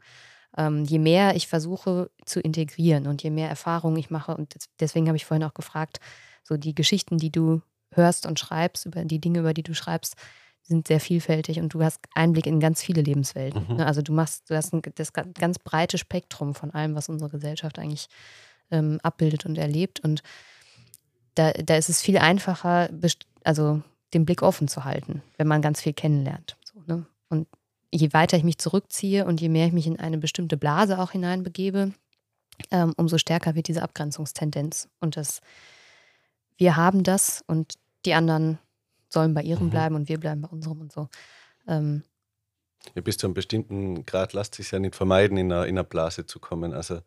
ähm, 0.56 0.84
je 0.84 0.98
mehr 0.98 1.36
ich 1.36 1.48
versuche 1.48 2.10
zu 2.24 2.40
integrieren 2.40 3.06
und 3.06 3.22
je 3.22 3.30
mehr 3.30 3.48
Erfahrungen 3.48 3.96
ich 3.96 4.10
mache, 4.10 4.36
und 4.36 4.54
deswegen 4.80 5.08
habe 5.08 5.16
ich 5.16 5.26
vorhin 5.26 5.44
auch 5.44 5.54
gefragt, 5.54 6.00
so 6.42 6.56
die 6.56 6.74
Geschichten, 6.74 7.18
die 7.18 7.30
du 7.30 7.60
hörst 7.92 8.26
und 8.26 8.38
schreibst, 8.38 8.86
über 8.86 9.04
die 9.04 9.20
Dinge, 9.20 9.40
über 9.40 9.54
die 9.54 9.62
du 9.62 9.74
schreibst, 9.74 10.14
sind 10.62 10.88
sehr 10.88 10.98
vielfältig 10.98 11.60
und 11.60 11.72
du 11.72 11.82
hast 11.82 12.00
Einblick 12.14 12.46
in 12.46 12.58
ganz 12.58 12.82
viele 12.82 13.00
Lebenswelten. 13.00 13.66
Mhm. 13.68 13.76
Ne? 13.76 13.86
Also 13.86 14.02
du 14.02 14.12
machst, 14.12 14.50
du 14.50 14.56
hast 14.56 14.72
ein, 14.72 14.82
das 14.96 15.12
ganz 15.12 15.58
breite 15.60 15.96
Spektrum 15.96 16.54
von 16.54 16.72
allem, 16.72 16.96
was 16.96 17.08
unsere 17.08 17.30
Gesellschaft 17.30 17.78
eigentlich 17.78 18.08
ähm, 18.70 18.98
abbildet 19.02 19.46
und 19.46 19.58
erlebt. 19.58 20.00
Und 20.00 20.22
da, 21.34 21.52
da 21.52 21.76
ist 21.76 21.88
es 21.88 22.02
viel 22.02 22.18
einfacher, 22.18 22.88
also 23.44 23.82
den 24.14 24.24
Blick 24.24 24.42
offen 24.42 24.68
zu 24.68 24.84
halten, 24.84 25.22
wenn 25.36 25.46
man 25.46 25.62
ganz 25.62 25.80
viel 25.80 25.92
kennenlernt. 25.92 26.56
So, 26.64 26.82
ne? 26.86 27.06
Und 27.28 27.48
je 27.92 28.12
weiter 28.12 28.36
ich 28.36 28.44
mich 28.44 28.58
zurückziehe 28.58 29.24
und 29.26 29.40
je 29.40 29.48
mehr 29.48 29.66
ich 29.66 29.72
mich 29.72 29.86
in 29.86 29.98
eine 29.98 30.18
bestimmte 30.18 30.56
Blase 30.56 30.98
auch 30.98 31.12
hineinbegebe, 31.12 31.92
ähm, 32.70 32.94
umso 32.96 33.18
stärker 33.18 33.54
wird 33.54 33.68
diese 33.68 33.82
Abgrenzungstendenz. 33.82 34.88
Und 35.00 35.16
das, 35.16 35.40
wir 36.56 36.76
haben 36.76 37.02
das 37.02 37.44
und 37.46 37.74
die 38.04 38.14
anderen 38.14 38.58
sollen 39.08 39.34
bei 39.34 39.42
ihrem 39.42 39.66
mhm. 39.66 39.70
bleiben 39.70 39.94
und 39.94 40.08
wir 40.08 40.18
bleiben 40.18 40.40
bei 40.40 40.48
unserem 40.48 40.80
und 40.80 40.92
so. 40.92 41.08
Ähm, 41.68 42.02
ja, 42.94 43.02
bis 43.02 43.18
zu 43.18 43.26
einem 43.26 43.34
bestimmten 43.34 44.06
Grad 44.06 44.32
lässt 44.32 44.54
sich 44.54 44.70
ja 44.70 44.78
nicht 44.78 44.94
vermeiden, 44.94 45.36
in 45.36 45.52
eine, 45.52 45.66
in 45.66 45.76
eine 45.76 45.84
Blase 45.84 46.26
zu 46.26 46.38
kommen. 46.38 46.72
Also, 46.72 47.00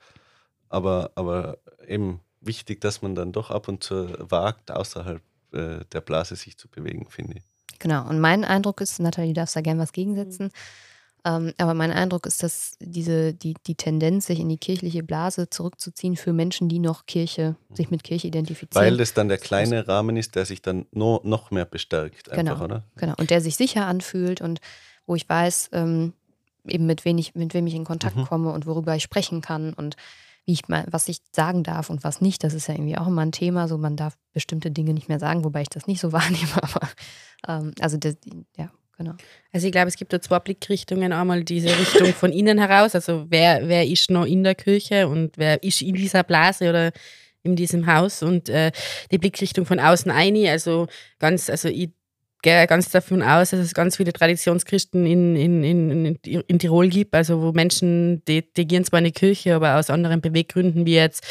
aber, 0.69 1.11
aber 1.15 1.57
eben 1.87 2.21
wichtig, 2.41 2.81
dass 2.81 3.01
man 3.01 3.15
dann 3.15 3.31
doch 3.31 3.51
ab 3.51 3.67
und 3.67 3.83
zu 3.83 4.13
wagt, 4.19 4.71
außerhalb 4.71 5.21
äh, 5.51 5.79
der 5.91 6.01
Blase 6.01 6.35
sich 6.35 6.57
zu 6.57 6.67
bewegen, 6.67 7.07
finde 7.09 7.37
ich. 7.37 7.43
Genau. 7.79 8.07
Und 8.07 8.19
mein 8.19 8.43
Eindruck 8.43 8.81
ist, 8.81 8.99
Nathalie, 8.99 9.33
du 9.33 9.41
darfst 9.41 9.55
da 9.55 9.61
gerne 9.61 9.81
was 9.81 9.93
gegensetzen. 9.93 10.45
Mhm. 10.45 10.51
Ähm, 11.25 11.53
aber 11.57 11.73
mein 11.73 11.91
Eindruck 11.91 12.25
ist, 12.25 12.43
dass 12.43 12.77
diese, 12.79 13.33
die, 13.33 13.55
die 13.67 13.75
Tendenz, 13.75 14.27
sich 14.27 14.39
in 14.39 14.47
die 14.47 14.57
kirchliche 14.57 15.03
Blase 15.03 15.49
zurückzuziehen 15.49 16.15
für 16.15 16.31
Menschen, 16.31 16.69
die 16.69 16.79
noch 16.79 17.05
Kirche, 17.07 17.55
sich 17.73 17.91
mit 17.91 18.03
Kirche 18.03 18.27
identifizieren. 18.27 18.85
Weil 18.85 18.97
das 18.97 19.13
dann 19.13 19.27
der 19.27 19.37
kleine 19.37 19.87
Rahmen 19.87 20.15
ist, 20.15 20.35
der 20.35 20.45
sich 20.45 20.61
dann 20.61 20.85
no, 20.91 21.19
noch 21.23 21.51
mehr 21.51 21.65
bestärkt, 21.65 22.29
einfach, 22.29 22.53
genau, 22.53 22.63
oder? 22.63 22.83
Genau. 22.95 23.15
Und 23.17 23.31
der 23.31 23.41
sich 23.41 23.57
sicher 23.57 23.85
anfühlt 23.85 24.39
und 24.39 24.61
wo 25.05 25.15
ich 25.15 25.27
weiß, 25.27 25.71
ähm, 25.73 26.13
eben 26.65 26.85
mit, 26.85 27.03
wen 27.03 27.17
ich, 27.17 27.35
mit 27.35 27.53
wem 27.53 27.67
ich 27.67 27.73
in 27.73 27.83
Kontakt 27.83 28.15
mhm. 28.15 28.25
komme 28.25 28.51
und 28.53 28.65
worüber 28.65 28.95
ich 28.95 29.03
sprechen 29.03 29.41
kann 29.41 29.73
und 29.73 29.97
wie 30.49 30.53
ich 30.53 30.67
mal, 30.67 30.83
was 30.89 31.07
ich 31.07 31.19
sagen 31.31 31.61
darf 31.61 31.91
und 31.91 32.03
was 32.03 32.21
nicht. 32.21 32.43
Das 32.43 32.55
ist 32.55 32.67
ja 32.67 32.73
irgendwie 32.73 32.97
auch 32.97 33.05
immer 33.05 33.21
ein 33.21 33.31
Thema. 33.31 33.67
So, 33.67 33.77
man 33.77 33.95
darf 33.95 34.17
bestimmte 34.33 34.71
Dinge 34.71 34.95
nicht 34.95 35.07
mehr 35.07 35.19
sagen, 35.19 35.43
wobei 35.43 35.61
ich 35.61 35.69
das 35.69 35.85
nicht 35.85 36.01
so 36.01 36.11
wahrnehme. 36.11 36.55
Aber 36.55 36.89
ähm, 37.47 37.73
also 37.79 37.97
das, 37.97 38.15
ja, 38.57 38.71
genau. 38.97 39.13
Also 39.53 39.67
ich 39.67 39.71
glaube, 39.71 39.89
es 39.89 39.95
gibt 39.95 40.11
da 40.11 40.19
zwei 40.19 40.39
Blickrichtungen. 40.39 41.13
Einmal 41.13 41.43
diese 41.43 41.69
Richtung 41.69 42.13
von 42.13 42.31
innen 42.31 42.57
heraus, 42.57 42.95
also 42.95 43.27
wer, 43.29 43.67
wer 43.67 43.85
ist 43.85 44.09
noch 44.09 44.25
in 44.25 44.43
der 44.43 44.55
Kirche 44.55 45.07
und 45.07 45.37
wer 45.37 45.61
ist 45.61 45.83
in 45.83 45.93
dieser 45.93 46.23
Blase 46.23 46.67
oder 46.67 46.91
in 47.43 47.55
diesem 47.55 47.85
Haus 47.85 48.23
und 48.23 48.49
äh, 48.49 48.71
die 49.11 49.19
Blickrichtung 49.19 49.67
von 49.67 49.79
außen 49.79 50.11
ein. 50.11 50.35
Also 50.47 50.87
ganz, 51.19 51.51
also 51.51 51.69
ich 51.69 51.91
gehe 52.41 52.67
ganz 52.67 52.89
davon 52.89 53.21
aus, 53.21 53.51
dass 53.51 53.59
es 53.59 53.73
ganz 53.73 53.97
viele 53.97 54.13
Traditionschristen 54.13 55.05
in, 55.05 55.35
in, 55.35 55.63
in, 55.63 56.15
in 56.23 56.59
Tirol 56.59 56.87
gibt, 56.89 57.13
also 57.13 57.41
wo 57.41 57.51
Menschen, 57.51 58.23
die, 58.25 58.43
die 58.53 58.67
gehen 58.67 58.85
zwar 58.85 58.99
in 58.99 59.05
die 59.05 59.11
Kirche, 59.11 59.55
aber 59.55 59.77
aus 59.77 59.89
anderen 59.89 60.21
Beweggründen 60.21 60.85
wie 60.85 60.95
jetzt, 60.95 61.25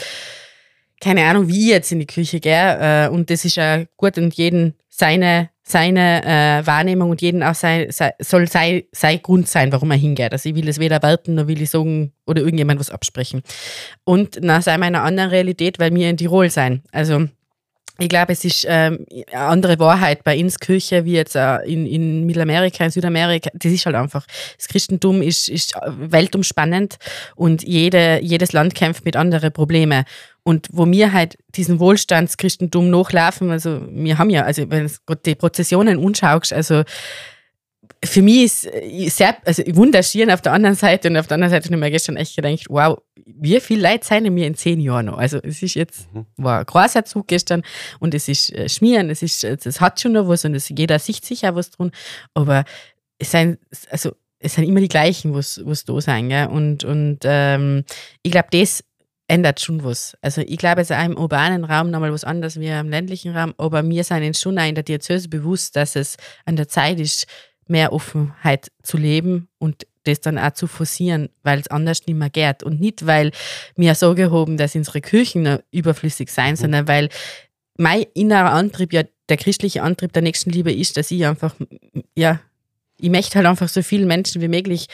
keine 1.00 1.24
Ahnung, 1.24 1.48
wie 1.48 1.70
jetzt 1.70 1.92
in 1.92 2.00
die 2.00 2.06
Kirche 2.06 2.40
gehe. 2.40 3.06
Äh, 3.06 3.08
und 3.08 3.30
das 3.30 3.44
ist 3.44 3.56
ja 3.56 3.84
gut 3.96 4.18
und 4.18 4.34
jeden 4.34 4.74
seine, 4.88 5.50
seine 5.62 6.24
äh, 6.24 6.66
Wahrnehmung 6.66 7.10
und 7.10 7.22
jeden 7.22 7.42
auch 7.42 7.54
sei, 7.54 7.88
sei, 7.90 8.12
soll 8.18 8.48
sein 8.48 8.82
sei 8.90 9.16
Grund 9.18 9.48
sein, 9.48 9.70
warum 9.72 9.90
er 9.92 9.96
hingeht. 9.96 10.32
Also 10.32 10.48
ich 10.48 10.56
will 10.56 10.68
es 10.68 10.80
weder 10.80 11.02
werten, 11.02 11.36
noch 11.36 11.46
will 11.46 11.62
ich 11.62 11.70
sagen 11.70 12.12
oder 12.26 12.40
irgendjemand 12.40 12.80
was 12.80 12.90
absprechen. 12.90 13.42
Und 14.04 14.42
nach 14.42 14.62
seiner 14.62 15.02
anderen 15.02 15.30
Realität, 15.30 15.78
weil 15.78 15.94
wir 15.94 16.10
in 16.10 16.16
Tirol 16.16 16.50
sein. 16.50 16.82
Also 16.90 17.28
ich 18.00 18.08
glaube, 18.08 18.32
es 18.32 18.44
ist 18.44 18.64
ähm, 18.68 19.04
eine 19.32 19.46
andere 19.46 19.78
Wahrheit 19.80 20.22
bei 20.22 20.38
uns 20.38 20.60
Kirche 20.60 21.04
wie 21.04 21.14
jetzt 21.14 21.34
äh, 21.34 21.58
in, 21.64 21.84
in 21.84 22.26
Mittelamerika, 22.26 22.84
in 22.84 22.92
Südamerika. 22.92 23.50
Das 23.54 23.72
ist 23.72 23.86
halt 23.86 23.96
einfach, 23.96 24.24
das 24.56 24.68
Christentum 24.68 25.20
ist, 25.20 25.48
ist 25.48 25.74
weltumspannend 25.86 26.98
und 27.34 27.64
jede, 27.64 28.20
jedes 28.22 28.52
Land 28.52 28.76
kämpft 28.76 29.04
mit 29.04 29.16
anderen 29.16 29.52
Problemen. 29.52 30.04
Und 30.44 30.68
wo 30.70 30.86
wir 30.86 31.12
halt 31.12 31.36
diesen 31.56 31.80
Wohlstandschristentum 31.80 32.88
nachlaufen, 32.88 33.50
also 33.50 33.82
wir 33.90 34.16
haben 34.16 34.30
ja, 34.30 34.44
also 34.44 34.70
wenn 34.70 34.86
du 34.86 35.14
die 35.16 35.34
Prozessionen 35.34 36.02
anschaust, 36.02 36.52
also 36.52 36.84
für 38.04 38.22
mich 38.22 38.44
ist 38.44 38.66
äh, 38.66 39.08
sehr 39.08 39.36
also 39.44 39.62
wunderschön 39.74 40.30
auf 40.30 40.40
der 40.40 40.52
anderen 40.52 40.76
Seite 40.76 41.08
und 41.08 41.16
auf 41.16 41.26
der 41.26 41.34
anderen 41.34 41.50
Seite 41.50 41.66
habe 41.66 41.74
ich 41.74 41.80
mir 41.80 41.90
gestern 41.90 42.16
echt 42.16 42.36
gedacht, 42.36 42.66
wow, 42.68 42.98
wie 43.26 43.60
viele 43.60 43.88
Leute 43.88 44.06
sind 44.06 44.32
mir 44.32 44.46
in 44.46 44.54
zehn 44.54 44.80
Jahren 44.80 45.06
noch? 45.06 45.18
Also 45.18 45.38
es 45.42 45.62
ist 45.62 45.74
jetzt, 45.74 46.12
mhm. 46.14 46.26
war 46.36 46.60
ein 46.60 46.66
großer 46.66 47.04
Zug 47.04 47.26
gestern 47.26 47.62
und 47.98 48.14
es 48.14 48.28
ist 48.28 48.52
äh, 48.52 48.68
Schmieren, 48.68 49.10
es 49.10 49.22
ist, 49.22 49.44
es 49.44 49.80
hat 49.80 50.00
schon 50.00 50.12
noch 50.12 50.28
was 50.28 50.44
und 50.44 50.54
es, 50.54 50.68
jeder 50.68 50.98
sieht 50.98 51.24
sicher 51.24 51.54
was 51.54 51.70
drin, 51.70 51.90
aber 52.34 52.64
es 53.18 53.32
sind, 53.32 53.58
also 53.90 54.12
es 54.38 54.54
sind 54.54 54.64
immer 54.64 54.80
die 54.80 54.88
gleichen, 54.88 55.34
was, 55.34 55.60
was 55.64 55.84
da 55.84 56.00
sein, 56.00 56.28
gell? 56.28 56.46
Und, 56.46 56.84
und 56.84 57.18
ähm, 57.24 57.84
ich 58.22 58.30
glaube, 58.30 58.48
das 58.52 58.84
ändert 59.26 59.60
schon 59.60 59.84
was. 59.84 60.16
Also 60.22 60.40
ich 60.40 60.56
glaube, 60.56 60.80
es 60.80 60.90
ist 60.90 60.96
auch 60.96 61.04
im 61.04 61.18
urbanen 61.18 61.64
Raum 61.64 61.90
nochmal 61.90 62.12
was 62.12 62.24
anderes 62.24 62.58
wie 62.58 62.68
im 62.68 62.88
ländlichen 62.88 63.36
Raum, 63.36 63.54
aber 63.58 63.82
mir 63.82 64.04
sind 64.04 64.24
uns 64.24 64.40
schon 64.40 64.58
auch 64.58 64.66
in 64.66 64.74
der 64.74 64.84
Diözese 64.84 65.28
bewusst, 65.28 65.76
dass 65.76 65.96
es 65.96 66.16
an 66.46 66.56
der 66.56 66.68
Zeit 66.68 66.98
ist, 66.98 67.26
mehr 67.70 67.92
Offenheit 67.92 68.70
zu 68.82 68.96
leben 68.96 69.48
und 69.58 69.86
das 70.04 70.20
dann 70.20 70.38
auch 70.38 70.52
zu 70.52 70.66
forcieren, 70.66 71.28
weil 71.42 71.60
es 71.60 71.68
anders 71.68 72.06
nicht 72.06 72.16
mehr 72.16 72.30
geht. 72.30 72.62
Und 72.62 72.80
nicht, 72.80 73.06
weil 73.06 73.30
wir 73.76 73.94
so 73.94 74.14
gehoben, 74.14 74.56
dass 74.56 74.74
unsere 74.74 75.00
Kirchen 75.00 75.58
überflüssig 75.70 76.30
sein, 76.30 76.52
mhm. 76.52 76.56
sondern 76.56 76.88
weil 76.88 77.08
mein 77.76 78.06
innerer 78.14 78.52
Antrieb, 78.52 78.92
ja 78.92 79.02
der 79.28 79.36
christliche 79.36 79.82
Antrieb 79.82 80.12
der 80.12 80.22
Nächstenliebe 80.22 80.72
ist, 80.72 80.96
dass 80.96 81.10
ich 81.10 81.26
einfach, 81.26 81.54
ja, 82.16 82.40
ich 82.98 83.10
möchte 83.10 83.36
halt 83.36 83.46
einfach 83.46 83.68
so 83.68 83.82
vielen 83.82 84.08
Menschen 84.08 84.40
wie 84.40 84.48
möglich 84.48 84.86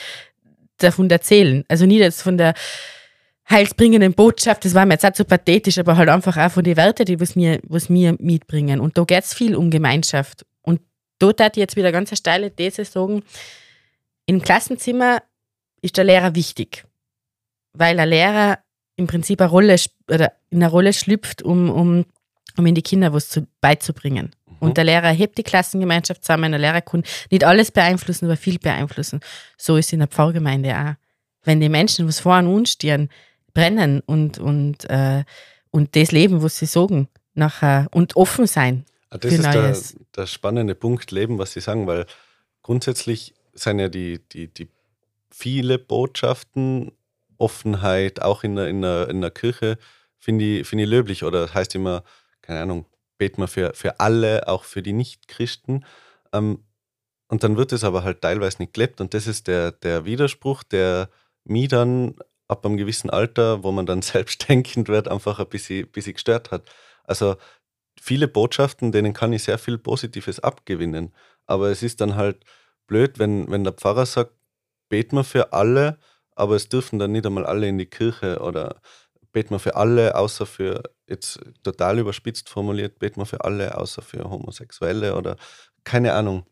davon 0.78 1.08
erzählen. 1.08 1.64
Also 1.68 1.86
nicht 1.86 2.00
jetzt 2.00 2.22
von 2.22 2.36
der 2.36 2.54
heilsbringenden 3.48 4.14
Botschaft, 4.14 4.64
das 4.64 4.74
war 4.74 4.86
mir 4.86 4.94
jetzt 4.94 5.06
auch 5.06 5.14
so 5.14 5.24
pathetisch, 5.24 5.78
aber 5.78 5.96
halt 5.96 6.08
einfach 6.08 6.36
auch 6.36 6.50
von 6.50 6.64
den 6.64 6.76
Werten, 6.76 7.04
die 7.04 7.20
was 7.20 7.36
mir, 7.36 7.60
was 7.62 7.88
mir 7.88 8.16
mitbringen. 8.18 8.80
Und 8.80 8.98
da 8.98 9.04
geht 9.04 9.24
es 9.24 9.34
viel 9.34 9.54
um 9.54 9.70
Gemeinschaft 9.70 10.44
dort 11.18 11.40
hat 11.40 11.56
jetzt 11.56 11.76
wieder 11.76 11.92
ganz 11.92 12.10
eine 12.10 12.16
steile 12.16 12.54
These 12.54 12.84
sagen, 12.84 13.22
im 14.26 14.40
Klassenzimmer 14.42 15.22
ist 15.82 15.96
der 15.96 16.04
Lehrer 16.04 16.34
wichtig, 16.34 16.84
weil 17.72 17.96
der 17.96 18.06
Lehrer 18.06 18.58
im 18.96 19.06
Prinzip 19.06 19.40
eine 19.40 19.50
Rolle 19.50 19.76
oder 20.10 20.32
in 20.50 20.62
eine 20.62 20.70
Rolle 20.70 20.92
schlüpft, 20.92 21.42
um, 21.42 21.70
um, 21.70 22.04
um 22.56 22.66
in 22.66 22.74
die 22.74 22.82
Kinder 22.82 23.12
was 23.12 23.28
zu, 23.28 23.46
beizubringen. 23.60 24.34
Mhm. 24.46 24.56
Und 24.60 24.76
der 24.76 24.84
Lehrer 24.84 25.10
hebt 25.10 25.36
die 25.36 25.42
Klassengemeinschaft 25.42 26.24
zusammen, 26.24 26.52
der 26.52 26.60
Lehrer 26.60 26.80
kann 26.80 27.02
nicht 27.30 27.44
alles 27.44 27.70
beeinflussen, 27.70 28.26
aber 28.26 28.36
viel 28.36 28.58
beeinflussen. 28.58 29.20
So 29.58 29.76
ist 29.76 29.86
es 29.86 29.92
in 29.92 29.98
der 29.98 30.08
Pfarrgemeinde 30.08 30.74
auch. 30.76 30.94
Wenn 31.42 31.60
die 31.60 31.68
Menschen, 31.68 32.08
was 32.08 32.20
vor 32.20 32.38
uns 32.38 32.72
stehen, 32.72 33.10
brennen 33.52 34.00
und, 34.00 34.38
und, 34.38 34.88
äh, 34.88 35.24
und 35.70 35.94
das 35.96 36.12
leben, 36.12 36.42
was 36.42 36.58
sie 36.58 36.66
sagen, 36.66 37.08
nachher 37.34 37.88
und 37.92 38.16
offen 38.16 38.46
sein 38.46 38.86
Ah, 39.14 39.18
das 39.18 39.32
ist 39.32 39.44
der, 39.44 39.76
der, 40.16 40.26
spannende 40.26 40.74
Punkt, 40.74 41.12
Leben, 41.12 41.38
was 41.38 41.52
Sie 41.52 41.60
sagen, 41.60 41.86
weil 41.86 42.04
grundsätzlich 42.62 43.32
sind 43.52 43.78
ja 43.78 43.88
die, 43.88 44.18
die, 44.32 44.48
die 44.48 44.68
viele 45.30 45.78
Botschaften, 45.78 46.90
Offenheit, 47.38 48.20
auch 48.20 48.42
in 48.42 48.56
der, 48.56 48.68
in 48.68 48.82
der, 48.82 49.08
in 49.08 49.20
der 49.20 49.30
Kirche, 49.30 49.78
finde 50.18 50.44
ich, 50.44 50.66
find 50.66 50.82
ich 50.82 50.88
löblich. 50.88 51.22
Oder 51.22 51.54
heißt 51.54 51.76
immer, 51.76 52.02
keine 52.42 52.62
Ahnung, 52.62 52.86
beten 53.16 53.40
wir 53.40 53.46
für, 53.46 53.72
für 53.74 54.00
alle, 54.00 54.48
auch 54.48 54.64
für 54.64 54.82
die 54.82 54.92
Nichtchristen. 54.92 55.84
Ähm, 56.32 56.64
und 57.28 57.44
dann 57.44 57.56
wird 57.56 57.72
es 57.72 57.84
aber 57.84 58.02
halt 58.02 58.20
teilweise 58.20 58.58
nicht 58.58 58.74
gelebt. 58.74 59.00
Und 59.00 59.14
das 59.14 59.28
ist 59.28 59.46
der, 59.46 59.70
der 59.70 60.04
Widerspruch, 60.04 60.64
der 60.64 61.08
mich 61.44 61.68
dann 61.68 62.16
ab 62.48 62.66
einem 62.66 62.78
gewissen 62.78 63.10
Alter, 63.10 63.62
wo 63.62 63.70
man 63.70 63.86
dann 63.86 64.02
selbstdenkend 64.02 64.88
wird, 64.88 65.06
einfach 65.06 65.38
ein 65.38 65.48
bisschen, 65.48 65.86
bisschen 65.86 66.14
gestört 66.14 66.50
hat. 66.50 66.68
Also 67.04 67.36
viele 68.01 68.28
Botschaften, 68.28 68.92
denen 68.92 69.12
kann 69.12 69.32
ich 69.32 69.45
sehr 69.45 69.59
viel 69.59 69.78
Positives 69.78 70.40
abgewinnen. 70.40 71.14
Aber 71.47 71.70
es 71.70 71.82
ist 71.82 72.01
dann 72.01 72.16
halt 72.16 72.45
blöd, 72.86 73.18
wenn, 73.18 73.51
wenn 73.51 73.64
der 73.64 73.72
Pfarrer 73.72 74.07
sagt, 74.07 74.32
beten 74.88 75.16
wir 75.16 75.24
für 75.24 75.53
alle, 75.53 75.99
aber 76.34 76.57
es 76.57 76.68
dürfen 76.68 76.99
dann 76.99 77.12
nicht 77.12 77.26
einmal 77.26 77.47
alle 77.47 77.68
in 77.68 77.78
die 77.78 77.86
Kirche 77.86 78.40
oder 78.40 78.80
beten 79.32 79.51
wir 79.51 79.59
für 79.59 79.76
alle, 79.76 80.14
außer 80.16 80.47
für, 80.47 80.82
jetzt 81.07 81.40
total 81.62 81.99
überspitzt 81.99 82.49
formuliert, 82.49 82.99
beten 82.99 83.20
wir 83.20 83.26
für 83.26 83.45
alle, 83.45 83.76
außer 83.76 84.03
für 84.03 84.24
Homosexuelle 84.24 85.16
oder 85.16 85.36
keine 85.84 86.14
Ahnung. 86.14 86.47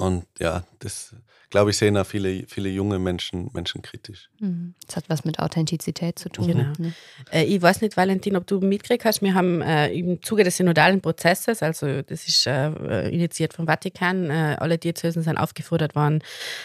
Und 0.00 0.24
ja, 0.38 0.64
das 0.78 1.14
glaube 1.50 1.70
ich, 1.70 1.76
sehen 1.76 1.96
auch 1.96 2.06
viele, 2.06 2.44
viele 2.46 2.68
junge 2.68 2.98
Menschen, 2.98 3.50
Menschen 3.52 3.82
kritisch. 3.82 4.30
Mhm. 4.38 4.74
Das 4.86 4.96
hat 4.96 5.04
was 5.08 5.24
mit 5.24 5.40
Authentizität 5.40 6.18
zu 6.18 6.28
tun. 6.28 6.46
Genau. 6.46 6.72
Ne? 6.78 6.94
Äh, 7.32 7.44
ich 7.44 7.60
weiß 7.60 7.80
nicht, 7.82 7.96
Valentin, 7.96 8.36
ob 8.36 8.46
du 8.46 8.60
mitgekriegt 8.60 9.04
hast, 9.04 9.20
wir 9.20 9.34
haben 9.34 9.60
äh, 9.60 9.92
im 9.92 10.22
Zuge 10.22 10.44
des 10.44 10.56
synodalen 10.56 11.00
Prozesses, 11.00 11.62
also 11.62 12.02
das 12.02 12.28
ist 12.28 12.46
äh, 12.46 13.08
initiiert 13.08 13.52
vom 13.52 13.66
Vatikan, 13.66 14.30
äh, 14.30 14.56
alle 14.58 14.78
Diözesen 14.78 15.22
sind 15.22 15.36
aufgefordert 15.36 15.96
worden, 15.96 16.22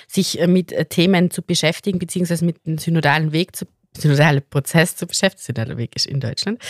sich 0.07 0.39
äh, 0.39 0.47
mit 0.47 0.71
äh, 0.71 0.85
Themen 0.85 1.31
zu 1.31 1.41
beschäftigen, 1.41 1.97
beziehungsweise 1.97 2.45
mit 2.45 2.65
dem 2.65 2.77
synodalen 2.77 3.31
Weg 3.31 3.55
zu 3.55 3.65
synodale 3.97 4.41
Prozess 4.41 4.95
zu 4.95 5.07
beschäftigen, 5.07 5.43
synodaler 5.43 5.77
Weg 5.77 5.95
ist 5.95 6.05
in 6.05 6.19
Deutschland. 6.19 6.61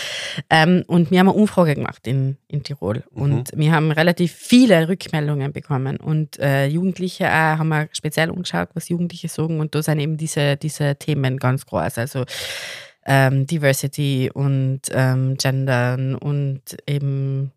Ähm, 0.50 0.84
und 0.88 1.12
wir 1.12 1.20
haben 1.20 1.30
eine 1.30 1.38
Umfrage 1.38 1.76
gemacht 1.76 2.06
in, 2.08 2.38
in 2.48 2.64
Tirol 2.64 3.04
mhm. 3.12 3.22
und 3.22 3.52
wir 3.56 3.72
haben 3.72 3.92
relativ 3.92 4.34
viele 4.34 4.88
Rückmeldungen 4.88 5.52
bekommen 5.52 5.98
und 5.98 6.40
äh, 6.40 6.68
Jugendliche 6.68 7.28
auch, 7.28 7.58
haben 7.60 7.70
wir 7.70 7.90
speziell 7.92 8.30
umgeschaut, 8.30 8.70
was 8.74 8.90
Jugendliche 8.90 9.28
sagen 9.28 9.60
und 9.60 9.76
da 9.76 9.82
sind 9.82 10.00
eben 10.00 10.18
diese, 10.18 10.58
diese 10.58 10.96
Themen 10.96 11.38
ganz 11.38 11.66
groß, 11.66 11.98
also 11.98 12.26
ähm, 13.06 13.46
Diversity 13.46 14.32
und 14.34 14.82
ähm, 14.92 15.36
Gendern 15.38 16.16
und 16.16 16.62
eben 16.88 17.52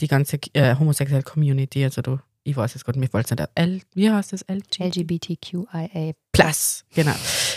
die 0.00 0.08
ganze 0.08 0.38
äh, 0.52 0.74
homosexuelle 0.76 1.22
Community, 1.22 1.84
also 1.84 2.02
du 2.02 2.18
ich 2.46 2.56
weiß 2.56 2.76
es 2.76 2.84
Gott, 2.84 2.94
mir 2.94 3.12
wollte 3.12 3.34
es 3.34 3.40
nicht. 3.40 3.50
L, 3.56 3.80
wie 3.94 4.10
heißt 4.10 4.32
das? 4.32 4.42
LG? 4.42 4.78
LGBTQIA. 4.78 6.12
Plus, 6.30 6.84
genau. 6.94 7.14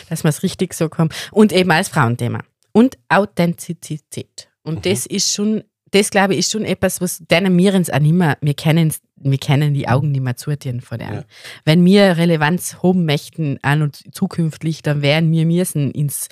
Dass 0.09 0.23
wir 0.23 0.29
es 0.29 0.43
richtig 0.43 0.73
so 0.73 0.89
kommen. 0.89 1.09
Und 1.31 1.51
eben 1.51 1.71
als 1.71 1.89
Frauenthema. 1.89 2.39
Und 2.71 2.97
Authentizität. 3.09 4.49
Und 4.63 4.75
mhm. 4.75 4.81
das 4.89 5.05
ist 5.05 5.33
schon, 5.33 5.63
das 5.91 6.09
glaube 6.09 6.33
ich, 6.33 6.39
ist 6.39 6.51
schon 6.51 6.65
etwas, 6.65 7.01
was 7.01 7.19
denen 7.19 7.57
wir 7.57 7.73
uns 7.73 7.89
auch 7.89 7.99
nicht 7.99 8.13
mehr, 8.13 8.37
wir 8.41 8.53
kennen, 8.53 8.93
wir 9.15 9.37
kennen 9.37 9.73
die 9.73 9.87
Augen 9.87 10.11
nicht 10.11 10.21
mehr 10.21 10.35
zutieren 10.35 10.81
vor 10.81 10.97
denen. 10.97 11.13
Ja. 11.13 11.25
Wenn 11.65 11.83
wir 11.85 12.17
Relevanz 12.17 12.77
haben 12.83 13.05
möchten 13.05 13.59
an 13.61 13.81
und 13.81 14.15
zukünftig, 14.15 14.81
dann 14.81 15.01
werden 15.01 15.31
wir 15.31 15.45
müssen 15.45 15.91
ins 15.91 16.27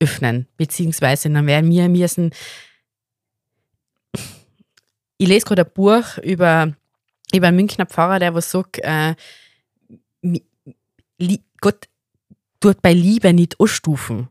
öffnen. 0.00 0.46
Beziehungsweise 0.56 1.30
dann 1.30 1.46
werden 1.46 1.70
wir 1.70 1.88
müssen, 1.88 2.30
ich 5.18 5.28
lese 5.28 5.46
gerade 5.46 5.64
ein 5.64 5.72
Buch 5.72 6.18
über 6.18 6.74
ich 7.32 7.40
war 7.40 7.48
ein 7.48 7.56
Münchner 7.56 7.86
Pfarrer, 7.86 8.18
der 8.18 8.34
was 8.34 8.50
sagt, 8.50 8.78
äh, 8.82 9.14
Gott 11.60 11.88
tut 12.60 12.82
bei 12.82 12.92
Liebe 12.92 13.32
nicht 13.32 13.60
anstufen. 13.60 14.28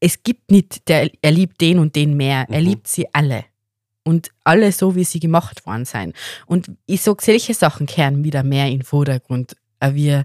Es 0.00 0.22
gibt 0.22 0.50
nicht, 0.50 0.88
der, 0.88 1.10
er 1.20 1.30
liebt 1.30 1.60
den 1.60 1.78
und 1.78 1.94
den 1.94 2.16
mehr. 2.16 2.46
Er 2.48 2.60
mhm. 2.60 2.66
liebt 2.66 2.88
sie 2.88 3.12
alle. 3.12 3.44
Und 4.02 4.30
alle 4.44 4.72
so, 4.72 4.94
wie 4.94 5.04
sie 5.04 5.20
gemacht 5.20 5.66
worden 5.66 5.84
sein. 5.84 6.14
Und 6.46 6.70
ich 6.86 7.02
sage, 7.02 7.22
solche 7.22 7.52
Sachen 7.52 7.86
kehren 7.86 8.24
wieder 8.24 8.42
mehr 8.42 8.66
in 8.66 8.78
den 8.78 8.82
Vordergrund. 8.82 9.56
Wir, 9.82 10.24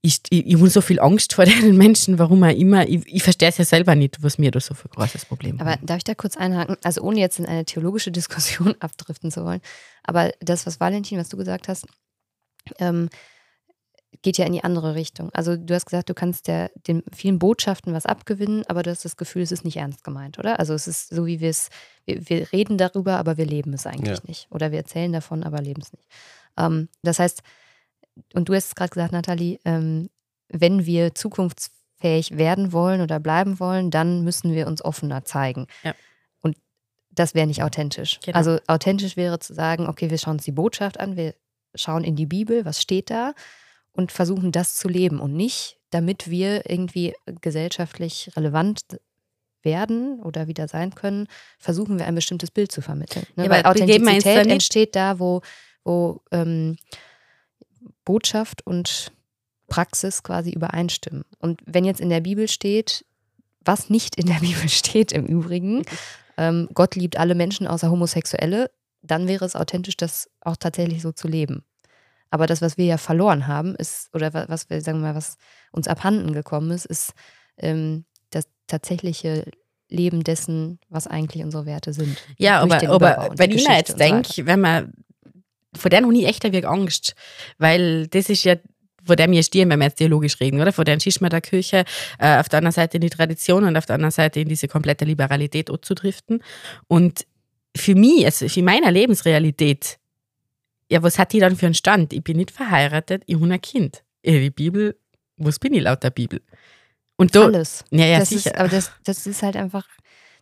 ich, 0.00 0.20
ich, 0.30 0.46
ich 0.46 0.54
habe 0.54 0.70
so 0.70 0.80
viel 0.80 1.00
Angst 1.00 1.34
vor 1.34 1.44
den 1.44 1.76
Menschen, 1.76 2.18
warum 2.18 2.42
er 2.42 2.56
immer, 2.56 2.88
ich, 2.88 3.06
ich 3.06 3.22
verstehe 3.22 3.48
es 3.48 3.58
ja 3.58 3.64
selber 3.64 3.94
nicht, 3.94 4.22
was 4.22 4.38
mir 4.38 4.50
da 4.50 4.60
so 4.60 4.74
für 4.74 4.88
ein 4.88 4.94
großes 4.94 5.26
Problem 5.26 5.60
Aber 5.60 5.76
darf 5.82 5.98
ich 5.98 6.04
da 6.04 6.14
kurz 6.14 6.36
einhaken? 6.36 6.76
Also 6.82 7.02
ohne 7.02 7.20
jetzt 7.20 7.38
in 7.38 7.46
eine 7.46 7.64
theologische 7.64 8.10
Diskussion 8.12 8.74
abdriften 8.80 9.30
zu 9.30 9.44
wollen, 9.44 9.60
aber 10.04 10.32
das, 10.40 10.66
was 10.66 10.80
Valentin, 10.80 11.18
was 11.18 11.28
du 11.28 11.36
gesagt 11.36 11.68
hast, 11.68 11.86
ähm, 12.78 13.10
geht 14.26 14.38
ja 14.38 14.44
in 14.44 14.54
die 14.54 14.64
andere 14.64 14.96
Richtung. 14.96 15.30
Also 15.34 15.56
du 15.56 15.72
hast 15.72 15.84
gesagt, 15.86 16.08
du 16.08 16.14
kannst 16.14 16.48
der, 16.48 16.72
den 16.88 17.04
vielen 17.14 17.38
Botschaften 17.38 17.92
was 17.92 18.06
abgewinnen, 18.06 18.64
aber 18.66 18.82
du 18.82 18.90
hast 18.90 19.04
das 19.04 19.16
Gefühl, 19.16 19.42
es 19.42 19.52
ist 19.52 19.64
nicht 19.64 19.76
ernst 19.76 20.02
gemeint, 20.02 20.40
oder? 20.40 20.58
Also 20.58 20.74
es 20.74 20.88
ist 20.88 21.10
so, 21.10 21.26
wie 21.26 21.38
wir 21.38 21.50
es, 21.50 21.68
wir, 22.06 22.28
wir 22.28 22.52
reden 22.52 22.76
darüber, 22.76 23.18
aber 23.18 23.36
wir 23.36 23.46
leben 23.46 23.72
es 23.72 23.86
eigentlich 23.86 24.18
Ja. 24.18 24.24
nicht. 24.26 24.48
Oder 24.50 24.72
wir 24.72 24.78
erzählen 24.78 25.12
davon, 25.12 25.44
aber 25.44 25.62
leben 25.62 25.80
es 25.80 25.92
nicht. 25.92 26.08
Ähm, 26.58 26.88
das 27.04 27.20
heißt, 27.20 27.40
und 28.34 28.48
du 28.48 28.54
hast 28.56 28.66
es 28.66 28.74
gerade 28.74 28.90
gesagt, 28.90 29.12
Nathalie, 29.12 29.60
ähm, 29.64 30.10
wenn 30.48 30.86
wir 30.86 31.14
zukunftsfähig 31.14 32.36
werden 32.36 32.72
wollen 32.72 33.02
oder 33.02 33.20
bleiben 33.20 33.60
wollen, 33.60 33.92
dann 33.92 34.24
müssen 34.24 34.52
wir 34.54 34.66
uns 34.66 34.84
offener 34.84 35.24
zeigen. 35.24 35.68
Ja. 35.84 35.94
Und 36.40 36.56
das 37.12 37.36
wäre 37.36 37.46
nicht 37.46 37.62
authentisch. 37.62 38.18
Genau. 38.24 38.36
Also 38.36 38.58
authentisch 38.66 39.16
wäre 39.16 39.38
zu 39.38 39.54
sagen, 39.54 39.86
okay, 39.86 40.10
wir 40.10 40.18
schauen 40.18 40.38
uns 40.38 40.44
die 40.44 40.50
Botschaft 40.50 40.98
an, 40.98 41.16
wir 41.16 41.36
schauen 41.76 42.02
in 42.02 42.16
die 42.16 42.26
Bibel, 42.26 42.64
was 42.64 42.82
steht 42.82 43.08
da 43.08 43.32
und 43.96 44.12
versuchen 44.12 44.52
das 44.52 44.76
zu 44.76 44.88
leben 44.88 45.20
und 45.20 45.34
nicht, 45.34 45.78
damit 45.90 46.30
wir 46.30 46.68
irgendwie 46.68 47.14
gesellschaftlich 47.40 48.30
relevant 48.36 48.82
werden 49.62 50.20
oder 50.20 50.46
wieder 50.46 50.68
sein 50.68 50.94
können, 50.94 51.26
versuchen 51.58 51.98
wir 51.98 52.06
ein 52.06 52.14
bestimmtes 52.14 52.50
Bild 52.50 52.70
zu 52.70 52.82
vermitteln. 52.82 53.26
Ne? 53.36 53.44
Ja, 53.44 53.50
Weil 53.50 53.66
Authentizität 53.66 54.46
entsteht 54.46 54.94
da, 54.94 55.18
wo, 55.18 55.40
wo 55.84 56.22
ähm, 56.30 56.76
Botschaft 58.04 58.64
und 58.66 59.12
Praxis 59.68 60.22
quasi 60.22 60.50
übereinstimmen. 60.50 61.24
Und 61.38 61.60
wenn 61.66 61.84
jetzt 61.84 62.00
in 62.00 62.10
der 62.10 62.20
Bibel 62.20 62.48
steht, 62.48 63.04
was 63.64 63.90
nicht 63.90 64.16
in 64.16 64.26
der 64.26 64.34
Bibel 64.40 64.68
steht 64.68 65.12
im 65.12 65.26
Übrigen, 65.26 65.84
ähm, 66.36 66.68
Gott 66.72 66.94
liebt 66.94 67.18
alle 67.18 67.34
Menschen 67.34 67.66
außer 67.66 67.90
Homosexuelle, 67.90 68.70
dann 69.02 69.28
wäre 69.28 69.44
es 69.44 69.56
authentisch, 69.56 69.96
das 69.96 70.30
auch 70.40 70.56
tatsächlich 70.56 71.02
so 71.02 71.12
zu 71.12 71.28
leben. 71.28 71.64
Aber 72.30 72.46
das, 72.46 72.60
was 72.60 72.76
wir 72.76 72.86
ja 72.86 72.98
verloren 72.98 73.46
haben, 73.46 73.74
ist, 73.76 74.08
oder 74.14 74.34
wa- 74.34 74.46
was 74.48 74.68
wir, 74.68 74.80
sagen 74.80 74.98
wir 74.98 75.08
mal, 75.08 75.14
was 75.14 75.36
uns 75.72 75.88
abhanden 75.88 76.32
gekommen 76.32 76.70
ist, 76.70 76.86
ist 76.86 77.12
ähm, 77.58 78.04
das 78.30 78.48
tatsächliche 78.66 79.44
Leben 79.88 80.24
dessen, 80.24 80.80
was 80.88 81.06
eigentlich 81.06 81.44
unsere 81.44 81.66
Werte 81.66 81.92
sind. 81.92 82.18
Ja, 82.38 82.60
aber, 82.60 82.80
aber 82.88 83.38
wenn 83.38 83.50
ich 83.52 83.66
mir 83.68 83.76
jetzt 83.76 83.92
so 83.92 83.96
denke, 83.96 84.46
wenn 84.46 84.60
man, 84.60 84.92
vor 85.76 85.90
der 85.90 86.00
noch 86.00 86.10
nie 86.10 86.24
echt 86.24 86.42
wirklich 86.42 86.66
Angst, 86.66 87.14
weil 87.58 88.06
das 88.08 88.28
ist 88.28 88.42
ja, 88.44 88.56
vor 89.04 89.14
der 89.14 89.30
wir 89.30 89.42
stehen, 89.44 89.70
wenn 89.70 89.78
wir 89.78 89.86
jetzt 89.86 89.98
theologisch 89.98 90.40
reden, 90.40 90.60
oder? 90.60 90.72
Vor 90.72 90.84
der 90.84 90.98
schießt 90.98 91.20
man 91.20 91.30
der 91.30 91.40
Kirche 91.40 91.84
äh, 92.18 92.38
auf 92.38 92.48
der 92.48 92.58
anderen 92.58 92.72
Seite 92.72 92.96
in 92.96 93.02
die 93.02 93.10
Tradition 93.10 93.62
und 93.62 93.76
auf 93.76 93.86
der 93.86 93.94
anderen 93.94 94.10
Seite 94.10 94.40
in 94.40 94.48
diese 94.48 94.66
komplette 94.66 95.04
Liberalität 95.04 95.70
anzudriften. 95.70 96.42
Und 96.88 97.24
für 97.76 97.94
mich, 97.94 98.24
also 98.24 98.48
für 98.48 98.62
meine 98.62 98.90
Lebensrealität, 98.90 99.98
ja, 100.90 101.02
was 101.02 101.18
hat 101.18 101.32
die 101.32 101.40
dann 101.40 101.56
für 101.56 101.66
einen 101.66 101.74
Stand? 101.74 102.12
Ich 102.12 102.22
bin 102.22 102.36
nicht 102.36 102.50
verheiratet, 102.50 103.22
ich 103.26 103.36
habe 103.36 103.52
ein 103.52 103.60
Kind. 103.60 104.04
Ja, 104.24 104.32
die 104.32 104.50
Bibel, 104.50 104.98
was 105.36 105.58
bin 105.58 105.74
ich 105.74 105.82
laut 105.82 106.02
der 106.02 106.10
Bibel? 106.10 106.40
Und 107.16 107.34
da, 107.34 107.44
Alles. 107.44 107.84
ja, 107.90 108.04
ja, 108.04 108.18
das 108.18 108.28
sicher. 108.30 108.50
ist, 108.52 108.58
aber 108.58 108.68
das, 108.68 108.90
das 109.04 109.26
ist 109.26 109.42
halt 109.42 109.56
einfach. 109.56 109.86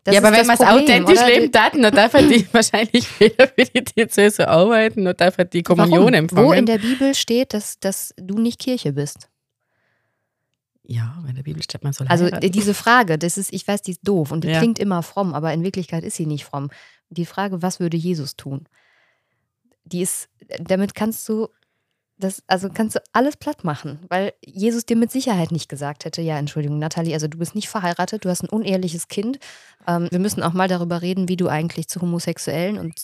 Das 0.03 0.15
ja, 0.15 0.21
aber 0.21 0.37
wenn 0.37 0.47
das 0.47 0.61
es 0.61 0.67
authentisch 0.67 1.19
oder? 1.19 1.29
leben 1.29 1.51
taten, 1.51 1.81
dann 1.81 1.95
darf 1.95 2.13
er 2.13 2.29
die 2.29 2.47
wahrscheinlich 2.53 3.09
weder 3.19 3.49
für 3.49 3.65
die 3.65 4.31
so 4.31 4.45
arbeiten, 4.45 5.05
noch 5.05 5.15
darf 5.15 5.39
er 5.39 5.47
die 5.47 5.63
Kommunion 5.63 5.99
Warum? 6.01 6.15
empfangen. 6.15 6.47
Wo 6.47 6.53
in 6.53 6.67
der 6.67 6.79
Bibel 6.79 7.15
steht, 7.15 7.55
dass, 7.55 7.79
dass 7.81 8.13
du 8.19 8.39
nicht 8.39 8.59
Kirche 8.59 8.93
bist? 8.93 9.29
ja, 10.87 11.25
in 11.27 11.35
der 11.35 11.43
Bibel 11.43 11.63
steht 11.63 11.83
man 11.83 11.93
soll 11.95 12.07
Also 12.09 12.27
heiraten. 12.27 12.53
diese 12.53 12.75
Frage, 12.75 13.17
das 13.19 13.39
ist, 13.39 13.53
ich 13.53 13.67
weiß, 13.67 13.81
die 13.83 13.93
ist 13.93 14.01
doof 14.07 14.31
und 14.33 14.45
die 14.45 14.49
Ja. 14.49 14.59
klingt 14.59 14.79
immer 14.79 15.03
fromm, 15.03 15.33
aber 15.33 15.53
in 15.55 15.65
Wirklichkeit 15.65 16.05
ist 16.05 16.17
sie 16.17 16.27
nicht 16.27 16.45
fromm. 16.45 16.71
Die 17.09 17.25
Frage, 17.25 17.63
was 17.63 17.81
würde 17.81 17.97
Jesus 17.97 18.37
tun? 18.37 18.69
Die 19.85 20.03
ist, 20.03 20.29
damit 20.61 20.95
kannst 20.95 21.29
du 21.29 21.49
das, 22.17 22.43
also 22.47 22.69
kannst 22.73 22.97
du 22.97 23.01
alles 23.13 23.37
platt 23.37 23.65
machen, 23.65 23.99
weil 24.09 24.33
Jesus 24.45 24.87
dir 24.87 24.97
mit 24.97 25.11
Sicherheit 25.11 25.51
nicht 25.51 25.69
gesagt 25.69 26.05
hätte, 26.05 26.23
ja, 26.23 26.39
Entschuldigung, 26.39 26.79
Nathalie, 26.79 27.15
also 27.15 27.27
du 27.27 27.39
bist 27.39 27.55
nicht 27.55 27.69
verheiratet, 27.69 28.25
du 28.25 28.29
hast 28.29 28.43
ein 28.43 28.49
uneheliches 28.49 29.09
Kind. 29.09 29.39
Ähm, 29.87 30.09
wir 30.11 30.21
müssen 30.21 30.43
auch 30.43 30.53
mal 30.53 30.69
darüber 30.69 31.03
reden, 31.03 31.29
wie 31.29 31.37
du 31.37 31.49
eigentlich 31.49 31.89
zu 31.89 32.01
Homosexuellen 32.01 32.79
und 32.79 32.95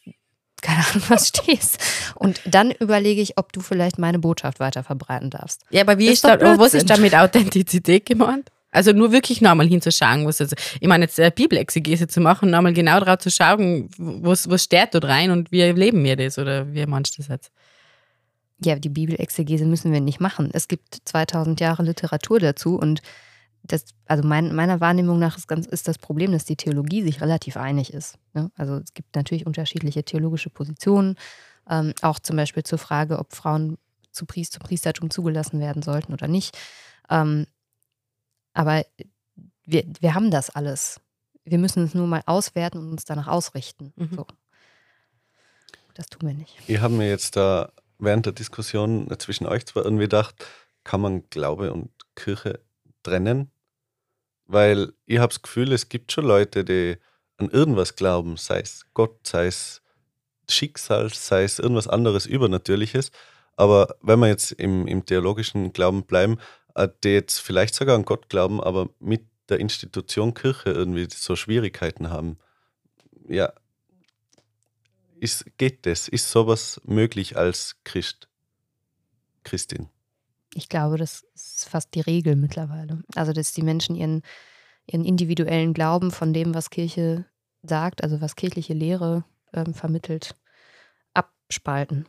keine 0.63 0.85
Ahnung 0.87 1.03
was 1.09 1.29
stehst. 1.29 1.81
Und 2.15 2.41
dann 2.45 2.71
überlege 2.71 3.21
ich, 3.21 3.39
ob 3.39 3.53
du 3.53 3.61
vielleicht 3.61 3.99
meine 3.99 4.19
Botschaft 4.19 4.61
weiter 4.61 4.85
verbreiten 4.85 5.31
darfst. 5.31 5.65
ja, 5.71 5.83
aber 5.83 5.99
wie 5.99 6.07
ist 6.07 6.25
ist 6.25 6.25
da, 6.25 6.59
was 6.59 6.75
ist 6.75 6.89
da 6.89 6.97
mit 6.97 7.15
Authentizität 7.15 8.07
gemeint? 8.07 8.51
Also 8.73 8.93
nur 8.93 9.11
wirklich 9.11 9.41
nochmal 9.41 9.67
hinzuschauen, 9.67 10.27
was 10.27 10.41
also, 10.41 10.55
ich 10.81 10.87
meine 10.87 11.05
jetzt 11.05 11.19
äh, 11.19 11.33
Bibelexegese 11.35 12.07
zu 12.07 12.21
machen, 12.21 12.51
nochmal 12.51 12.73
genau 12.73 13.01
drauf 13.01 13.19
zu 13.19 13.31
schauen, 13.31 13.89
was, 13.99 14.49
was 14.49 14.65
steht 14.65 14.95
dort 14.95 15.07
rein 15.07 15.33
und 15.33 15.51
wie 15.51 15.63
leben 15.63 16.05
wir 16.05 16.17
das 16.17 16.39
oder 16.39 16.73
wie 16.73 16.87
meinst 16.87 17.19
das 17.19 17.29
jetzt? 17.29 17.51
Ja, 18.63 18.77
die 18.77 18.89
Bibelexegese 18.89 19.65
müssen 19.65 19.93
wir 19.93 20.01
nicht 20.01 20.21
machen. 20.21 20.51
Es 20.53 20.69
gibt 20.69 20.99
2000 21.05 21.61
Jahre 21.61 21.83
Literatur 21.83 22.39
dazu 22.39 22.77
und 22.77 23.01
das, 23.63 23.85
also 24.07 24.27
mein, 24.27 24.55
meiner 24.55 24.81
Wahrnehmung 24.81 25.19
nach 25.19 25.37
ist, 25.37 25.49
ganz, 25.49 25.67
ist 25.67 25.89
das 25.89 25.99
Problem, 25.99 26.33
dass 26.33 26.45
die 26.45 26.57
Theologie 26.57 27.03
sich 27.03 27.21
relativ 27.21 27.57
einig 27.57 27.93
ist. 27.93 28.19
Ne? 28.35 28.51
Also 28.57 28.77
es 28.77 28.95
gibt 28.95 29.17
natürlich 29.17 29.47
unterschiedliche 29.47 30.05
theologische 30.05 30.51
Positionen, 30.51 31.17
ähm, 31.69 31.93
auch 32.03 32.19
zum 32.19 32.37
Beispiel 32.37 32.63
zur 32.63 32.79
Frage, 32.79 33.19
ob 33.19 33.35
Frauen 33.35 33.79
zu 34.13 34.27
Priest, 34.27 34.55
zum 34.55 34.63
Priestertum 34.63 35.11
zugelassen 35.11 35.61
werden 35.61 35.83
sollten 35.83 36.13
oder 36.13 36.29
nicht. 36.29 36.57
Ähm, 37.09 37.47
aber 38.53 38.85
wir, 39.65 39.85
wir 40.01 40.15
haben 40.15 40.31
das 40.31 40.51
alles. 40.51 41.01
Wir 41.45 41.59
müssen 41.59 41.85
es 41.85 41.95
nur 41.95 42.07
mal 42.07 42.23
auswerten 42.27 42.79
und 42.79 42.91
uns 42.91 43.05
danach 43.05 43.29
ausrichten. 43.29 43.93
Mhm. 43.97 44.11
So. 44.15 44.27
Das 45.95 46.07
tun 46.07 46.29
wir 46.29 46.35
nicht. 46.35 46.57
Ich 46.67 46.81
habe 46.81 46.95
mir 46.95 47.09
jetzt 47.09 47.37
da 47.37 47.73
während 47.99 48.27
der 48.27 48.33
Diskussion 48.33 49.09
zwischen 49.19 49.47
euch 49.47 49.67
zwei 49.67 49.81
irgendwie 49.81 50.05
gedacht, 50.05 50.35
kann 50.85 51.01
man 51.01 51.29
Glaube 51.31 51.73
und 51.73 51.91
Kirche 52.15 52.61
trennen? 53.03 53.51
Weil 54.47 54.93
ich 55.07 55.19
habe 55.19 55.29
das 55.29 55.43
Gefühl, 55.43 55.73
es 55.73 55.89
gibt 55.89 56.13
schon 56.13 56.25
Leute, 56.25 56.65
die 56.65 56.97
an 57.37 57.51
irgendwas 57.51 57.97
glauben, 57.97 58.37
sei 58.37 58.61
es 58.61 58.87
Gott, 58.95 59.27
sei 59.27 59.47
es 59.47 59.83
Schicksal, 60.49 61.11
sei 61.13 61.45
es 61.45 61.59
irgendwas 61.59 61.89
anderes 61.89 62.27
Übernatürliches. 62.27 63.13
Aber 63.57 63.97
wenn 64.03 64.19
wir 64.21 64.29
jetzt 64.29 64.53
im, 64.53 64.87
im 64.87 65.05
theologischen 65.05 65.73
Glauben 65.73 66.05
bleiben, 66.05 66.39
äh, 66.39 66.41
die 67.05 67.11
jetzt 67.11 67.39
vielleicht 67.39 67.75
sogar 67.75 67.97
an 67.97 68.05
Gott 68.05 68.29
glauben, 68.29 68.61
aber 68.61 68.89
mit 68.99 69.27
der 69.49 69.61
Institution 69.61 70.35
Kirche 70.35 70.71
irgendwie 70.71 71.09
so 71.11 71.37
Schwierigkeiten 71.37 72.11
haben, 72.11 72.39
ja, 73.29 73.53
ist, 75.19 75.45
geht 75.59 75.85
das? 75.87 76.09
Ist 76.09 76.31
sowas 76.31 76.81
möglich 76.85 77.37
als 77.37 77.77
Christ? 77.85 78.29
Christin? 79.45 79.89
Ich 80.55 80.69
glaube, 80.69 80.97
das 80.97 81.25
ist 81.35 81.69
fast 81.69 81.95
die 81.95 82.01
Regel 82.01 82.37
mittlerweile. 82.37 83.03
Also, 83.15 83.33
dass 83.33 83.53
die 83.53 83.63
Menschen 83.63 83.95
ihren, 83.95 84.23
ihren 84.87 85.05
individuellen 85.05 85.75
Glauben 85.75 86.11
von 86.11 86.33
dem, 86.33 86.55
was 86.55 86.71
Kirche 86.71 87.27
sagt, 87.63 88.03
also 88.03 88.21
was 88.21 88.37
kirchliche 88.37 88.75
Lehre 88.75 89.25
ähm, 89.53 89.75
vermittelt, 89.75 90.35
abspalten. 91.15 92.07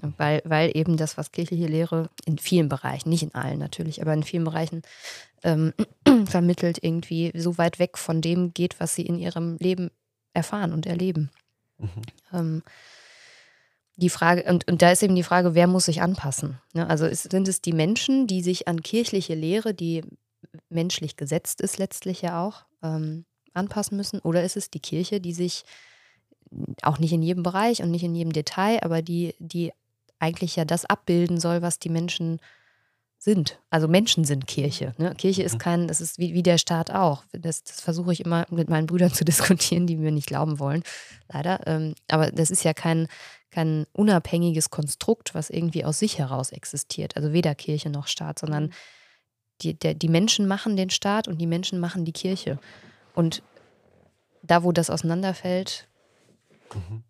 Weil, 0.00 0.42
weil 0.44 0.76
eben 0.76 0.96
das, 0.96 1.16
was 1.16 1.32
kirchliche 1.32 1.66
Lehre 1.66 2.08
in 2.24 2.38
vielen 2.38 2.68
Bereichen, 2.68 3.08
nicht 3.08 3.24
in 3.24 3.34
allen 3.34 3.58
natürlich, 3.58 4.00
aber 4.00 4.14
in 4.14 4.22
vielen 4.22 4.44
Bereichen 4.44 4.82
ähm, 5.42 5.72
vermittelt, 6.26 6.78
irgendwie 6.82 7.32
so 7.34 7.58
weit 7.58 7.78
weg 7.78 7.98
von 7.98 8.20
dem 8.20 8.54
geht, 8.54 8.78
was 8.78 8.94
sie 8.94 9.02
in 9.02 9.18
ihrem 9.18 9.56
Leben 9.56 9.90
erfahren 10.34 10.72
und 10.72 10.86
erleben. 10.86 11.30
Mhm. 11.78 11.88
Ähm, 12.32 12.62
die 13.96 14.10
Frage, 14.10 14.44
und, 14.44 14.68
und 14.70 14.80
da 14.80 14.92
ist 14.92 15.02
eben 15.02 15.16
die 15.16 15.24
Frage, 15.24 15.56
wer 15.56 15.66
muss 15.66 15.86
sich 15.86 16.00
anpassen? 16.00 16.60
Ne? 16.72 16.88
Also 16.88 17.06
ist, 17.06 17.30
sind 17.30 17.48
es 17.48 17.60
die 17.60 17.72
Menschen, 17.72 18.28
die 18.28 18.42
sich 18.42 18.68
an 18.68 18.82
kirchliche 18.82 19.34
Lehre, 19.34 19.74
die 19.74 20.04
menschlich 20.68 21.16
gesetzt 21.16 21.60
ist, 21.60 21.78
letztlich 21.78 22.22
ja 22.22 22.44
auch, 22.44 22.64
ähm, 22.82 23.24
anpassen 23.54 23.96
müssen? 23.96 24.20
Oder 24.20 24.44
ist 24.44 24.56
es 24.56 24.70
die 24.70 24.78
Kirche, 24.78 25.20
die 25.20 25.32
sich 25.32 25.64
auch 26.82 26.98
nicht 26.98 27.12
in 27.12 27.22
jedem 27.22 27.42
Bereich 27.42 27.82
und 27.82 27.90
nicht 27.90 28.04
in 28.04 28.14
jedem 28.14 28.32
Detail, 28.32 28.82
aber 28.82 29.02
die, 29.02 29.34
die 29.38 29.72
eigentlich 30.18 30.56
ja 30.56 30.64
das 30.64 30.84
abbilden 30.84 31.38
soll, 31.40 31.62
was 31.62 31.78
die 31.78 31.88
Menschen 31.88 32.40
sind. 33.18 33.58
Also 33.70 33.88
Menschen 33.88 34.24
sind 34.24 34.46
Kirche. 34.46 34.94
Ne? 34.96 35.14
Kirche 35.16 35.42
ist 35.42 35.58
kein, 35.58 35.88
das 35.88 36.00
ist 36.00 36.18
wie, 36.18 36.34
wie 36.34 36.42
der 36.42 36.58
Staat 36.58 36.92
auch. 36.92 37.24
Das, 37.32 37.64
das 37.64 37.80
versuche 37.80 38.12
ich 38.12 38.24
immer 38.24 38.46
mit 38.50 38.70
meinen 38.70 38.86
Brüdern 38.86 39.12
zu 39.14 39.24
diskutieren, 39.24 39.86
die 39.86 39.96
mir 39.96 40.12
nicht 40.12 40.28
glauben 40.28 40.58
wollen, 40.58 40.82
leider. 41.32 41.66
Ähm, 41.66 41.94
aber 42.08 42.30
das 42.30 42.50
ist 42.50 42.62
ja 42.62 42.74
kein, 42.74 43.08
kein 43.50 43.86
unabhängiges 43.92 44.70
Konstrukt, 44.70 45.34
was 45.34 45.50
irgendwie 45.50 45.84
aus 45.84 45.98
sich 45.98 46.18
heraus 46.18 46.52
existiert. 46.52 47.16
Also 47.16 47.32
weder 47.32 47.54
Kirche 47.54 47.90
noch 47.90 48.06
Staat, 48.06 48.38
sondern 48.38 48.72
die, 49.62 49.74
der, 49.74 49.94
die 49.94 50.08
Menschen 50.08 50.46
machen 50.46 50.76
den 50.76 50.90
Staat 50.90 51.26
und 51.26 51.40
die 51.40 51.46
Menschen 51.46 51.80
machen 51.80 52.04
die 52.04 52.12
Kirche. 52.12 52.58
Und 53.14 53.42
da, 54.42 54.62
wo 54.62 54.70
das 54.70 54.90
auseinanderfällt, 54.90 55.88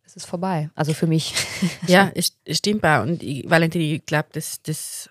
ist 0.05 0.17
es 0.17 0.25
vorbei. 0.25 0.71
Also 0.75 0.95
für 0.95 1.07
mich. 1.07 1.35
Ja, 1.87 2.13
stimmt 2.51 2.85
auch. 2.85 3.03
Und 3.03 3.23
ich, 3.23 3.49
Valentin, 3.49 3.81
ich 3.81 4.05
glaube, 4.07 4.29
das, 4.33 4.63
das, 4.63 5.11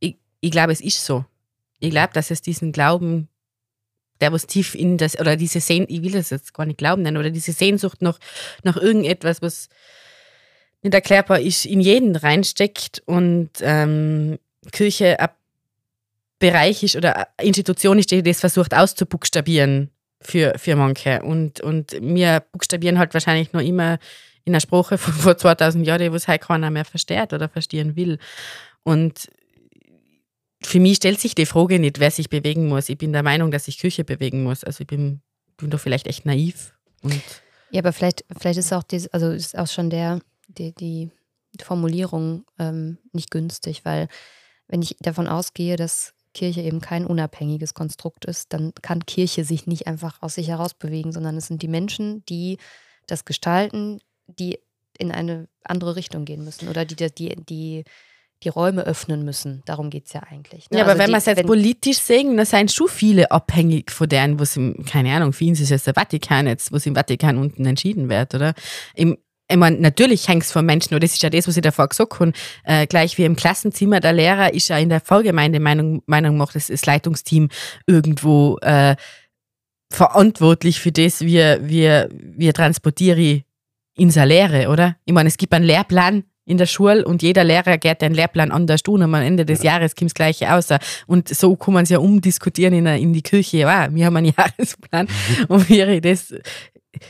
ich, 0.00 0.16
ich 0.40 0.50
glaube, 0.50 0.72
es 0.72 0.80
ist 0.80 1.04
so. 1.04 1.24
Ich 1.80 1.90
glaube, 1.90 2.12
dass 2.12 2.30
es 2.30 2.42
diesen 2.42 2.72
Glauben, 2.72 3.28
der 4.20 4.32
was 4.32 4.46
tief 4.46 4.74
in 4.74 4.96
das, 4.96 5.18
oder 5.18 5.36
diese 5.36 5.60
Sehnsucht, 5.60 5.90
ich 5.90 6.02
will 6.02 6.12
das 6.12 6.30
jetzt 6.30 6.54
gar 6.54 6.66
nicht 6.66 6.78
glauben 6.78 7.02
nennen, 7.02 7.16
oder 7.16 7.30
diese 7.30 7.52
Sehnsucht 7.52 8.00
nach, 8.00 8.18
nach 8.62 8.76
irgendetwas, 8.76 9.42
was 9.42 9.68
nicht 10.82 10.94
erklärbar 10.94 11.40
ist, 11.40 11.64
in 11.64 11.80
jeden 11.80 12.14
reinsteckt 12.16 13.02
und 13.06 13.50
ähm, 13.60 14.38
Kirche 14.72 15.18
ein 15.18 15.30
Bereich 16.38 16.82
ist 16.82 16.96
oder 16.96 17.16
eine 17.16 17.48
Institution 17.48 17.98
ist, 17.98 18.10
die 18.10 18.22
das 18.22 18.40
versucht 18.40 18.74
auszubuchstabieren 18.74 19.90
für, 20.24 20.54
für 20.58 20.76
manche. 20.76 21.22
Und, 21.22 21.60
und 21.60 21.92
wir 22.00 22.42
buchstabieren 22.52 22.98
halt 22.98 23.14
wahrscheinlich 23.14 23.52
noch 23.52 23.60
immer 23.60 23.98
in 24.44 24.52
der 24.52 24.60
Sprache 24.60 24.98
von 24.98 25.12
vor 25.12 25.36
2000 25.36 25.86
Jahren, 25.86 26.12
wo 26.12 26.16
es 26.16 26.28
halt 26.28 26.42
keiner 26.42 26.70
mehr 26.70 26.84
versteht 26.84 27.32
oder 27.32 27.48
verstehen 27.48 27.96
will. 27.96 28.18
Und 28.82 29.30
für 30.62 30.80
mich 30.80 30.96
stellt 30.96 31.20
sich 31.20 31.34
die 31.34 31.46
Frage 31.46 31.78
nicht, 31.78 32.00
wer 32.00 32.10
sich 32.10 32.28
bewegen 32.28 32.68
muss. 32.68 32.88
Ich 32.88 32.98
bin 32.98 33.12
der 33.12 33.22
Meinung, 33.22 33.50
dass 33.50 33.66
sich 33.66 33.78
Küche 33.78 34.04
bewegen 34.04 34.42
muss. 34.42 34.64
Also 34.64 34.82
ich 34.82 34.86
bin, 34.86 35.20
bin 35.56 35.70
da 35.70 35.78
vielleicht 35.78 36.06
echt 36.06 36.26
naiv. 36.26 36.74
Und 37.02 37.20
ja, 37.70 37.80
aber 37.80 37.92
vielleicht, 37.92 38.24
vielleicht 38.38 38.58
ist 38.58 38.72
auch 38.72 38.82
dies, 38.82 39.08
also 39.08 39.30
ist 39.30 39.58
auch 39.58 39.66
schon 39.66 39.90
der, 39.90 40.20
die, 40.48 40.72
die 40.74 41.10
Formulierung 41.62 42.44
ähm, 42.58 42.98
nicht 43.12 43.30
günstig, 43.30 43.84
weil 43.84 44.08
wenn 44.68 44.82
ich 44.82 44.96
davon 45.00 45.28
ausgehe, 45.28 45.76
dass 45.76 46.13
Kirche 46.34 46.60
eben 46.60 46.80
kein 46.80 47.06
unabhängiges 47.06 47.72
Konstrukt 47.72 48.26
ist, 48.26 48.52
dann 48.52 48.72
kann 48.82 49.06
Kirche 49.06 49.44
sich 49.44 49.66
nicht 49.66 49.86
einfach 49.86 50.20
aus 50.20 50.34
sich 50.34 50.48
heraus 50.48 50.74
bewegen, 50.74 51.12
sondern 51.12 51.36
es 51.36 51.46
sind 51.46 51.62
die 51.62 51.68
Menschen, 51.68 52.24
die 52.26 52.58
das 53.06 53.24
gestalten, 53.24 54.00
die 54.26 54.58
in 54.98 55.10
eine 55.10 55.48
andere 55.64 55.96
Richtung 55.96 56.24
gehen 56.24 56.44
müssen 56.44 56.68
oder 56.68 56.84
die, 56.84 56.96
die, 56.96 57.36
die 57.36 57.84
die 58.44 58.48
Räume 58.48 58.82
öffnen 58.82 59.24
müssen. 59.24 59.62
Darum 59.64 59.90
geht 59.90 60.06
es 60.06 60.12
ja 60.12 60.22
eigentlich. 60.22 60.70
Ne? 60.70 60.78
Ja, 60.78 60.84
aber 60.84 60.92
also 60.92 61.02
wenn 61.02 61.10
man 61.10 61.18
es 61.18 61.26
jetzt 61.26 61.46
politisch 61.46 61.98
sehen, 61.98 62.36
dann 62.36 62.46
sind 62.46 62.70
schon 62.70 62.88
viele 62.88 63.30
abhängig 63.30 63.90
von 63.90 64.08
denen, 64.08 64.38
was 64.38 64.56
im, 64.56 64.84
keine 64.84 65.14
Ahnung, 65.14 65.32
für 65.32 65.44
ihn 65.44 65.54
ist 65.54 65.70
es 65.70 65.84
der 65.84 65.94
Vatikan 65.94 66.46
jetzt, 66.46 66.70
was 66.70 66.84
im 66.86 66.94
Vatikan 66.94 67.38
unten 67.38 67.64
entschieden 67.64 68.08
wird, 68.08 68.34
oder? 68.34 68.54
Im, 68.94 69.16
ich 69.50 69.56
meine, 69.56 69.78
natürlich 69.78 70.26
hängt 70.28 70.42
es 70.42 70.52
von 70.52 70.64
Menschen, 70.64 70.94
und 70.94 71.02
das 71.02 71.12
ist 71.12 71.22
ja 71.22 71.30
das, 71.30 71.46
was 71.46 71.56
ich 71.56 71.62
davor 71.62 71.88
gesagt 71.88 72.18
habe, 72.18 72.32
äh, 72.64 72.86
gleich 72.86 73.18
wie 73.18 73.24
im 73.24 73.36
Klassenzimmer 73.36 74.00
der 74.00 74.12
Lehrer 74.12 74.54
ist 74.54 74.68
ja 74.68 74.78
in 74.78 74.88
der 74.88 75.00
Vollgemeinde 75.00 75.60
Meinung, 75.60 76.02
Meinung 76.06 76.36
macht, 76.36 76.54
das, 76.54 76.68
das 76.68 76.86
Leitungsteam 76.86 77.48
irgendwo 77.86 78.58
äh, 78.62 78.96
verantwortlich 79.90 80.80
für 80.80 80.92
das, 80.92 81.20
wie, 81.20 81.38
wie, 81.60 82.06
wie 82.10 82.52
transportiere 82.52 83.20
ich 83.20 83.44
in 83.96 84.10
seine 84.10 84.28
Lehre, 84.28 84.68
oder? 84.70 84.96
Ich 85.04 85.12
meine, 85.12 85.28
es 85.28 85.36
gibt 85.36 85.52
einen 85.52 85.66
Lehrplan, 85.66 86.24
in 86.46 86.58
der 86.58 86.66
Schule 86.66 87.04
und 87.04 87.22
jeder 87.22 87.44
Lehrer 87.44 87.78
geht 87.78 88.02
den 88.02 88.14
Lehrplan 88.14 88.50
anders 88.50 88.82
tun 88.82 89.02
und 89.02 89.14
am 89.14 89.22
Ende 89.22 89.46
des 89.46 89.62
Jahres 89.62 89.94
kommt 89.94 90.10
das 90.10 90.14
Gleiche 90.14 90.52
aus. 90.52 90.68
Und 91.06 91.28
so 91.28 91.56
kann 91.56 91.74
man 91.74 91.84
es 91.84 91.90
ja 91.90 91.98
umdiskutieren 91.98 92.74
in, 92.74 92.86
in 92.86 93.12
die 93.12 93.22
Kirche. 93.22 93.58
Ja, 93.58 93.88
wir 93.90 94.06
haben 94.06 94.16
einen 94.16 94.34
Jahresplan 94.36 95.08
und 95.48 95.68
wir 95.68 96.00
das. 96.00 96.34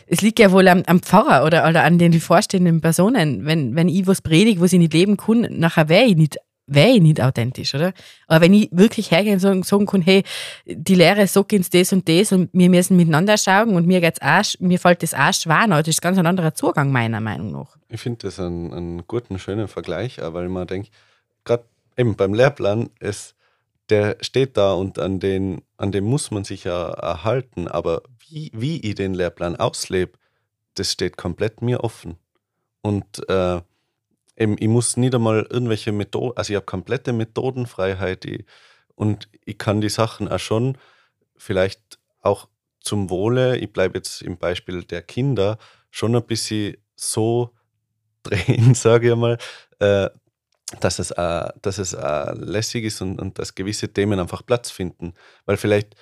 Es 0.07 0.23
liegt 0.23 0.39
ja 0.39 0.53
wohl 0.53 0.69
am, 0.69 0.83
am 0.87 1.01
Pfarrer 1.01 1.45
oder, 1.45 1.69
oder 1.69 1.85
an 1.85 1.99
den 1.99 2.19
vorstehenden 2.21 2.81
Personen. 2.81 3.47
Wenn, 3.47 3.75
wenn 3.75 3.89
ich 3.89 4.07
was 4.07 4.23
predige, 4.23 4.61
was 4.61 4.73
ich 4.73 4.79
nicht 4.79 4.95
leben 4.95 5.17
kann, 5.17 5.47
nachher 5.51 5.89
wäre 5.89 6.05
ich 6.05 6.17
nicht 6.17 6.39
ich 6.67 7.03
nicht 7.03 7.21
authentisch, 7.21 7.75
oder? 7.75 7.93
Aber 8.27 8.43
wenn 8.43 8.55
ich 8.55 8.69
wirklich 8.73 9.11
hergehen 9.11 9.35
und 9.35 9.67
sagen, 9.67 9.87
kann, 9.87 10.03
hey, 10.03 10.23
die 10.67 10.95
Lehre, 10.95 11.27
so 11.27 11.45
geht's 11.45 11.71
das 11.71 11.93
und 11.93 12.09
das 12.09 12.33
und 12.33 12.51
wir 12.53 12.71
müssen 12.71 12.97
miteinander 12.97 13.37
schauen 13.37 13.75
und 13.75 13.87
mir 13.87 14.01
geht's 14.01 14.21
auch, 14.23 14.61
mir 14.61 14.79
fällt 14.79 15.03
das 15.03 15.15
auch 15.15 15.33
schwer, 15.33 15.67
das 15.69 15.89
ist 15.89 16.03
ganz 16.03 16.19
ein 16.19 16.27
anderer 16.27 16.55
Zugang, 16.55 16.91
meiner 16.91 17.21
Meinung 17.21 17.53
nach. 17.53 17.77
Ich 17.89 18.01
finde 18.01 18.27
das 18.27 18.41
einen, 18.41 18.73
einen 18.73 19.07
guten, 19.07 19.39
schönen 19.39 19.69
Vergleich, 19.69 20.19
weil 20.21 20.49
man 20.49 20.67
denkt, 20.67 20.91
gerade 21.45 21.65
eben 21.97 22.17
beim 22.17 22.35
Lehrplan, 22.35 22.91
es, 22.99 23.35
der 23.91 24.17
steht 24.21 24.57
da 24.57 24.73
und 24.73 24.99
an 24.99 25.21
den, 25.21 25.61
an 25.77 25.93
dem 25.93 26.05
muss 26.05 26.31
man 26.31 26.45
sich 26.45 26.65
ja 26.65 26.89
erhalten, 26.89 27.69
aber 27.69 28.03
wie, 28.29 28.51
wie 28.55 28.81
ich 28.81 28.95
den 28.95 29.15
Lehrplan 29.15 29.57
auslebe, 29.57 30.19
das 30.75 30.93
steht 30.93 31.17
komplett 31.17 31.63
mir 31.63 31.85
offen. 31.85 32.17
Und 32.83 33.29
äh, 33.29 33.61
eben, 34.37 34.57
ich 34.59 34.69
muss 34.69 34.97
nicht 34.97 35.15
einmal 35.15 35.47
irgendwelche 35.51 35.93
Methoden, 35.93 36.37
also 36.37 36.53
ich 36.53 36.57
habe 36.57 36.67
komplette 36.67 37.13
Methodenfreiheit 37.13 38.25
ich, 38.25 38.45
und 38.95 39.29
ich 39.45 39.59
kann 39.59 39.81
die 39.81 39.89
Sachen 39.89 40.29
auch 40.29 40.39
schon 40.39 40.79
vielleicht 41.37 41.99
auch 42.21 42.49
zum 42.81 43.11
Wohle, 43.11 43.57
ich 43.59 43.73
bleibe 43.73 43.99
jetzt 43.99 44.23
im 44.23 44.37
Beispiel 44.37 44.85
der 44.85 45.03
Kinder, 45.03 45.59
schon 45.91 46.15
ein 46.15 46.25
bisschen 46.25 46.77
so 46.97 47.51
drehen, 48.23 48.75
sage 48.75 49.11
ich 49.11 49.17
mal, 49.17 49.39
äh, 49.79 50.09
dass 50.81 50.99
es, 50.99 51.11
äh, 51.11 51.49
dass 51.63 51.79
es 51.79 51.93
äh, 51.93 52.33
lässig 52.35 52.85
ist 52.85 53.01
und, 53.01 53.21
und 53.21 53.39
dass 53.39 53.55
gewisse 53.55 53.93
Themen 53.93 54.19
einfach 54.19 54.45
Platz 54.45 54.71
finden. 54.71 55.15
Weil 55.45 55.57
vielleicht, 55.57 55.95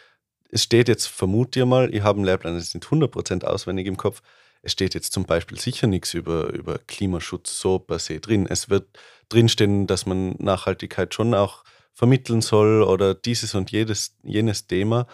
es 0.52 0.62
steht 0.62 0.88
jetzt, 0.88 1.06
vermute 1.06 1.60
ich 1.60 1.66
mal, 1.66 1.92
ich 1.92 2.02
habe 2.02 2.18
einen 2.18 2.26
Lehrplan, 2.26 2.54
das 2.54 2.64
ist 2.64 2.74
nicht 2.74 2.86
100% 2.86 3.44
auswendig 3.44 3.86
im 3.86 3.96
Kopf, 3.96 4.22
es 4.62 4.72
steht 4.72 4.94
jetzt 4.94 5.12
zum 5.12 5.24
Beispiel 5.24 5.58
sicher 5.58 5.88
nichts 5.88 6.14
über, 6.14 6.52
über 6.52 6.78
Klimaschutz 6.78 7.58
so 7.58 7.80
per 7.80 7.98
se 7.98 8.20
drin. 8.20 8.46
Es 8.48 8.70
wird 8.70 8.96
drinstehen, 9.28 9.88
dass 9.88 10.06
man 10.06 10.36
Nachhaltigkeit 10.38 11.12
schon 11.14 11.34
auch 11.34 11.64
vermitteln 11.92 12.42
soll 12.42 12.82
oder 12.82 13.14
dieses 13.14 13.56
und 13.56 13.72
jedes, 13.72 14.16
jenes 14.22 14.68
Thema. 14.68 15.08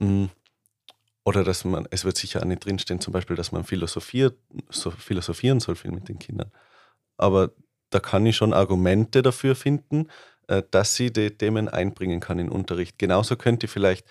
Mm, 0.00 0.26
oder 1.24 1.44
dass 1.44 1.64
man, 1.64 1.86
es 1.90 2.04
wird 2.04 2.16
sicher 2.16 2.40
auch 2.40 2.46
nicht 2.46 2.64
drinstehen, 2.64 3.00
zum 3.00 3.12
Beispiel, 3.12 3.36
dass 3.36 3.52
man 3.52 3.62
philosophiert, 3.62 4.36
so 4.70 4.90
philosophieren 4.90 5.60
soll 5.60 5.76
viel 5.76 5.92
mit 5.92 6.08
den 6.08 6.18
Kindern. 6.18 6.50
Aber 7.16 7.52
da 7.90 8.00
kann 8.00 8.26
ich 8.26 8.36
schon 8.36 8.52
Argumente 8.52 9.22
dafür 9.22 9.54
finden, 9.54 10.08
äh, 10.48 10.62
dass 10.70 10.96
sie 10.96 11.12
die 11.12 11.30
Themen 11.30 11.68
einbringen 11.68 12.20
kann 12.20 12.38
in 12.40 12.48
Unterricht. 12.48 12.98
Genauso 12.98 13.36
könnte 13.36 13.66
ich 13.66 13.72
vielleicht 13.72 14.06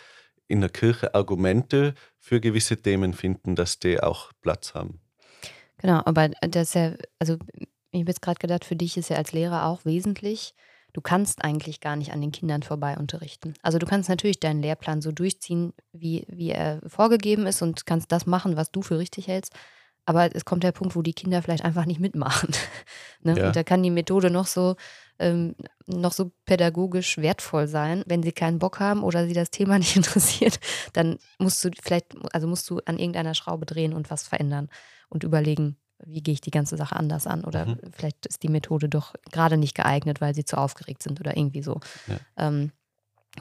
in 0.47 0.61
der 0.61 0.69
Kirche 0.69 1.13
Argumente 1.13 1.93
für 2.19 2.39
gewisse 2.39 2.77
Themen 2.77 3.13
finden, 3.13 3.55
dass 3.55 3.79
die 3.79 4.01
auch 4.01 4.31
Platz 4.41 4.73
haben. 4.73 4.99
Genau, 5.79 6.01
aber 6.05 6.29
das 6.41 6.69
ist 6.69 6.75
ja, 6.75 6.93
also 7.19 7.37
ich 7.91 8.01
habe 8.01 8.09
jetzt 8.09 8.21
gerade 8.21 8.39
gedacht, 8.39 8.65
für 8.65 8.75
dich 8.75 8.97
ist 8.97 9.09
ja 9.09 9.17
als 9.17 9.31
Lehrer 9.33 9.65
auch 9.65 9.85
wesentlich, 9.85 10.53
du 10.93 11.01
kannst 11.01 11.43
eigentlich 11.43 11.79
gar 11.79 11.95
nicht 11.95 12.11
an 12.11 12.21
den 12.21 12.31
Kindern 12.31 12.63
vorbei 12.63 12.97
unterrichten. 12.97 13.53
Also 13.61 13.77
du 13.77 13.85
kannst 13.85 14.09
natürlich 14.09 14.39
deinen 14.39 14.61
Lehrplan 14.61 15.01
so 15.01 15.11
durchziehen, 15.11 15.73
wie, 15.93 16.25
wie 16.27 16.49
er 16.49 16.81
vorgegeben 16.87 17.45
ist 17.45 17.61
und 17.61 17.85
kannst 17.85 18.11
das 18.11 18.25
machen, 18.25 18.57
was 18.57 18.71
du 18.71 18.81
für 18.81 18.97
richtig 18.97 19.27
hältst. 19.27 19.53
Aber 20.05 20.33
es 20.33 20.45
kommt 20.45 20.63
der 20.63 20.71
Punkt, 20.71 20.95
wo 20.95 21.01
die 21.01 21.13
Kinder 21.13 21.41
vielleicht 21.41 21.65
einfach 21.65 21.85
nicht 21.85 21.99
mitmachen. 21.99 22.49
ne? 23.21 23.37
ja. 23.37 23.47
Und 23.47 23.55
da 23.55 23.63
kann 23.63 23.83
die 23.83 23.91
Methode 23.91 24.31
noch 24.31 24.47
so, 24.47 24.75
ähm, 25.19 25.55
noch 25.85 26.13
so 26.13 26.31
pädagogisch 26.45 27.17
wertvoll 27.17 27.67
sein. 27.67 28.03
Wenn 28.05 28.23
sie 28.23 28.31
keinen 28.31 28.59
Bock 28.59 28.79
haben 28.79 29.03
oder 29.03 29.27
sie 29.27 29.33
das 29.33 29.51
Thema 29.51 29.77
nicht 29.79 29.95
interessiert, 29.95 30.59
dann 30.93 31.17
musst 31.39 31.63
du 31.63 31.69
vielleicht, 31.81 32.15
also 32.33 32.47
musst 32.47 32.69
du 32.69 32.79
an 32.85 32.99
irgendeiner 32.99 33.33
Schraube 33.33 33.65
drehen 33.65 33.93
und 33.93 34.09
was 34.09 34.27
verändern 34.27 34.69
und 35.09 35.23
überlegen, 35.23 35.77
wie 36.05 36.21
gehe 36.21 36.33
ich 36.33 36.41
die 36.41 36.51
ganze 36.51 36.77
Sache 36.77 36.95
anders 36.95 37.25
an? 37.25 37.43
Oder 37.43 37.65
mhm. 37.65 37.79
vielleicht 37.91 38.25
ist 38.27 38.43
die 38.43 38.49
Methode 38.49 38.87
doch 38.87 39.15
gerade 39.31 39.57
nicht 39.57 39.75
geeignet, 39.75 40.21
weil 40.21 40.35
sie 40.35 40.45
zu 40.45 40.57
aufgeregt 40.57 41.01
sind 41.01 41.19
oder 41.19 41.35
irgendwie 41.35 41.63
so. 41.63 41.79
Ja. 42.07 42.19
Ähm, 42.37 42.71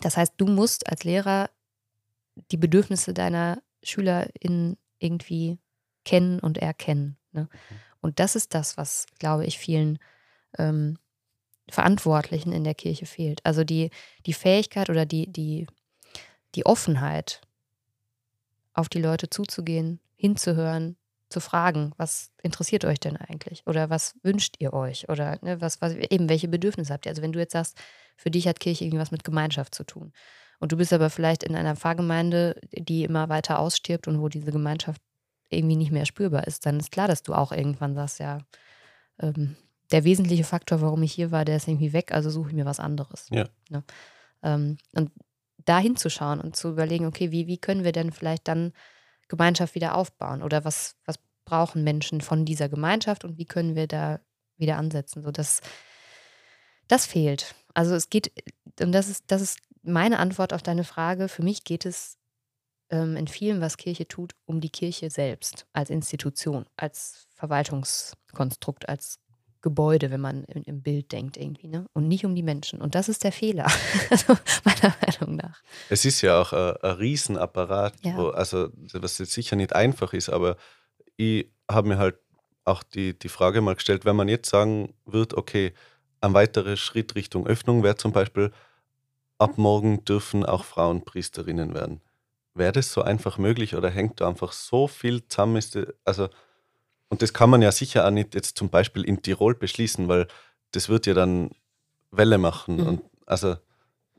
das 0.01 0.17
heißt, 0.17 0.35
du 0.37 0.47
musst 0.47 0.89
als 0.89 1.05
Lehrer 1.05 1.51
die 2.51 2.57
Bedürfnisse 2.57 3.15
deiner 3.15 3.63
SchülerInnen 3.83 4.79
irgendwie 4.99 5.59
kennen 6.05 6.41
und 6.41 6.59
erkennen. 6.59 7.19
Ne? 7.33 7.43
Mhm. 7.43 7.77
Und 8.01 8.21
das 8.21 8.37
ist 8.37 8.55
das, 8.55 8.77
was, 8.77 9.07
glaube 9.19 9.45
ich, 9.47 9.59
vielen 9.59 9.99
ähm, 10.59 10.99
Verantwortlichen 11.71 12.53
in 12.53 12.65
der 12.65 12.75
Kirche 12.75 13.07
fehlt. 13.07 13.45
Also 13.45 13.65
die, 13.65 13.91
die 14.25 14.33
Fähigkeit 14.33 14.91
oder 14.91 15.07
die, 15.07 15.31
die, 15.31 15.67
die 16.55 16.67
Offenheit, 16.67 17.41
auf 18.73 18.89
die 18.89 19.01
Leute 19.01 19.31
zuzugehen, 19.31 20.01
hinzuhören, 20.17 20.97
zu 21.29 21.41
fragen, 21.41 21.93
was 21.97 22.31
interessiert 22.43 22.85
euch 22.85 23.01
denn 23.01 23.17
eigentlich? 23.17 23.67
Oder 23.67 23.91
was 23.91 24.15
wünscht 24.23 24.57
ihr 24.59 24.73
euch? 24.73 25.09
Oder 25.09 25.39
ne, 25.43 25.61
was, 25.61 25.81
was, 25.81 25.95
eben, 25.95 26.29
welche 26.29 26.47
Bedürfnisse 26.47 26.93
habt 26.93 27.07
ihr? 27.07 27.11
Also 27.11 27.23
wenn 27.23 27.33
du 27.33 27.41
jetzt 27.41 27.53
sagst, 27.53 27.77
für 28.17 28.31
dich 28.31 28.47
hat 28.47 28.61
Kirche 28.61 28.85
irgendwas 28.85 29.11
mit 29.11 29.25
Gemeinschaft 29.25 29.75
zu 29.75 29.85
tun. 29.85 30.13
Und 30.61 30.73
du 30.73 30.77
bist 30.77 30.93
aber 30.93 31.11
vielleicht 31.11 31.43
in 31.43 31.57
einer 31.57 31.77
Pfarrgemeinde, 31.77 32.61
die 32.73 33.05
immer 33.05 33.29
weiter 33.29 33.59
ausstirbt 33.59 34.09
und 34.09 34.21
wo 34.21 34.29
diese 34.29 34.53
Gemeinschaft 34.53 35.03
irgendwie 35.51 35.77
nicht 35.77 35.93
mehr 35.93 36.07
spürbar 36.07 36.47
ist, 36.47 36.65
dann 36.67 36.81
ist 36.81 36.93
klar, 36.93 37.09
dass 37.09 37.23
du 37.23 37.35
auch 37.35 37.53
irgendwann 37.53 37.95
sagst, 37.95 38.21
ja, 38.21 38.39
ähm, 39.21 39.57
der 39.93 40.05
wesentliche 40.05 40.45
Faktor, 40.45 40.81
warum 40.81 41.03
ich 41.03 41.13
hier 41.13 41.31
war, 41.31 41.45
der 41.45 41.57
ist 41.57 41.69
irgendwie 41.69 41.93
weg, 41.93 42.13
also 42.13 42.31
suche 42.31 42.51
ich 42.51 42.55
mir 42.55 42.65
was 42.65 42.81
anderes. 42.81 43.27
Ja. 43.31 43.47
ja. 43.71 43.83
Ähm, 44.43 44.79
und 44.93 45.11
da 45.65 45.79
hinzuschauen 45.79 46.41
und 46.41 46.57
zu 46.57 46.71
überlegen, 46.71 47.07
okay, 47.07 47.31
wie, 47.31 47.47
wie 47.47 47.59
können 47.59 47.85
wir 47.85 47.93
denn 47.93 48.13
vielleicht 48.13 48.49
dann 48.49 48.73
Gemeinschaft 49.29 49.75
wieder 49.75 49.97
aufbauen? 49.97 50.43
Oder 50.43 50.65
was, 50.65 50.97
was 51.05 51.17
brauchen 51.45 51.85
Menschen 51.85 52.21
von 52.21 52.45
dieser 52.45 52.69
Gemeinschaft 52.69 53.25
und 53.25 53.39
wie 53.39 53.47
können 53.47 53.75
wir 53.75 53.87
da 53.87 54.21
wieder 54.57 54.77
ansetzen? 54.77 55.23
So, 55.23 55.31
das, 55.31 55.61
das 56.89 57.07
fehlt. 57.07 57.55
Also 57.75 57.95
es 57.95 58.11
geht, 58.11 58.33
und 58.81 58.93
das 58.93 59.09
ist, 59.09 59.25
das 59.29 59.43
ist 59.43 59.59
meine 59.83 60.19
Antwort 60.19 60.53
auf 60.53 60.63
deine 60.63 60.85
Frage. 60.85 61.29
Für 61.29 61.43
mich 61.43 61.65
geht 61.65 61.85
es 61.87 62.19
ähm, 62.91 63.17
in 63.17 63.29
vielem, 63.29 63.61
was 63.61 63.77
Kirche 63.77 64.07
tut, 64.07 64.35
um 64.45 64.61
die 64.61 64.71
Kirche 64.71 65.11
selbst 65.11 65.67
als 65.73 65.91
Institution, 65.91 66.67
als 66.77 67.27
Verwaltungskonstrukt, 67.35 68.89
als 68.89 69.19
Gebäude, 69.63 70.11
wenn 70.11 70.21
man 70.21 70.45
im, 70.45 70.63
im 70.65 70.83
Bild 70.83 71.13
denkt 71.13 71.37
irgendwie, 71.37 71.69
ne? 71.69 71.87
Und 71.93 72.09
nicht 72.09 72.25
um 72.25 72.35
die 72.35 72.43
Menschen. 72.43 72.81
Und 72.81 72.95
das 72.95 73.09
ist 73.09 73.25
der 73.25 73.33
Fehler, 73.33 73.67
also 74.11 74.37
meiner 74.65 74.95
Meinung 75.07 75.37
nach. 75.37 75.63
Es 75.89 76.05
ist 76.05 76.21
ja 76.23 76.41
auch 76.41 76.53
ein, 76.53 76.77
ein 76.83 76.97
Riesenapparat, 76.97 77.95
ja. 78.05 78.17
wo, 78.17 78.29
also 78.29 78.69
was 78.93 79.19
jetzt 79.19 79.33
sicher 79.33 79.57
nicht 79.57 79.75
einfach 79.75 80.13
ist, 80.13 80.29
aber 80.29 80.57
ich 81.17 81.51
habe 81.71 81.89
mir 81.89 81.99
halt 81.99 82.17
auch 82.65 82.83
die, 82.83 83.19
die 83.19 83.29
Frage 83.29 83.61
mal 83.61 83.75
gestellt, 83.75 84.05
wenn 84.05 84.17
man 84.17 84.29
jetzt 84.29 84.51
sagen 84.51 84.95
wird, 85.05 85.35
okay, 85.35 85.73
ein 86.21 86.35
weiterer 86.35 86.77
Schritt 86.77 87.15
Richtung 87.15 87.47
Öffnung 87.47 87.83
wäre 87.83 87.97
zum 87.97 88.13
Beispiel, 88.13 88.53
ab 89.39 89.59
morgen 89.59 90.05
dürfen 90.05 90.45
auch 90.45 90.65
Frauen 90.65 91.05
Priesterinnen 91.05 91.75
werden. 91.75 92.01
Wäre 92.55 92.73
das 92.73 92.93
so 92.93 93.03
einfach 93.03 93.39
möglich 93.39 93.77
oder 93.77 93.91
hängt 93.91 94.21
da 94.21 94.29
einfach 94.29 94.53
so 94.53 94.89
viel 94.89 95.27
zusammen? 95.29 95.57
Ist 95.57 95.75
das, 95.75 95.87
also, 96.05 96.29
und 97.09 97.23
das 97.23 97.33
kann 97.33 97.51
man 97.51 97.63
ja 97.63 97.73
sicher 97.73 98.07
auch 98.07 98.11
nicht 98.11 98.35
jetzt 98.35 98.59
zum 98.59 98.69
Beispiel 98.69 99.05
in 99.05 99.23
Tirol 99.23 99.55
beschließen, 99.55 100.09
weil 100.09 100.27
das 100.73 100.89
wird 100.89 101.07
ja 101.07 101.15
dann 101.15 101.51
Welle 102.11 102.39
machen. 102.39 102.77
Mhm. 102.77 102.87
Und 102.87 103.03
also 103.27 103.57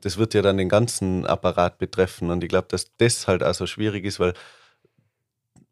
das 0.00 0.16
wird 0.16 0.34
ja 0.34 0.42
dann 0.42 0.56
den 0.56 0.68
ganzen 0.68 1.26
Apparat 1.26 1.78
betreffen. 1.78 2.30
Und 2.30 2.42
ich 2.42 2.48
glaube, 2.48 2.68
dass 2.68 2.96
das 2.96 3.26
halt 3.26 3.42
also 3.42 3.66
schwierig 3.66 4.04
ist, 4.04 4.20
weil, 4.20 4.32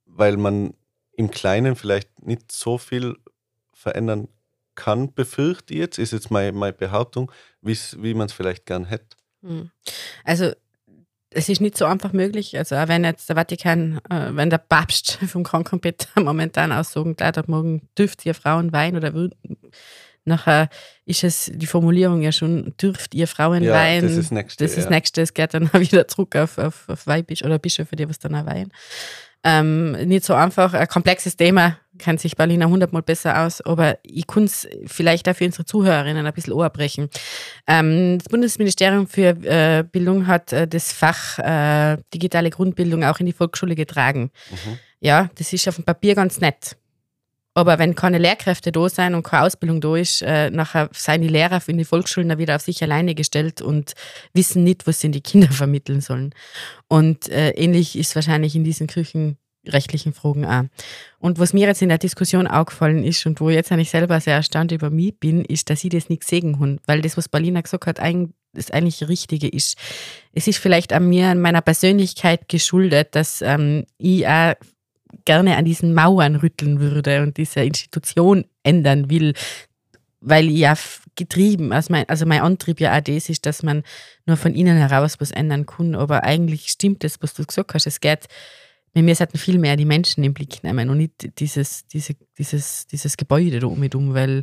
weil 0.05 0.37
man 0.37 0.75
im 1.13 1.31
Kleinen 1.31 1.77
vielleicht 1.77 2.23
nicht 2.23 2.53
so 2.53 2.77
viel 2.77 3.17
verändern 3.73 4.29
kann, 4.75 5.15
befürchte 5.15 5.73
ich 5.73 5.81
jetzt, 5.81 5.99
ist 5.99 6.13
jetzt 6.13 6.31
meine, 6.31 6.53
meine 6.53 6.75
Behauptung, 6.75 7.33
wie 7.63 8.15
man 8.15 8.27
es 8.27 8.33
vielleicht 8.33 8.67
gern 8.67 8.85
hätte. 8.85 9.17
Hm. 9.43 9.71
Also 10.25 10.53
es 11.37 11.49
ist 11.49 11.61
nicht 11.61 11.77
so 11.77 11.85
einfach 11.85 12.13
möglich. 12.13 12.57
Also 12.57 12.77
auch 12.77 12.89
wenn 12.89 13.05
jetzt 13.05 13.29
der 13.29 13.37
Vatikan, 13.37 14.01
äh, 14.11 14.31
wenn 14.31 14.51
der 14.51 14.59
Papst 14.59 15.19
vom 15.29 15.45
Krankenbett 15.45 16.09
momentan 16.17 16.73
aussagen, 16.73 17.17
klar, 17.17 17.33
morgen 17.47 17.89
dürft 17.97 18.25
ihr 18.27 18.35
Frauen 18.35 18.73
weinen 18.73 18.97
oder 18.97 19.13
Nachher 20.29 20.69
ist 21.05 21.23
es 21.23 21.53
die 21.55 21.69
Formulierung 21.69 22.21
ja 22.21 22.33
schon, 22.33 22.75
dürft 22.83 23.15
ihr 23.15 23.29
Frauen 23.29 23.63
ja, 23.63 23.73
weihen. 23.73 24.03
Das 24.03 24.11
ist 24.13 24.25
das 24.25 24.31
Nächste. 24.33 24.65
Das 24.65 24.73
ist 24.73 24.79
das 24.79 24.91
Nächste. 24.91 25.23
Es 25.23 25.35
geht 25.35 25.55
dann 25.55 25.69
auch 25.69 25.75
wieder 25.79 26.09
zurück 26.09 26.35
auf, 26.35 26.59
auf, 26.59 26.89
auf 26.89 27.07
Weibisch 27.07 27.45
oder 27.45 27.61
Bischöfe, 27.61 27.95
die 27.95 28.09
was 28.09 28.19
dann 28.19 28.35
auch 28.35 28.45
weihen. 28.45 28.73
Ähm, 29.49 29.93
nicht 29.93 30.25
so 30.25 30.35
einfach, 30.35 30.75
ein 30.75 30.89
komplexes 30.89 31.37
Thema, 31.37 31.79
kennt 31.99 32.21
sich 32.21 32.35
Berliner 32.35 32.69
hundertmal 32.69 33.03
besser 33.03 33.43
aus, 33.43 33.61
aber 33.61 33.97
ich 34.03 34.27
kann 34.27 34.43
es 34.43 34.67
vielleicht 34.87 35.29
auch 35.29 35.37
für 35.37 35.45
unsere 35.45 35.65
Zuhörerinnen 35.65 36.27
ein 36.27 36.33
bisschen 36.35 36.53
oberbrechen. 36.53 37.09
Ähm, 37.69 38.19
das 38.19 38.29
Bundesministerium 38.29 39.07
für 39.07 39.37
äh, 39.45 39.85
Bildung 39.85 40.27
hat 40.27 40.53
äh, 40.53 40.67
das 40.67 40.93
Fach 40.93 41.39
äh, 41.39 41.97
digitale 42.13 42.51
Grundbildung 42.51 43.05
auch 43.05 43.21
in 43.21 43.27
die 43.27 43.33
Volksschule 43.33 43.77
getragen. 43.77 44.33
Mhm. 44.51 44.79
Ja, 44.99 45.31
das 45.37 45.53
ist 45.53 45.69
auf 45.69 45.77
dem 45.77 45.85
Papier 45.85 46.17
ganz 46.17 46.41
nett. 46.41 46.77
Aber 47.57 47.79
wenn 47.79 47.95
keine 47.95 48.19
Lehrkräfte 48.19 48.71
da 48.71 48.87
sind 48.91 49.15
und 49.15 49.23
keine 49.23 49.45
Ausbildung 49.45 49.81
da 49.81 49.97
ist, 49.97 50.21
äh, 50.21 50.51
nachher 50.51 50.91
seien 50.93 51.23
die 51.23 51.29
Lehrer 51.29 51.63
in 51.67 51.79
die 51.79 51.87
Volksschulen 51.87 52.29
dann 52.29 52.39
wieder 52.39 52.55
auf 52.55 52.61
sich 52.61 52.83
alleine 52.83 53.15
gestellt 53.15 53.63
und 53.63 53.95
wissen 54.35 54.63
nicht, 54.63 54.87
was 54.87 55.01
sie 55.01 55.07
in 55.07 55.13
die 55.13 55.23
Kinder 55.23 55.49
vermitteln 55.51 56.03
sollen. 56.03 56.35
Und 56.87 57.31
äh, 57.31 57.53
ähnlich 57.53 57.97
ist 57.97 58.15
wahrscheinlich 58.15 58.55
in 58.57 58.65
diesen 58.65 58.89
kirchenrechtlichen 58.89 60.13
Fragen 60.13 60.45
auch. 60.45 60.65
Und 61.19 61.39
was 61.39 61.55
mir 61.55 61.67
jetzt 61.67 61.81
in 61.81 61.89
der 61.89 61.97
Diskussion 61.97 62.47
aufgefallen 62.47 63.03
ist 63.03 63.25
und 63.25 63.41
wo 63.41 63.49
jetzt 63.49 63.73
eigentlich 63.73 63.91
selber 63.91 64.21
sehr 64.21 64.35
erstaunt 64.35 64.71
über 64.71 64.91
mich 64.91 65.19
bin, 65.19 65.43
ist, 65.43 65.71
dass 65.71 65.83
ich 65.83 65.89
das 65.89 66.11
nicht 66.11 66.21
gesehen 66.21 66.61
habe. 66.61 66.77
Weil 66.85 67.01
das, 67.01 67.17
was 67.17 67.31
Paulina 67.31 67.63
gesagt 67.63 67.87
hat, 67.87 67.99
das 67.99 68.71
eigentlich 68.71 69.09
Richtige 69.09 69.49
ist. 69.49 69.79
Es 70.35 70.47
ist 70.47 70.59
vielleicht 70.59 70.93
an 70.93 71.09
mir, 71.09 71.29
an 71.29 71.41
meiner 71.41 71.63
Persönlichkeit 71.63 72.51
geschuldet, 72.51 73.15
dass 73.15 73.41
ähm, 73.41 73.87
ich 73.97 74.27
auch 74.27 74.53
gerne 75.25 75.57
an 75.57 75.65
diesen 75.65 75.95
Mauern 75.95 76.37
rütteln 76.37 76.81
würde 76.81 77.23
und 77.23 77.37
diese 77.37 77.61
Institution 77.61 78.45
ändern 78.63 79.11
will, 79.11 79.35
weil 80.21 80.49
ich 80.49 80.59
ja 80.59 80.75
getrieben, 81.15 81.73
also 81.73 81.93
mein, 81.93 82.09
also 82.09 82.27
mein 82.27 82.43
Antrieb 82.43 82.81
ja 82.81 82.97
auch 82.97 83.01
das 83.01 83.29
ist, 83.29 83.47
dass 83.47 83.63
man 83.63 83.83
nur 84.27 84.37
von 84.37 84.55
innen 84.55 84.77
heraus 84.77 85.21
was 85.21 85.31
ändern 85.31 85.67
kann, 85.67 85.95
aber 85.95 86.25
eigentlich 86.25 86.69
stimmt 86.69 87.05
das, 87.05 87.23
was 87.23 87.35
du 87.35 87.45
gesagt 87.45 87.75
hast, 87.75 87.87
es 87.87 88.01
geht, 88.01 88.27
mit 88.97 89.05
mir 89.05 89.15
sollten 89.15 89.37
viel 89.37 89.59
mehr 89.59 89.77
die 89.77 89.85
Menschen 89.85 90.25
im 90.25 90.33
Blick 90.33 90.65
nehmen 90.65 90.89
und 90.89 90.97
nicht 90.97 91.39
dieses, 91.39 91.87
diese, 91.87 92.15
dieses, 92.39 92.87
dieses 92.87 93.19
Gebäude 93.19 93.61
da 93.61 93.67
um, 93.67 94.15
weil 94.15 94.43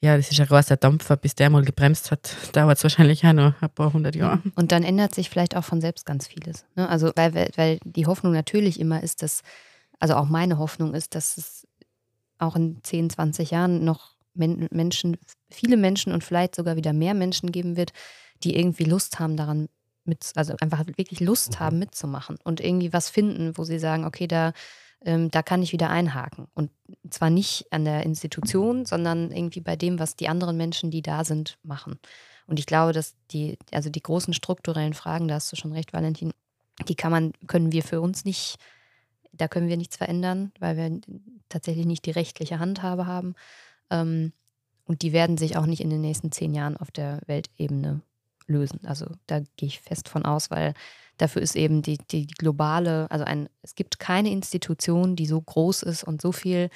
ja, 0.00 0.16
das 0.16 0.30
ist 0.30 0.40
ein 0.40 0.46
großer 0.46 0.78
Dampfer, 0.78 1.18
bis 1.18 1.34
der 1.34 1.50
mal 1.50 1.62
gebremst 1.62 2.10
hat, 2.10 2.34
dauert 2.54 2.78
es 2.78 2.82
wahrscheinlich 2.82 3.26
auch 3.26 3.34
noch 3.34 3.60
ein 3.60 3.68
paar 3.68 3.92
hundert 3.92 4.16
Jahre. 4.16 4.40
Und 4.54 4.72
dann 4.72 4.84
ändert 4.84 5.14
sich 5.14 5.28
vielleicht 5.28 5.54
auch 5.54 5.64
von 5.64 5.82
selbst 5.82 6.06
ganz 6.06 6.28
vieles. 6.28 6.64
Ne? 6.76 6.88
Also 6.88 7.12
weil, 7.14 7.50
weil 7.56 7.78
die 7.84 8.06
Hoffnung 8.06 8.32
natürlich 8.32 8.80
immer 8.80 9.02
ist, 9.02 9.22
dass 9.22 9.42
also 10.00 10.14
auch 10.14 10.28
meine 10.28 10.58
Hoffnung 10.58 10.94
ist, 10.94 11.14
dass 11.14 11.36
es 11.36 11.68
auch 12.38 12.56
in 12.56 12.82
10, 12.82 13.10
20 13.10 13.50
Jahren 13.50 13.84
noch 13.84 14.14
Menschen, 14.34 15.18
viele 15.50 15.76
Menschen 15.76 16.12
und 16.12 16.24
vielleicht 16.24 16.54
sogar 16.54 16.76
wieder 16.76 16.92
mehr 16.92 17.14
Menschen 17.14 17.52
geben 17.52 17.76
wird, 17.76 17.92
die 18.42 18.56
irgendwie 18.56 18.84
Lust 18.84 19.20
haben 19.20 19.36
daran 19.36 19.68
mit, 20.04 20.32
also 20.34 20.54
einfach 20.60 20.86
wirklich 20.86 21.20
Lust 21.20 21.52
mhm. 21.52 21.60
haben 21.60 21.78
mitzumachen 21.78 22.38
und 22.42 22.60
irgendwie 22.60 22.92
was 22.92 23.10
finden, 23.10 23.56
wo 23.58 23.64
sie 23.64 23.78
sagen, 23.78 24.04
okay, 24.06 24.26
da, 24.26 24.52
ähm, 25.04 25.30
da 25.30 25.42
kann 25.42 25.62
ich 25.62 25.72
wieder 25.72 25.90
einhaken. 25.90 26.46
Und 26.54 26.70
zwar 27.10 27.28
nicht 27.28 27.66
an 27.70 27.84
der 27.84 28.04
Institution, 28.04 28.86
sondern 28.86 29.30
irgendwie 29.30 29.60
bei 29.60 29.76
dem, 29.76 29.98
was 29.98 30.16
die 30.16 30.28
anderen 30.28 30.56
Menschen, 30.56 30.90
die 30.90 31.02
da 31.02 31.24
sind, 31.24 31.58
machen. 31.62 31.98
Und 32.46 32.58
ich 32.58 32.66
glaube, 32.66 32.92
dass 32.92 33.14
die, 33.30 33.58
also 33.72 33.90
die 33.90 34.02
großen 34.02 34.32
strukturellen 34.32 34.94
Fragen, 34.94 35.28
da 35.28 35.34
hast 35.34 35.52
du 35.52 35.56
schon 35.56 35.72
recht, 35.72 35.92
Valentin, 35.92 36.32
die 36.88 36.94
kann 36.94 37.12
man, 37.12 37.32
können 37.46 37.72
wir 37.72 37.82
für 37.82 38.00
uns 38.00 38.24
nicht 38.24 38.56
da 39.32 39.48
können 39.48 39.68
wir 39.68 39.76
nichts 39.76 39.96
verändern, 39.96 40.52
weil 40.58 40.76
wir 40.76 41.00
tatsächlich 41.48 41.86
nicht 41.86 42.06
die 42.06 42.10
rechtliche 42.10 42.58
Handhabe 42.58 43.06
haben. 43.06 43.34
Ähm, 43.90 44.32
und 44.84 45.02
die 45.02 45.12
werden 45.12 45.38
sich 45.38 45.56
auch 45.56 45.66
nicht 45.66 45.80
in 45.80 45.90
den 45.90 46.00
nächsten 46.00 46.32
zehn 46.32 46.54
Jahren 46.54 46.76
auf 46.76 46.90
der 46.90 47.20
Weltebene 47.26 48.02
lösen. 48.46 48.80
Also 48.84 49.06
da 49.26 49.40
gehe 49.56 49.68
ich 49.68 49.80
fest 49.80 50.08
von 50.08 50.24
aus, 50.24 50.50
weil 50.50 50.74
dafür 51.16 51.42
ist 51.42 51.56
eben 51.56 51.82
die, 51.82 51.98
die, 51.98 52.26
globale, 52.26 53.10
also 53.10 53.24
ein, 53.24 53.48
es 53.62 53.74
gibt 53.74 53.98
keine 53.98 54.30
Institution, 54.30 55.16
die 55.16 55.26
so 55.26 55.40
groß 55.40 55.82
ist 55.84 56.02
und 56.04 56.20
so 56.20 56.32
viel 56.32 56.70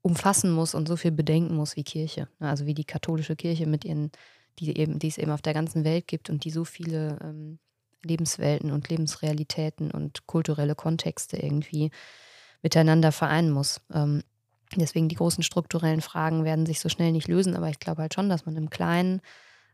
umfassen 0.00 0.50
muss 0.50 0.74
und 0.74 0.88
so 0.88 0.96
viel 0.96 1.12
bedenken 1.12 1.54
muss 1.54 1.76
wie 1.76 1.84
Kirche. 1.84 2.28
Also 2.40 2.66
wie 2.66 2.74
die 2.74 2.84
katholische 2.84 3.36
Kirche 3.36 3.66
mit 3.66 3.84
ihren, 3.84 4.10
die 4.58 4.76
eben, 4.76 4.98
die 4.98 5.08
es 5.08 5.18
eben 5.18 5.30
auf 5.30 5.42
der 5.42 5.54
ganzen 5.54 5.84
Welt 5.84 6.06
gibt 6.08 6.30
und 6.30 6.44
die 6.44 6.50
so 6.50 6.64
viele 6.64 7.18
ähm, 7.22 7.58
Lebenswelten 8.02 8.70
und 8.70 8.88
Lebensrealitäten 8.88 9.90
und 9.90 10.26
kulturelle 10.26 10.74
Kontexte 10.74 11.36
irgendwie 11.36 11.90
miteinander 12.62 13.12
vereinen 13.12 13.50
muss. 13.50 13.80
Ähm, 13.92 14.22
deswegen 14.76 15.08
die 15.08 15.16
großen 15.16 15.42
strukturellen 15.42 16.00
Fragen 16.00 16.44
werden 16.44 16.66
sich 16.66 16.80
so 16.80 16.88
schnell 16.88 17.12
nicht 17.12 17.28
lösen, 17.28 17.56
aber 17.56 17.68
ich 17.68 17.80
glaube 17.80 18.02
halt 18.02 18.14
schon, 18.14 18.28
dass 18.28 18.46
man 18.46 18.56
im 18.56 18.70
Kleinen 18.70 19.20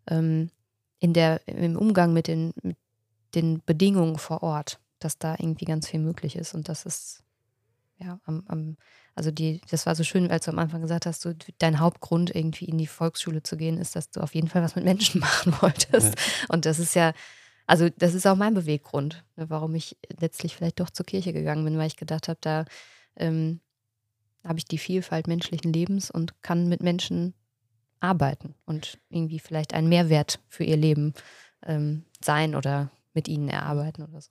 ähm, 0.08 0.50
in 0.98 1.12
der, 1.12 1.46
im 1.46 1.76
Umgang 1.76 2.12
mit 2.12 2.26
den, 2.26 2.52
mit 2.62 2.76
den 3.34 3.62
Bedingungen 3.64 4.18
vor 4.18 4.42
Ort, 4.42 4.80
dass 4.98 5.18
da 5.18 5.36
irgendwie 5.38 5.66
ganz 5.66 5.88
viel 5.88 6.00
möglich 6.00 6.36
ist 6.36 6.54
und 6.54 6.68
das 6.68 6.86
ist 6.86 7.22
ja 7.98 8.20
am, 8.24 8.42
am 8.46 8.76
also 9.18 9.32
die, 9.32 9.60
das 9.68 9.84
war 9.84 9.96
so 9.96 10.04
schön, 10.04 10.30
als 10.30 10.44
du 10.44 10.52
am 10.52 10.60
Anfang 10.60 10.80
gesagt 10.80 11.04
hast, 11.04 11.22
so 11.22 11.32
dein 11.58 11.80
Hauptgrund 11.80 12.32
irgendwie 12.34 12.66
in 12.66 12.78
die 12.78 12.86
Volksschule 12.86 13.42
zu 13.42 13.56
gehen, 13.56 13.76
ist, 13.76 13.96
dass 13.96 14.10
du 14.10 14.20
auf 14.20 14.32
jeden 14.32 14.46
Fall 14.46 14.62
was 14.62 14.76
mit 14.76 14.84
Menschen 14.84 15.20
machen 15.20 15.52
wolltest. 15.60 16.14
Ja. 16.14 16.22
Und 16.50 16.66
das 16.66 16.78
ist 16.78 16.94
ja, 16.94 17.12
also 17.68 17.90
das 17.90 18.14
ist 18.14 18.26
auch 18.26 18.34
mein 18.34 18.54
Beweggrund, 18.54 19.24
ne, 19.36 19.48
warum 19.50 19.74
ich 19.74 19.96
letztlich 20.18 20.56
vielleicht 20.56 20.80
doch 20.80 20.88
zur 20.88 21.04
Kirche 21.04 21.34
gegangen 21.34 21.64
bin, 21.64 21.76
weil 21.76 21.86
ich 21.86 21.96
gedacht 21.96 22.26
habe, 22.26 22.38
da 22.40 22.64
ähm, 23.16 23.60
habe 24.42 24.58
ich 24.58 24.64
die 24.64 24.78
Vielfalt 24.78 25.28
menschlichen 25.28 25.72
Lebens 25.72 26.10
und 26.10 26.40
kann 26.42 26.68
mit 26.68 26.82
Menschen 26.82 27.34
arbeiten 28.00 28.54
und 28.64 28.98
irgendwie 29.10 29.38
vielleicht 29.38 29.74
einen 29.74 29.90
Mehrwert 29.90 30.40
für 30.48 30.64
ihr 30.64 30.78
Leben 30.78 31.12
ähm, 31.66 32.04
sein 32.24 32.54
oder 32.54 32.90
mit 33.12 33.28
ihnen 33.28 33.50
erarbeiten 33.50 34.02
oder 34.02 34.22
so. 34.22 34.30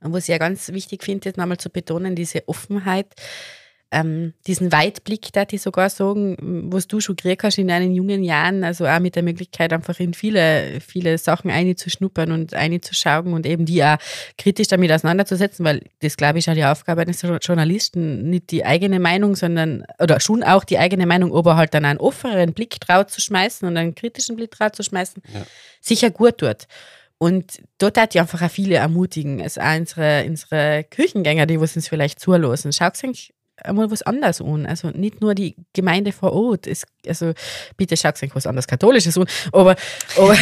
Und 0.00 0.12
was 0.12 0.24
ich 0.24 0.28
ja 0.28 0.38
ganz 0.38 0.68
wichtig 0.68 1.02
finde, 1.02 1.30
ist 1.30 1.36
nochmal 1.36 1.58
zu 1.58 1.70
betonen, 1.70 2.14
diese 2.14 2.46
Offenheit 2.48 3.12
ähm, 3.90 4.34
diesen 4.46 4.70
Weitblick, 4.70 5.32
da 5.32 5.44
die 5.46 5.56
sogar 5.56 5.88
sagen, 5.88 6.36
was 6.70 6.88
du 6.88 7.00
schon 7.00 7.16
gekriegt 7.16 7.42
hast 7.42 7.58
in 7.58 7.68
deinen 7.68 7.92
jungen 7.92 8.22
Jahren, 8.22 8.62
also 8.62 8.86
auch 8.86 9.00
mit 9.00 9.16
der 9.16 9.22
Möglichkeit, 9.22 9.72
einfach 9.72 9.98
in 9.98 10.12
viele, 10.12 10.80
viele 10.80 11.16
Sachen 11.16 11.50
einzuschnuppern 11.50 12.32
und 12.32 12.52
einzuschauen 12.52 13.32
und 13.32 13.46
eben 13.46 13.64
die 13.64 13.82
auch 13.82 13.96
kritisch 14.36 14.68
damit 14.68 14.92
auseinanderzusetzen, 14.92 15.64
weil 15.64 15.82
das, 16.00 16.16
glaube 16.18 16.38
ich, 16.38 16.50
auch 16.50 16.54
die 16.54 16.64
Aufgabe 16.64 17.02
eines 17.02 17.22
Journalisten, 17.22 18.28
nicht 18.28 18.50
die 18.50 18.64
eigene 18.64 19.00
Meinung, 19.00 19.36
sondern, 19.36 19.84
oder 19.98 20.20
schon 20.20 20.42
auch 20.42 20.64
die 20.64 20.78
eigene 20.78 21.06
Meinung, 21.06 21.34
aber 21.34 21.56
halt 21.56 21.72
dann 21.72 21.86
einen 21.86 21.98
offeneren 21.98 22.52
Blick 22.52 22.78
drauf 22.80 23.06
zu 23.06 23.22
schmeißen 23.22 23.66
und 23.66 23.76
einen 23.76 23.94
kritischen 23.94 24.36
Blick 24.36 24.50
drauf 24.50 24.72
zu 24.72 24.82
schmeißen, 24.82 25.22
ja. 25.32 25.46
sicher 25.80 26.10
gut 26.10 26.38
tut. 26.38 26.66
Und 27.16 27.62
dort 27.78 27.98
hat 27.98 28.14
die 28.14 28.20
einfach 28.20 28.42
auch 28.42 28.50
viele 28.50 28.76
ermutigen, 28.76 29.42
also 29.42 29.60
auch 29.60 29.76
unsere, 29.76 30.24
unsere 30.24 30.84
Kirchengänger, 30.84 31.46
die 31.46 31.60
was 31.60 31.74
uns 31.74 31.88
vielleicht 31.88 32.20
zulassen. 32.20 32.72
Schaut 32.72 33.02
euch 33.02 33.32
einmal 33.64 33.90
was 33.90 34.02
anderes 34.02 34.40
an. 34.40 34.66
Also 34.66 34.90
nicht 34.90 35.20
nur 35.20 35.34
die 35.34 35.56
Gemeinde 35.72 36.12
vor 36.12 36.32
Ort. 36.32 36.66
Es, 36.66 36.84
also 37.06 37.32
bitte 37.76 37.96
schaut 37.96 38.22
euch 38.22 38.34
was 38.34 38.46
anderes 38.46 38.66
Katholisches 38.66 39.16
an. 39.18 39.26
Aber, 39.52 39.76
aber 40.16 40.36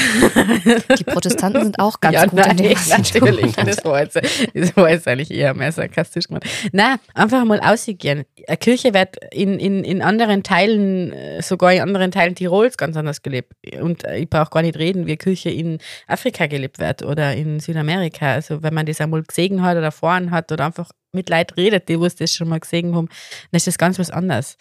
die 0.99 1.05
Protestanten 1.05 1.63
sind 1.63 1.79
auch 1.79 2.01
ganz 2.01 2.15
ja, 2.15 2.27
gut 2.27 2.35
nein, 2.35 2.59
in 2.59 2.77
Natürlich, 2.89 3.57
das 3.57 3.85
war, 3.85 4.01
jetzt, 4.01 4.17
das 4.17 4.77
war 4.77 4.91
jetzt 4.91 5.09
eigentlich 5.09 5.31
eher 5.31 5.55
mehr 5.55 5.73
sarkastisch 5.73 6.29
gemacht. 6.29 6.45
Nein, 6.73 6.99
einfach 7.15 7.45
mal 7.45 7.61
ausgehen. 7.61 8.25
Eine 8.47 8.57
Kirche 8.57 8.95
wird 8.95 9.17
in, 9.33 9.59
in, 9.59 9.85
in 9.85 10.03
anderen 10.03 10.43
Teilen, 10.43 11.13
sogar 11.41 11.73
in 11.73 11.81
anderen 11.81 12.11
Teilen 12.11 12.35
Tirols 12.35 12.77
ganz 12.77 12.97
anders 12.97 13.23
gelebt. 13.23 13.53
Und 13.81 14.05
ich 14.05 14.29
brauche 14.29 14.51
gar 14.51 14.63
nicht 14.63 14.79
reden, 14.79 15.07
wie 15.07 15.17
Kirche 15.17 15.51
in 15.51 15.79
Afrika 16.07 16.47
gelebt 16.47 16.79
wird 16.79 17.03
oder 17.03 17.35
in 17.35 17.61
Südamerika. 17.61 18.33
Also 18.35 18.63
wenn 18.63 18.75
man 18.75 18.87
das 18.87 19.01
einmal 19.01 19.23
gesehen 19.23 19.63
hat 19.63 19.77
oder 19.77 19.87
erfahren 19.87 20.31
hat 20.31 20.53
oder 20.53 20.67
einfach 20.67 20.91
mit 21.13 21.29
Leuten 21.29 21.55
redet, 21.55 21.89
die 21.89 21.99
das 21.99 22.35
schon 22.35 22.49
mal 22.49 22.61
gesehen 22.61 22.95
haben, 22.95 23.09
dann 23.09 23.57
ist 23.57 23.67
das 23.67 23.79
ganz 23.79 23.99
was 23.99 24.11
anderes. 24.11 24.57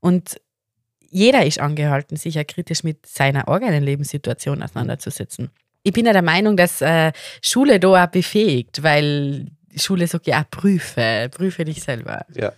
Und 0.00 0.40
jeder 1.10 1.46
ist 1.46 1.60
angehalten, 1.60 2.16
sich 2.16 2.34
ja 2.34 2.44
kritisch 2.44 2.82
mit 2.82 3.06
seiner 3.06 3.48
eigenen 3.48 3.84
Lebenssituation 3.84 4.62
auseinanderzusetzen. 4.62 5.50
Ich 5.82 5.92
bin 5.92 6.06
ja 6.06 6.12
der 6.12 6.22
Meinung, 6.22 6.56
dass 6.56 6.80
äh, 6.80 7.12
Schule 7.40 7.78
da 7.78 8.04
auch 8.04 8.08
befähigt, 8.08 8.82
weil 8.82 9.46
Schule 9.76 10.06
sagt 10.06 10.26
ja, 10.26 10.44
prüfe, 10.50 11.30
prüfe 11.30 11.64
dich 11.64 11.82
selber. 11.82 12.26
Ja. 12.34 12.52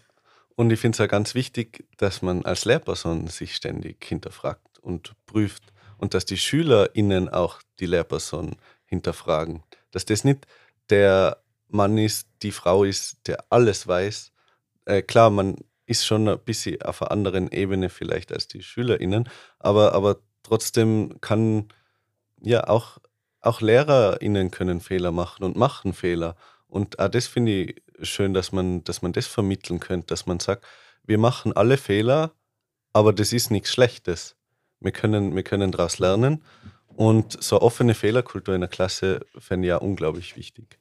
Und 0.55 0.71
ich 0.71 0.81
finde 0.81 0.97
es 0.97 0.99
ja 1.01 1.07
ganz 1.07 1.35
wichtig, 1.35 1.85
dass 1.99 2.23
man 2.23 2.45
als 2.45 2.65
Lehrperson 2.65 3.29
sich 3.29 3.55
ständig 3.55 4.05
hinterfragt 4.05 4.79
und 4.81 5.13
prüft 5.27 5.63
und 5.99 6.15
dass 6.15 6.25
die 6.25 6.39
SchülerInnen 6.39 7.29
auch 7.29 7.61
die 7.79 7.87
Lehrperson 7.87 8.57
hinterfragen. 8.87 9.63
Dass 9.91 10.07
das 10.07 10.25
nicht 10.25 10.47
der 10.89 11.39
Mann 11.69 11.99
ist, 11.99 12.29
die 12.43 12.53
Frau 12.53 12.85
ist, 12.85 13.27
der 13.27 13.45
alles 13.51 13.87
weiß. 13.87 14.33
Äh, 14.85 15.03
klar, 15.03 15.31
man 15.31 15.57
ist 15.87 16.05
schon 16.05 16.29
ein 16.29 16.39
bisschen 16.41 16.83
auf 16.83 17.03
einer 17.03 17.11
anderen 17.11 17.51
Ebene 17.51 17.89
vielleicht 17.89 18.33
als 18.33 18.49
die 18.49 18.63
SchülerInnen, 18.63 19.29
aber, 19.59 19.93
aber 19.95 20.19
trotzdem 20.43 21.21
kann 21.21 21.69
ja 22.41 22.69
auch, 22.69 22.99
auch 23.41 23.61
LehrerInnen 23.61 24.51
können 24.51 24.81
Fehler 24.81 25.13
machen 25.13 25.45
und 25.45 25.57
machen 25.57 25.93
Fehler. 25.93 26.37
Und 26.67 26.99
auch 26.99 27.09
das 27.09 27.27
finde 27.27 27.53
ich 27.53 27.83
schön, 28.03 28.35
dass 28.35 28.53
man, 28.53 28.85
dass 28.85 29.03
man 29.03 29.13
das 29.13 29.27
vermitteln 29.27 29.81
könnte, 29.81 30.09
dass 30.09 30.27
man 30.27 30.41
sagt, 30.41 30.67
wir 31.05 31.19
machen 31.19 31.53
alle 31.55 31.77
Fehler, 31.77 32.33
aber 32.93 33.13
das 33.13 33.33
ist 33.33 33.51
nichts 33.51 33.73
Schlechtes. 33.73 34.37
Wir 34.81 34.93
können, 34.93 35.35
wir 35.35 35.43
können 35.43 35.73
daraus 35.73 35.99
lernen. 35.99 36.43
Und 36.89 37.43
so 37.43 37.57
eine 37.57 37.63
offene 37.63 37.95
Fehlerkultur 37.95 38.55
in 38.55 38.63
der 38.63 38.71
Klasse 38.71 39.21
fände 39.39 39.67
ich 39.67 39.71
ja 39.71 39.77
unglaublich 39.77 40.37
wichtig. 40.37 40.79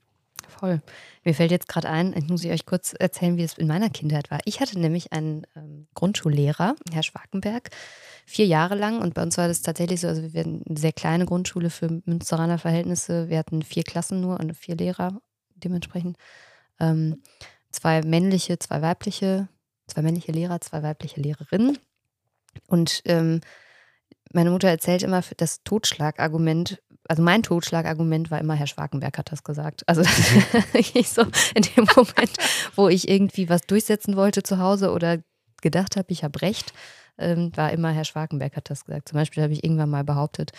Voll. 0.48 0.82
Mir 1.24 1.34
fällt 1.34 1.52
jetzt 1.52 1.68
gerade 1.68 1.90
ein, 1.90 2.14
ich 2.16 2.28
muss 2.28 2.46
euch 2.46 2.66
kurz 2.66 2.94
erzählen, 2.98 3.38
wie 3.38 3.44
es 3.44 3.58
in 3.58 3.68
meiner 3.68 3.90
Kindheit 3.90 4.32
war. 4.32 4.40
Ich 4.46 4.60
hatte 4.60 4.80
nämlich 4.80 5.12
einen 5.12 5.46
ähm, 5.56 5.88
Grundschullehrer, 5.94 6.76
Herr 6.92 7.04
Schwarkenberg, 7.04 7.70
vier 8.26 8.46
Jahre 8.46 8.76
lang. 8.76 9.00
Und 9.00 9.14
bei 9.14 9.24
uns 9.24 9.38
war 9.38 9.48
das 9.48 9.62
tatsächlich 9.62 10.02
so, 10.02 10.08
also 10.08 10.34
wir 10.34 10.40
hatten 10.40 10.64
eine 10.68 10.78
sehr 10.78 10.94
kleine 10.94 11.26
Grundschule 11.26 11.70
für 11.70 12.02
Münsteraner 12.06 12.58
Verhältnisse. 12.58 13.30
Wir 13.30 13.40
hatten 13.40 13.62
vier 13.62 13.84
Klassen 13.84 14.22
nur 14.22 14.40
und 14.40 14.56
vier 14.56 14.76
Lehrer 14.76 15.20
dementsprechend. 15.56 16.18
Ähm, 16.80 17.22
zwei 17.72 18.02
männliche, 18.02 18.60
zwei 18.60 18.82
weibliche, 18.82 19.48
zwei 19.88 20.02
männliche 20.02 20.32
Lehrer, 20.32 20.62
zwei 20.62 20.84
weibliche 20.84 21.22
Lehrerinnen. 21.22 21.78
Und 22.68 23.02
ähm, 23.06 23.42
meine 24.34 24.52
Mutter 24.52 24.70
erzählt 24.70 25.04
immer 25.04 25.22
das 25.38 25.64
Totschlagargument, 25.64 26.82
also 27.08 27.22
mein 27.22 27.44
Totschlagargument 27.44 28.32
war 28.32 28.40
immer, 28.40 28.56
Herr 28.56 28.68
Schwarkenberg 28.68 29.18
hat 29.18 29.32
das 29.32 29.44
gesagt. 29.44 29.84
Also 29.88 30.02
mhm. 30.02 30.64
ich 30.94 31.10
so 31.10 31.24
in 31.54 31.64
dem 31.76 31.88
Moment, 31.96 32.32
wo 32.76 32.88
ich 32.88 33.08
irgendwie 33.08 33.50
was 33.50 33.62
durchsetzen 33.62 34.16
wollte 34.16 34.44
zu 34.44 34.60
Hause 34.60 34.92
oder 34.92 35.20
gedacht 35.62 35.96
habe, 35.98 36.12
ich 36.12 36.24
habe 36.24 36.42
recht, 36.42 36.74
ähm, 37.18 37.52
war 37.56 37.72
immer 37.72 37.92
Herr 37.92 38.06
Schwarkenberg 38.06 38.56
hat 38.56 38.70
das 38.70 38.86
gesagt. 38.86 39.10
Zum 39.10 39.18
Beispiel 39.18 39.44
habe 39.44 39.54
ich 39.54 39.64
irgendwann 39.64 39.90
mal 39.90 40.04
behauptet, 40.04 40.52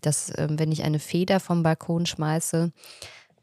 dass 0.00 0.32
ähm, 0.36 0.58
wenn 0.58 0.72
ich 0.72 0.82
eine 0.82 0.98
Feder 0.98 1.40
vom 1.40 1.62
Balkon 1.62 2.06
schmeiße, 2.06 2.72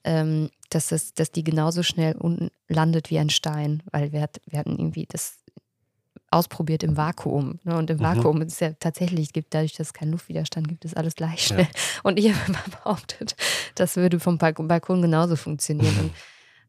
ähm, 0.04 0.50
dass, 0.70 0.92
es, 0.92 1.14
dass 1.14 1.32
die 1.32 1.44
genauso 1.44 1.84
schnell 1.84 2.16
unten 2.16 2.50
landet 2.68 3.10
wie 3.10 3.20
ein 3.20 3.30
Stein, 3.30 3.84
weil 3.92 4.12
wir, 4.12 4.22
hat, 4.22 4.42
wir 4.46 4.60
hatten 4.60 4.78
irgendwie 4.78 5.06
das 5.08 5.40
ausprobiert 6.30 6.84
im 6.84 6.98
Vakuum. 6.98 7.60
Ne? 7.64 7.78
Und 7.78 7.90
im 7.90 7.98
mhm. 7.98 8.04
Vakuum 8.04 8.42
ist 8.42 8.60
ja 8.60 8.74
tatsächlich, 8.80 9.34
gibt 9.34 9.54
dadurch, 9.54 9.74
dass 9.74 9.88
es 9.88 9.94
keinen 9.94 10.12
Luftwiderstand 10.12 10.68
gibt, 10.68 10.86
ist 10.86 10.98
alles 10.98 11.16
gleich 11.16 11.46
schnell. 11.46 11.62
Ja. 11.62 12.02
Und 12.04 12.20
ich 12.20 12.30
habe 12.34 12.40
immer 12.48 12.64
behauptet, 12.84 13.36
das 13.76 13.96
würde 13.96 14.20
vom 14.20 14.38
Balkon 14.38 15.02
genauso 15.02 15.36
funktionieren. 15.36 15.98
Und 16.00 16.12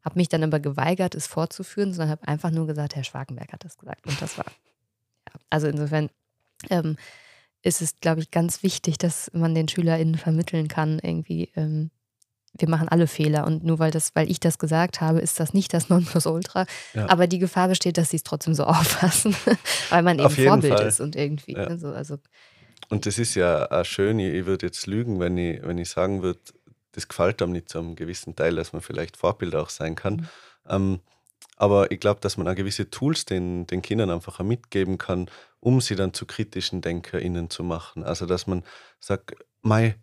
habe 0.05 0.19
mich 0.19 0.29
dann 0.29 0.45
aber 0.45 0.61
geweigert, 0.61 1.15
es 1.15 1.27
fortzuführen, 1.27 1.93
sondern 1.93 2.11
habe 2.11 2.29
einfach 2.29 2.51
nur 2.51 2.67
gesagt, 2.67 2.95
Herr 2.95 3.05
Schwagenberg 3.05 3.53
hat 3.53 3.65
das 3.65 3.77
gesagt. 3.77 4.07
Und 4.07 4.21
das 4.23 4.39
war. 4.39 4.47
Ja. 4.47 5.41
Also 5.51 5.67
insofern 5.67 6.09
ähm, 6.71 6.97
ist 7.63 7.83
es, 7.83 8.01
glaube 8.01 8.21
ich, 8.21 8.31
ganz 8.31 8.63
wichtig, 8.63 8.99
dass 8.99 9.31
man 9.35 9.55
den 9.55 9.69
SchülerInnen 9.69 10.17
vermitteln 10.17 10.69
kann, 10.69 10.99
irgendwie, 11.01 11.51
ähm, 11.57 11.91
wir 12.55 12.69
machen 12.69 12.89
alle 12.89 13.07
Fehler 13.07 13.47
und 13.47 13.65
nur 13.65 13.79
weil 13.79 13.91
das, 13.91 14.15
weil 14.15 14.31
ich 14.31 14.41
das 14.41 14.59
gesagt 14.59 15.01
habe, 15.01 15.21
ist 15.21 15.39
das 15.41 15.55
nicht 15.55 15.73
das 15.75 15.89
Nonplusultra. 15.89 16.67
Ja. 16.95 17.09
Aber 17.09 17.27
die 17.27 17.39
Gefahr 17.39 17.69
besteht, 17.69 17.99
dass 17.99 18.11
sie 18.11 18.17
es 18.17 18.23
trotzdem 18.23 18.55
so 18.55 18.65
auffassen, 18.65 19.35
weil 19.91 20.03
man 20.03 20.19
eben 20.19 20.31
Vorbild 20.31 20.75
Fall. 20.75 20.87
ist 20.87 21.01
und 21.01 21.17
irgendwie. 21.17 21.53
Ja. 21.53 21.65
Also, 21.65 21.89
also. 21.89 22.19
Und 22.89 23.07
das 23.07 23.19
ist 23.19 23.35
ja 23.35 23.71
auch 23.71 23.85
schön, 23.85 24.19
ich, 24.19 24.35
ich 24.35 24.47
würde 24.47 24.67
jetzt 24.67 24.87
lügen, 24.87 25.21
wenn 25.21 25.37
ich, 25.37 25.63
wenn 25.63 25.79
ich 25.79 25.91
sagen 25.91 26.23
würde, 26.23 26.41
das 26.93 27.07
gefällt 27.07 27.43
einem 27.43 27.53
nicht 27.53 27.69
zu 27.69 27.79
einem 27.79 27.97
gewissen 27.97 28.35
Teil, 28.35 28.57
dass 28.57 28.73
man 28.73 28.83
vielleicht 28.83 29.17
Vorbild 29.17 29.55
auch 29.55 29.71
sein 29.71 29.95
kann. 29.95 30.15
Mhm. 30.15 30.29
Ähm, 30.69 31.01
aber 31.57 31.91
ich 31.91 31.99
glaube, 31.99 32.21
dass 32.21 32.37
man 32.37 32.49
auch 32.49 32.55
gewisse 32.55 32.89
Tools 32.89 33.25
den, 33.25 33.67
den 33.67 33.83
Kindern 33.83 34.11
einfach 34.11 34.39
auch 34.39 34.45
mitgeben 34.45 34.97
kann, 34.97 35.29
um 35.61 35.81
sie 35.81 35.97
dann 35.97 36.15
zu 36.15 36.25
kritischen 36.25 36.81
DenkerInnen 36.81 37.51
zu 37.51 37.65
machen. 37.65 38.05
Also, 38.05 38.27
dass 38.27 38.47
man 38.47 38.63
sagt, 39.01 39.35
Mai, 39.61 39.97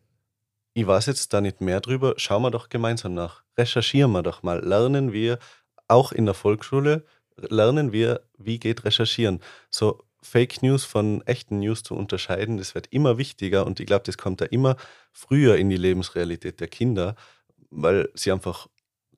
ich 0.76 0.86
weiß 0.86 1.06
jetzt 1.06 1.34
da 1.34 1.40
nicht 1.40 1.62
mehr 1.62 1.80
drüber, 1.80 2.16
schauen 2.18 2.44
wir 2.44 2.52
doch 2.52 2.68
gemeinsam 2.68 3.14
nach. 3.14 3.44
Recherchieren 3.58 4.12
wir 4.12 4.24
doch 4.24 4.44
mal. 4.44 4.60
Lernen 4.60 5.14
wir 5.14 5.40
auch 5.88 6.12
in 6.12 6.26
der 6.26 6.36
Volksschule, 6.36 7.06
lernen 7.38 7.94
wir, 7.94 8.22
wie 8.38 8.60
geht 8.60 8.84
Recherchieren. 8.84 9.40
So 9.70 10.04
Fake 10.22 10.62
News 10.62 10.84
von 10.84 11.22
echten 11.26 11.60
News 11.60 11.84
zu 11.84 11.96
unterscheiden, 11.96 12.58
das 12.58 12.76
wird 12.76 12.88
immer 12.88 13.18
wichtiger 13.18 13.66
und 13.66 13.80
ich 13.80 13.86
glaube, 13.86 14.04
das 14.06 14.18
kommt 14.18 14.42
da 14.42 14.46
immer 14.46 14.76
früher 15.14 15.56
in 15.56 15.70
die 15.70 15.78
Lebensrealität 15.78 16.60
der 16.60 16.68
Kinder, 16.68 17.16
weil 17.70 18.10
sie 18.14 18.32
einfach 18.34 18.68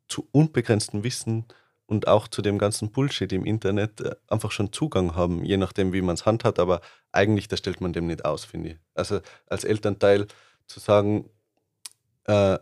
zu 0.07 0.27
unbegrenztem 0.31 1.03
Wissen 1.03 1.45
und 1.87 2.07
auch 2.07 2.27
zu 2.27 2.43
dem 2.43 2.59
ganzen 2.59 2.91
Bullshit 2.91 3.31
im 3.31 3.45
Internet 3.45 4.01
äh, 4.01 4.15
einfach 4.27 4.51
schon 4.51 4.73
Zugang 4.73 5.15
haben, 5.15 5.43
je 5.43 5.57
nachdem, 5.57 5.91
wie 5.93 6.01
man 6.01 6.15
es 6.15 6.25
handhabt, 6.25 6.59
aber 6.59 6.81
eigentlich, 7.11 7.47
da 7.47 7.57
stellt 7.57 7.81
man 7.81 7.93
dem 7.93 8.05
nicht 8.05 8.25
aus, 8.25 8.45
finde 8.45 8.71
ich. 8.71 8.77
Also 8.93 9.21
als 9.47 9.63
Elternteil 9.63 10.27
zu 10.67 10.79
sagen, 10.81 11.29
äh, 12.27 12.59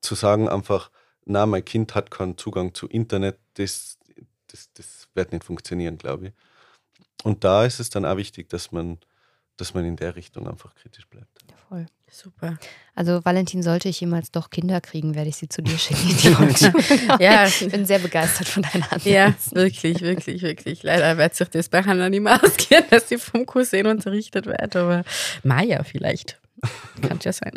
zu 0.00 0.14
sagen 0.14 0.48
einfach, 0.48 0.90
na, 1.24 1.46
mein 1.46 1.64
Kind 1.64 1.94
hat 1.94 2.10
keinen 2.10 2.36
Zugang 2.36 2.74
zu 2.74 2.88
Internet, 2.88 3.38
das, 3.54 3.98
das, 4.48 4.70
das 4.74 5.08
wird 5.14 5.32
nicht 5.32 5.44
funktionieren, 5.44 5.98
glaube 5.98 6.28
ich. 6.28 6.32
Und 7.24 7.44
da 7.44 7.64
ist 7.64 7.80
es 7.80 7.90
dann 7.90 8.04
auch 8.04 8.16
wichtig, 8.16 8.48
dass 8.48 8.72
man, 8.72 8.98
dass 9.56 9.74
man 9.74 9.84
in 9.84 9.96
der 9.96 10.16
Richtung 10.16 10.48
einfach 10.48 10.74
kritisch 10.74 11.06
bleibt. 11.06 11.42
Ja, 11.48 11.56
voll. 11.68 11.86
Super. 12.14 12.58
Also 12.94 13.24
Valentin, 13.24 13.62
sollte 13.62 13.88
ich 13.88 13.98
jemals 13.98 14.30
doch 14.30 14.50
Kinder 14.50 14.82
kriegen, 14.82 15.14
werde 15.14 15.30
ich 15.30 15.36
sie 15.36 15.48
zu 15.48 15.62
dir 15.62 15.78
schicken. 15.78 16.10
ja, 17.18 17.46
ich 17.46 17.66
bin 17.70 17.86
sehr 17.86 18.00
begeistert 18.00 18.48
von 18.48 18.62
deiner 18.62 18.92
Antwort. 18.92 19.06
Ja, 19.06 19.34
wirklich, 19.52 20.02
wirklich, 20.02 20.42
wirklich. 20.42 20.82
Leider 20.82 21.16
wird 21.16 21.34
sich 21.34 21.48
das 21.48 21.70
bei 21.70 21.82
Hannah 21.82 22.10
nicht 22.10 22.20
mehr 22.20 22.38
ausgehen, 22.44 22.84
dass 22.90 23.08
sie 23.08 23.16
vom 23.16 23.46
Cousin 23.46 23.86
unterrichtet 23.86 24.44
wird, 24.44 24.76
aber 24.76 25.04
Maya 25.42 25.84
vielleicht. 25.84 26.38
Kann 27.02 27.18
ja 27.22 27.32
sein. 27.32 27.52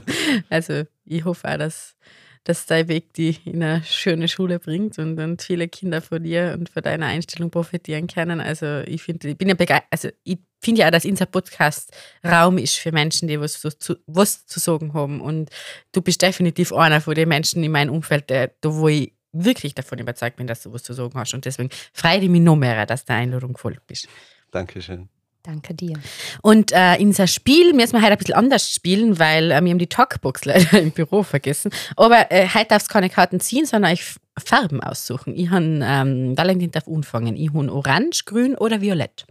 also 0.50 0.84
ich 1.04 1.24
hoffe 1.24 1.48
auch, 1.48 1.58
dass, 1.58 1.96
dass 2.44 2.66
dein 2.66 2.88
Weg 2.88 3.12
die 3.14 3.36
in 3.44 3.62
eine 3.62 3.82
schöne 3.84 4.28
Schule 4.28 4.58
bringt 4.58 4.98
und, 4.98 5.18
und 5.18 5.42
viele 5.42 5.68
Kinder 5.68 6.00
von 6.00 6.22
dir 6.22 6.56
und 6.58 6.68
von 6.70 6.82
deiner 6.82 7.06
Einstellung 7.06 7.50
profitieren 7.50 8.06
können. 8.06 8.40
Also 8.40 8.80
ich 8.86 9.02
finde, 9.02 9.28
ich 9.28 9.36
bin 9.36 9.48
ja 9.48 9.54
begeistert, 9.54 9.88
also 9.90 10.08
ich 10.24 10.38
finde 10.62 10.80
ja 10.80 10.86
auch, 10.86 10.92
dass 10.92 11.04
unser 11.04 11.26
Podcast 11.26 11.92
Raum 12.24 12.58
ist 12.58 12.76
für 12.76 12.92
Menschen, 12.92 13.28
die 13.28 13.40
was 13.40 13.60
zu, 13.60 13.96
was 14.06 14.46
zu 14.46 14.58
sagen 14.58 14.94
haben. 14.94 15.20
Und 15.20 15.50
du 15.92 16.00
bist 16.00 16.22
definitiv 16.22 16.72
einer 16.72 17.00
von 17.00 17.14
den 17.14 17.28
Menschen 17.28 17.62
in 17.62 17.72
meinem 17.72 17.94
Umfeld, 17.94 18.30
der, 18.30 18.52
wo 18.62 18.88
ich 18.88 19.12
wirklich 19.32 19.74
davon 19.74 19.98
überzeugt 19.98 20.36
bin, 20.36 20.46
dass 20.46 20.62
du 20.62 20.72
was 20.72 20.82
zu 20.82 20.92
sagen 20.92 21.14
hast. 21.14 21.34
Und 21.34 21.44
deswegen 21.44 21.70
freue 21.92 22.18
ich 22.18 22.28
mich 22.28 22.40
noch 22.40 22.56
mehr, 22.56 22.86
dass 22.86 23.04
der 23.04 23.16
Einladung 23.16 23.52
gefolgt 23.52 23.86
bist. 23.86 24.08
Dankeschön. 24.50 25.08
Danke 25.46 25.74
dir. 25.74 25.96
Und 26.42 26.72
äh, 26.72 26.96
in 26.96 27.08
unser 27.08 27.28
Spiel 27.28 27.72
müssen 27.72 27.92
wir 27.92 28.02
heute 28.02 28.12
ein 28.12 28.18
bisschen 28.18 28.34
anders 28.34 28.68
spielen, 28.68 29.20
weil 29.20 29.52
äh, 29.52 29.62
wir 29.62 29.70
haben 29.70 29.78
die 29.78 29.86
Talkbox 29.86 30.44
leider 30.44 30.72
im 30.80 30.90
Büro 30.90 31.22
vergessen. 31.22 31.70
Aber 31.94 32.32
äh, 32.32 32.48
heute 32.52 32.66
darfst 32.66 32.88
du 32.88 32.92
keine 32.92 33.08
Karten 33.08 33.38
ziehen, 33.38 33.64
sondern 33.64 33.92
euch 33.92 34.16
Farben 34.36 34.82
aussuchen. 34.82 35.36
Ich 35.36 35.48
habe, 35.50 35.64
ähm, 35.64 36.36
Valentin 36.36 36.72
darf 36.72 36.88
anfangen. 36.88 37.36
Ich 37.36 37.50
habe 37.50 37.72
orange, 37.72 38.24
grün 38.24 38.56
oder 38.56 38.80
violett. 38.80 39.24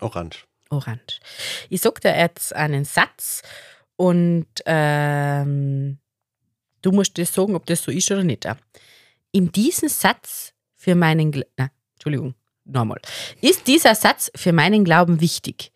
Orange. 0.00 0.46
Orange. 0.68 1.20
Ich 1.68 1.80
sage 1.80 2.00
dir 2.00 2.16
jetzt 2.16 2.52
einen 2.52 2.84
Satz 2.84 3.42
und 3.94 4.48
ähm, 4.66 5.98
du 6.82 6.90
musst 6.90 7.16
dir 7.16 7.26
sagen, 7.26 7.54
ob 7.54 7.66
das 7.66 7.84
so 7.84 7.92
ist 7.92 8.10
oder 8.10 8.24
nicht. 8.24 8.48
In 9.30 9.52
diesem 9.52 9.88
Satz 9.88 10.54
für 10.74 10.96
meinen, 10.96 11.30
Gl 11.30 11.46
na, 11.56 11.70
Entschuldigung, 11.94 12.34
nochmal. 12.72 13.00
Ist 13.40 13.66
dieser 13.66 13.94
Satz 13.94 14.30
für 14.34 14.52
meinen 14.52 14.84
Glauben 14.84 15.20
wichtig? 15.20 15.72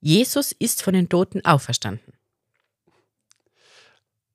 Jesus 0.00 0.52
ist 0.52 0.82
von 0.82 0.94
den 0.94 1.08
Toten 1.08 1.44
auferstanden. 1.44 2.14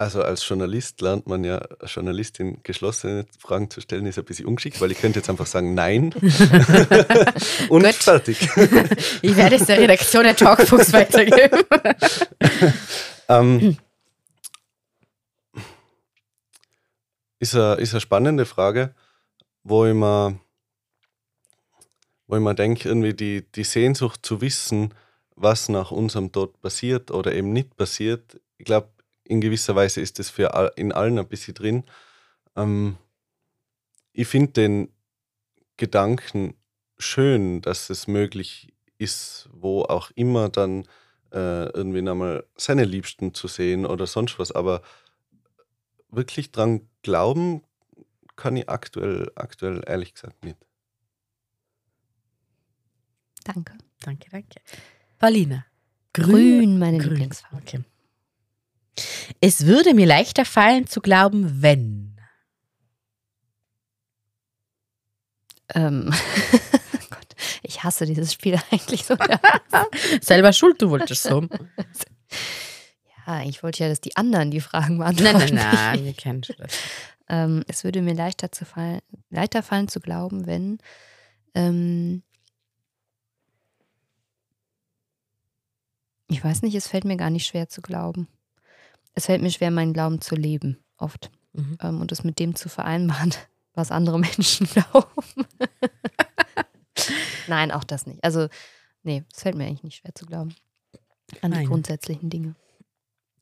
Also 0.03 0.21
als 0.21 0.45
Journalist 0.45 0.99
lernt 0.99 1.27
man 1.27 1.45
ja, 1.45 1.59
als 1.79 1.95
Journalistin 1.95 2.57
geschlossene 2.63 3.25
Fragen 3.39 3.69
zu 3.69 3.79
stellen, 3.79 4.05
ist 4.05 4.17
ein 4.17 4.25
bisschen 4.25 4.47
ungeschickt, 4.47 4.81
weil 4.81 4.91
ich 4.91 4.99
könnte 4.99 5.19
jetzt 5.19 5.29
einfach 5.29 5.45
sagen 5.45 5.75
Nein 5.75 6.13
und 7.69 7.83
Gut. 7.83 7.93
fertig. 7.95 8.41
ich 9.21 9.37
werde 9.37 9.55
es 9.55 9.65
der 9.65 9.79
Redaktion 9.79 10.23
der 10.23 10.35
Talkbox 10.35 10.91
weitergeben. 10.91 11.63
ähm, 13.29 13.77
ist, 17.39 17.55
eine, 17.55 17.75
ist 17.75 17.93
eine 17.93 18.01
spannende 18.01 18.45
Frage, 18.45 18.93
wo 19.63 19.85
ich 19.85 19.93
mir 19.93 20.37
wo 22.27 22.35
ich 22.35 22.41
mir 22.41 22.55
denke, 22.55 22.87
irgendwie 22.89 23.13
die, 23.13 23.51
die 23.51 23.63
Sehnsucht 23.63 24.25
zu 24.25 24.41
wissen, 24.41 24.93
was 25.35 25.69
nach 25.69 25.91
unserem 25.91 26.31
Tod 26.31 26.61
passiert 26.61 27.11
oder 27.11 27.33
eben 27.33 27.53
nicht 27.53 27.75
passiert, 27.75 28.39
ich 28.57 28.65
glaube, 28.65 28.89
in 29.23 29.41
gewisser 29.41 29.75
Weise 29.75 30.01
ist 30.01 30.19
das 30.19 30.29
für 30.29 30.53
all, 30.53 30.71
in 30.75 30.91
allen 30.91 31.17
ein 31.17 31.27
bisschen 31.27 31.53
drin. 31.53 31.83
Ähm, 32.55 32.97
ich 34.11 34.27
finde 34.27 34.51
den 34.53 34.89
Gedanken 35.77 36.55
schön, 36.97 37.61
dass 37.61 37.89
es 37.89 38.07
möglich 38.07 38.73
ist, 38.97 39.49
wo 39.51 39.83
auch 39.83 40.11
immer 40.15 40.49
dann 40.49 40.83
äh, 41.31 41.65
irgendwie 41.71 42.01
nochmal 42.01 42.45
seine 42.55 42.85
Liebsten 42.85 43.33
zu 43.33 43.47
sehen 43.47 43.85
oder 43.85 44.07
sonst 44.07 44.39
was. 44.39 44.51
Aber 44.51 44.81
wirklich 46.09 46.51
dran 46.51 46.87
glauben 47.01 47.63
kann 48.35 48.55
ich 48.55 48.69
aktuell, 48.69 49.31
aktuell 49.35 49.83
ehrlich 49.85 50.13
gesagt 50.13 50.43
nicht. 50.43 50.57
Danke. 53.43 53.73
Danke, 54.01 54.29
danke. 54.29 54.59
Paulina. 55.19 55.65
Grün, 56.13 56.77
meine 56.77 56.97
Grün. 56.97 57.11
Lieblingsfarbe. 57.11 57.57
Okay. 57.61 57.83
Es 59.41 59.65
würde 59.65 59.93
mir 59.93 60.05
leichter 60.05 60.45
fallen 60.45 60.87
zu 60.87 61.01
glauben, 61.01 61.61
wenn. 61.61 62.17
Ähm, 65.73 66.11
Gott, 67.09 67.35
ich 67.63 67.83
hasse 67.83 68.05
dieses 68.05 68.33
Spiel 68.33 68.59
eigentlich 68.71 69.05
so. 69.05 69.15
Selber 70.21 70.53
schuld, 70.53 70.81
du 70.81 70.89
wolltest 70.89 71.23
so. 71.23 71.41
ja, 73.27 73.43
ich 73.43 73.63
wollte 73.63 73.83
ja, 73.83 73.89
dass 73.89 74.01
die 74.01 74.15
anderen 74.15 74.51
die 74.51 74.61
Fragen 74.61 74.97
Nein, 74.97 75.15
beantworten. 75.15 75.55
nein, 75.55 75.73
nein, 75.73 76.05
wir 76.05 76.13
kennen 76.13 76.41
das. 76.41 76.77
Ähm, 77.29 77.63
es 77.67 77.83
würde 77.83 78.01
mir 78.01 78.13
leichter, 78.13 78.51
zu 78.51 78.65
fallen, 78.65 78.99
leichter 79.29 79.63
fallen 79.63 79.87
zu 79.87 79.99
glauben, 79.99 80.45
wenn 80.45 80.77
ähm, 81.55 82.21
ich 86.29 86.43
weiß 86.43 86.61
nicht, 86.61 86.75
es 86.75 86.87
fällt 86.87 87.05
mir 87.05 87.17
gar 87.17 87.29
nicht 87.29 87.45
schwer 87.45 87.69
zu 87.69 87.81
glauben. 87.81 88.27
Es 89.13 89.27
fällt 89.27 89.41
mir 89.41 89.51
schwer, 89.51 89.71
meinen 89.71 89.93
Glauben 89.93 90.21
zu 90.21 90.35
leben, 90.35 90.83
oft. 90.97 91.31
Mhm. 91.53 91.77
Ähm, 91.81 92.01
und 92.01 92.11
es 92.11 92.23
mit 92.23 92.39
dem 92.39 92.55
zu 92.55 92.69
vereinbaren, 92.69 93.33
was 93.73 93.91
andere 93.91 94.19
Menschen 94.19 94.67
glauben. 94.73 95.47
Nein, 97.47 97.71
auch 97.71 97.83
das 97.83 98.05
nicht. 98.05 98.23
Also, 98.23 98.47
nee, 99.03 99.23
es 99.33 99.41
fällt 99.41 99.55
mir 99.55 99.65
eigentlich 99.65 99.83
nicht 99.83 99.97
schwer 99.97 100.15
zu 100.15 100.25
glauben. 100.25 100.55
An 101.41 101.51
die 101.51 101.57
Nein. 101.57 101.67
grundsätzlichen 101.67 102.29
Dinge. 102.29 102.55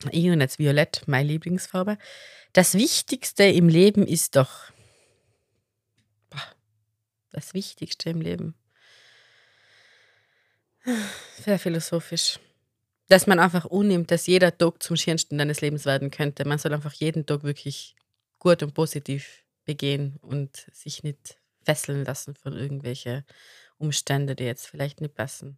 Ich 0.10 0.26
und 0.26 0.42
jetzt 0.42 0.58
Violett, 0.58 1.04
meine 1.08 1.28
Lieblingsfarbe. 1.28 1.98
Das 2.54 2.74
Wichtigste 2.74 3.44
im 3.44 3.70
Leben 3.70 4.06
ist 4.06 4.36
doch. 4.36 4.72
Das 7.30 7.54
Wichtigste 7.54 8.10
im 8.10 8.20
Leben. 8.20 8.56
Sehr 11.44 11.60
philosophisch. 11.60 12.40
Dass 13.12 13.28
man 13.28 13.40
einfach 13.40 13.66
unnimmt, 13.66 14.10
dass 14.10 14.26
jeder 14.26 14.58
Tag 14.58 14.82
zum 14.82 14.96
schönsten 14.96 15.38
deines 15.38 15.60
Lebens 15.60 15.86
werden 15.86 16.12
könnte. 16.12 16.48
Man 16.48 16.58
soll 16.58 16.74
einfach 16.74 16.94
jeden 16.94 17.26
Tag 17.26 17.44
wirklich 17.44 17.96
gut 18.40 18.64
und 18.64 18.74
positiv 18.74 19.44
begehen 19.66 20.18
und 20.22 20.68
sich 20.72 21.04
nicht 21.04 21.38
fesseln 21.64 22.06
lassen 22.06 22.36
von 22.36 22.54
irgendwelchen 22.54 23.26
Umständen, 23.78 24.36
die 24.36 24.46
jetzt 24.46 24.68
vielleicht 24.68 25.02
nicht 25.02 25.14
passen. 25.14 25.58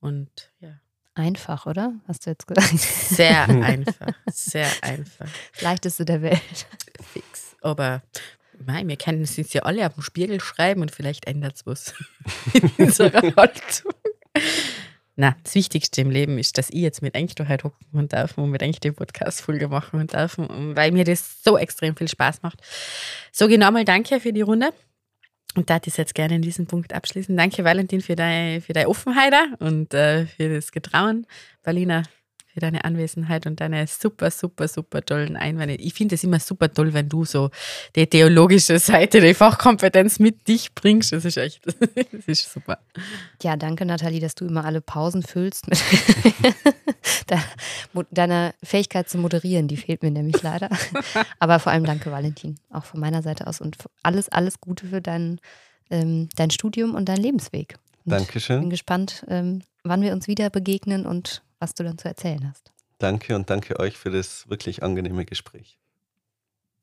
Und 0.00 0.52
ja, 0.60 0.80
Einfach, 1.16 1.64
oder? 1.64 1.94
Hast 2.06 2.26
du 2.26 2.30
jetzt 2.30 2.46
gesagt? 2.46 2.78
sehr 2.78 3.48
einfach, 3.48 4.12
sehr 4.30 4.70
einfach. 4.82 5.26
Leichteste 5.62 6.04
der 6.04 6.20
Welt. 6.20 6.66
fix. 7.10 7.56
Aber 7.62 8.02
mei, 8.58 8.86
wir 8.86 8.96
können 8.98 9.22
es 9.22 9.38
uns 9.38 9.50
ja 9.54 9.62
alle 9.62 9.86
auf 9.86 9.94
dem 9.94 10.02
Spiegel 10.02 10.40
schreiben 10.40 10.82
und 10.82 10.90
vielleicht 10.90 11.26
ändert 11.26 11.56
es 11.56 11.66
was 11.66 11.94
in 12.52 12.70
unserer 12.86 13.22
Haltung. 13.36 13.92
Na, 15.18 15.34
das 15.42 15.54
Wichtigste 15.54 16.02
im 16.02 16.10
Leben 16.10 16.38
ist, 16.38 16.58
dass 16.58 16.68
ich 16.68 16.80
jetzt 16.80 17.00
mit 17.00 17.14
Enk 17.14 17.32
heute 17.48 17.64
hocken 17.64 18.08
darf 18.08 18.36
und 18.36 18.50
mit 18.50 18.60
Enk 18.60 18.82
die 18.82 18.92
Podcast-Folge 18.92 19.68
machen 19.68 20.06
darf, 20.06 20.36
weil 20.36 20.92
mir 20.92 21.04
das 21.04 21.42
so 21.42 21.56
extrem 21.56 21.96
viel 21.96 22.08
Spaß 22.08 22.42
macht. 22.42 22.60
So 23.32 23.48
genau 23.48 23.70
mal 23.70 23.86
danke 23.86 24.20
für 24.20 24.34
die 24.34 24.42
Runde. 24.42 24.70
Und 25.54 25.70
da 25.70 25.80
ich 25.82 25.96
jetzt 25.96 26.14
gerne 26.14 26.34
in 26.34 26.42
diesem 26.42 26.66
Punkt 26.66 26.92
abschließen. 26.92 27.34
Danke, 27.34 27.64
Valentin, 27.64 28.02
für 28.02 28.14
deine, 28.14 28.60
für 28.60 28.74
deine 28.74 28.88
Offenheit 28.88 29.32
und 29.58 29.94
äh, 29.94 30.26
für 30.26 30.54
das 30.54 30.70
Getrauen. 30.70 31.26
Paulina, 31.62 32.02
für 32.56 32.60
deine 32.60 32.86
Anwesenheit 32.86 33.46
und 33.46 33.60
deine 33.60 33.86
super, 33.86 34.30
super, 34.30 34.66
super 34.66 35.04
tollen 35.04 35.36
Einwände. 35.36 35.74
Ich 35.74 35.92
finde 35.92 36.14
es 36.14 36.24
immer 36.24 36.40
super 36.40 36.72
toll, 36.72 36.94
wenn 36.94 37.06
du 37.06 37.26
so 37.26 37.50
die 37.94 38.06
theologische 38.06 38.78
Seite, 38.78 39.20
die 39.20 39.34
Fachkompetenz 39.34 40.18
mit 40.20 40.48
dich 40.48 40.74
bringst. 40.74 41.12
Das 41.12 41.26
ist 41.26 41.36
echt, 41.36 41.66
das 41.66 42.24
ist 42.26 42.50
super. 42.50 42.78
Ja, 43.42 43.56
danke, 43.56 43.84
Nathalie, 43.84 44.20
dass 44.20 44.34
du 44.34 44.46
immer 44.46 44.64
alle 44.64 44.80
Pausen 44.80 45.22
füllst 45.22 45.68
mit 45.68 45.78
deiner 48.10 48.54
Fähigkeit 48.62 49.10
zu 49.10 49.18
moderieren. 49.18 49.68
Die 49.68 49.76
fehlt 49.76 50.02
mir 50.02 50.10
nämlich 50.10 50.40
leider. 50.40 50.70
Aber 51.38 51.58
vor 51.58 51.72
allem 51.72 51.84
danke, 51.84 52.10
Valentin, 52.10 52.54
auch 52.70 52.86
von 52.86 53.00
meiner 53.00 53.20
Seite 53.20 53.46
aus 53.46 53.60
und 53.60 53.76
alles, 54.02 54.30
alles 54.30 54.62
Gute 54.62 54.86
für 54.86 55.02
dein, 55.02 55.42
ähm, 55.90 56.30
dein 56.36 56.50
Studium 56.50 56.94
und 56.94 57.10
deinen 57.10 57.22
Lebensweg. 57.22 57.74
Und 58.06 58.12
bin 58.12 58.18
Dankeschön. 58.20 58.70
gespannt, 58.70 59.26
ähm, 59.28 59.60
wann 59.84 60.00
wir 60.00 60.14
uns 60.14 60.26
wieder 60.26 60.48
begegnen 60.48 61.04
und 61.04 61.42
was 61.58 61.74
du 61.74 61.84
dann 61.84 61.98
zu 61.98 62.08
erzählen 62.08 62.48
hast. 62.48 62.72
Danke 62.98 63.34
und 63.34 63.50
danke 63.50 63.78
euch 63.78 63.98
für 63.98 64.10
das 64.10 64.48
wirklich 64.48 64.82
angenehme 64.82 65.24
Gespräch. 65.24 65.78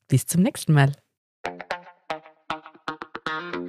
Bis 0.08 0.26
zum 0.26 0.42
nächsten 0.44 0.74
Mal. 0.74 0.92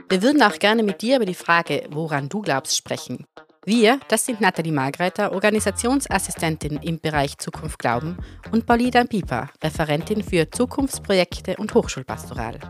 Wir 0.08 0.22
würden 0.22 0.42
auch 0.42 0.58
gerne 0.58 0.82
mit 0.82 1.00
dir 1.02 1.16
über 1.16 1.24
die 1.24 1.34
Frage, 1.34 1.86
woran 1.90 2.28
du 2.28 2.42
glaubst, 2.42 2.76
sprechen. 2.76 3.26
Wir, 3.64 3.98
das 4.08 4.26
sind 4.26 4.42
Nathalie 4.42 4.72
Margreiter, 4.72 5.32
Organisationsassistentin 5.32 6.76
im 6.82 7.00
Bereich 7.00 7.38
Zukunft 7.38 7.78
Glauben 7.78 8.18
und 8.52 8.66
Paulina 8.66 9.04
Pieper, 9.04 9.48
Referentin 9.62 10.22
für 10.22 10.50
Zukunftsprojekte 10.50 11.56
und 11.56 11.72
Hochschulpastoral. 11.72 12.60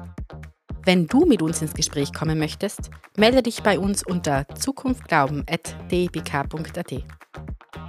Wenn 0.84 1.06
du 1.06 1.24
mit 1.24 1.40
uns 1.40 1.62
ins 1.62 1.72
Gespräch 1.72 2.12
kommen 2.12 2.38
möchtest, 2.38 2.90
melde 3.16 3.42
dich 3.42 3.62
bei 3.62 3.78
uns 3.78 4.06
unter 4.06 4.46
zukunftglauben.debk.at. 4.54 6.92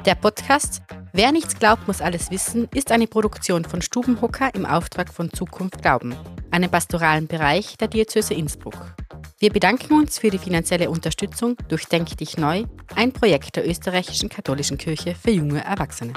Der 0.05 0.15
Podcast 0.15 0.81
Wer 1.11 1.31
nichts 1.31 1.57
glaubt, 1.57 1.87
muss 1.87 2.01
alles 2.01 2.29
wissen 2.29 2.67
ist 2.73 2.91
eine 2.91 3.07
Produktion 3.07 3.63
von 3.63 3.81
Stubenhocker 3.81 4.53
im 4.53 4.65
Auftrag 4.65 5.13
von 5.13 5.31
Zukunft 5.31 5.81
Glauben, 5.81 6.13
einem 6.51 6.69
pastoralen 6.69 7.27
Bereich 7.27 7.77
der 7.77 7.87
Diözese 7.87 8.33
Innsbruck. 8.33 8.93
Wir 9.39 9.49
bedanken 9.49 9.93
uns 9.93 10.19
für 10.19 10.29
die 10.29 10.37
finanzielle 10.37 10.89
Unterstützung 10.89 11.55
durch 11.69 11.85
Denk 11.85 12.17
dich 12.17 12.37
neu, 12.37 12.65
ein 12.95 13.13
Projekt 13.13 13.55
der 13.55 13.65
österreichischen 13.65 14.27
katholischen 14.27 14.77
Kirche 14.77 15.15
für 15.15 15.31
junge 15.31 15.63
Erwachsene. 15.63 16.11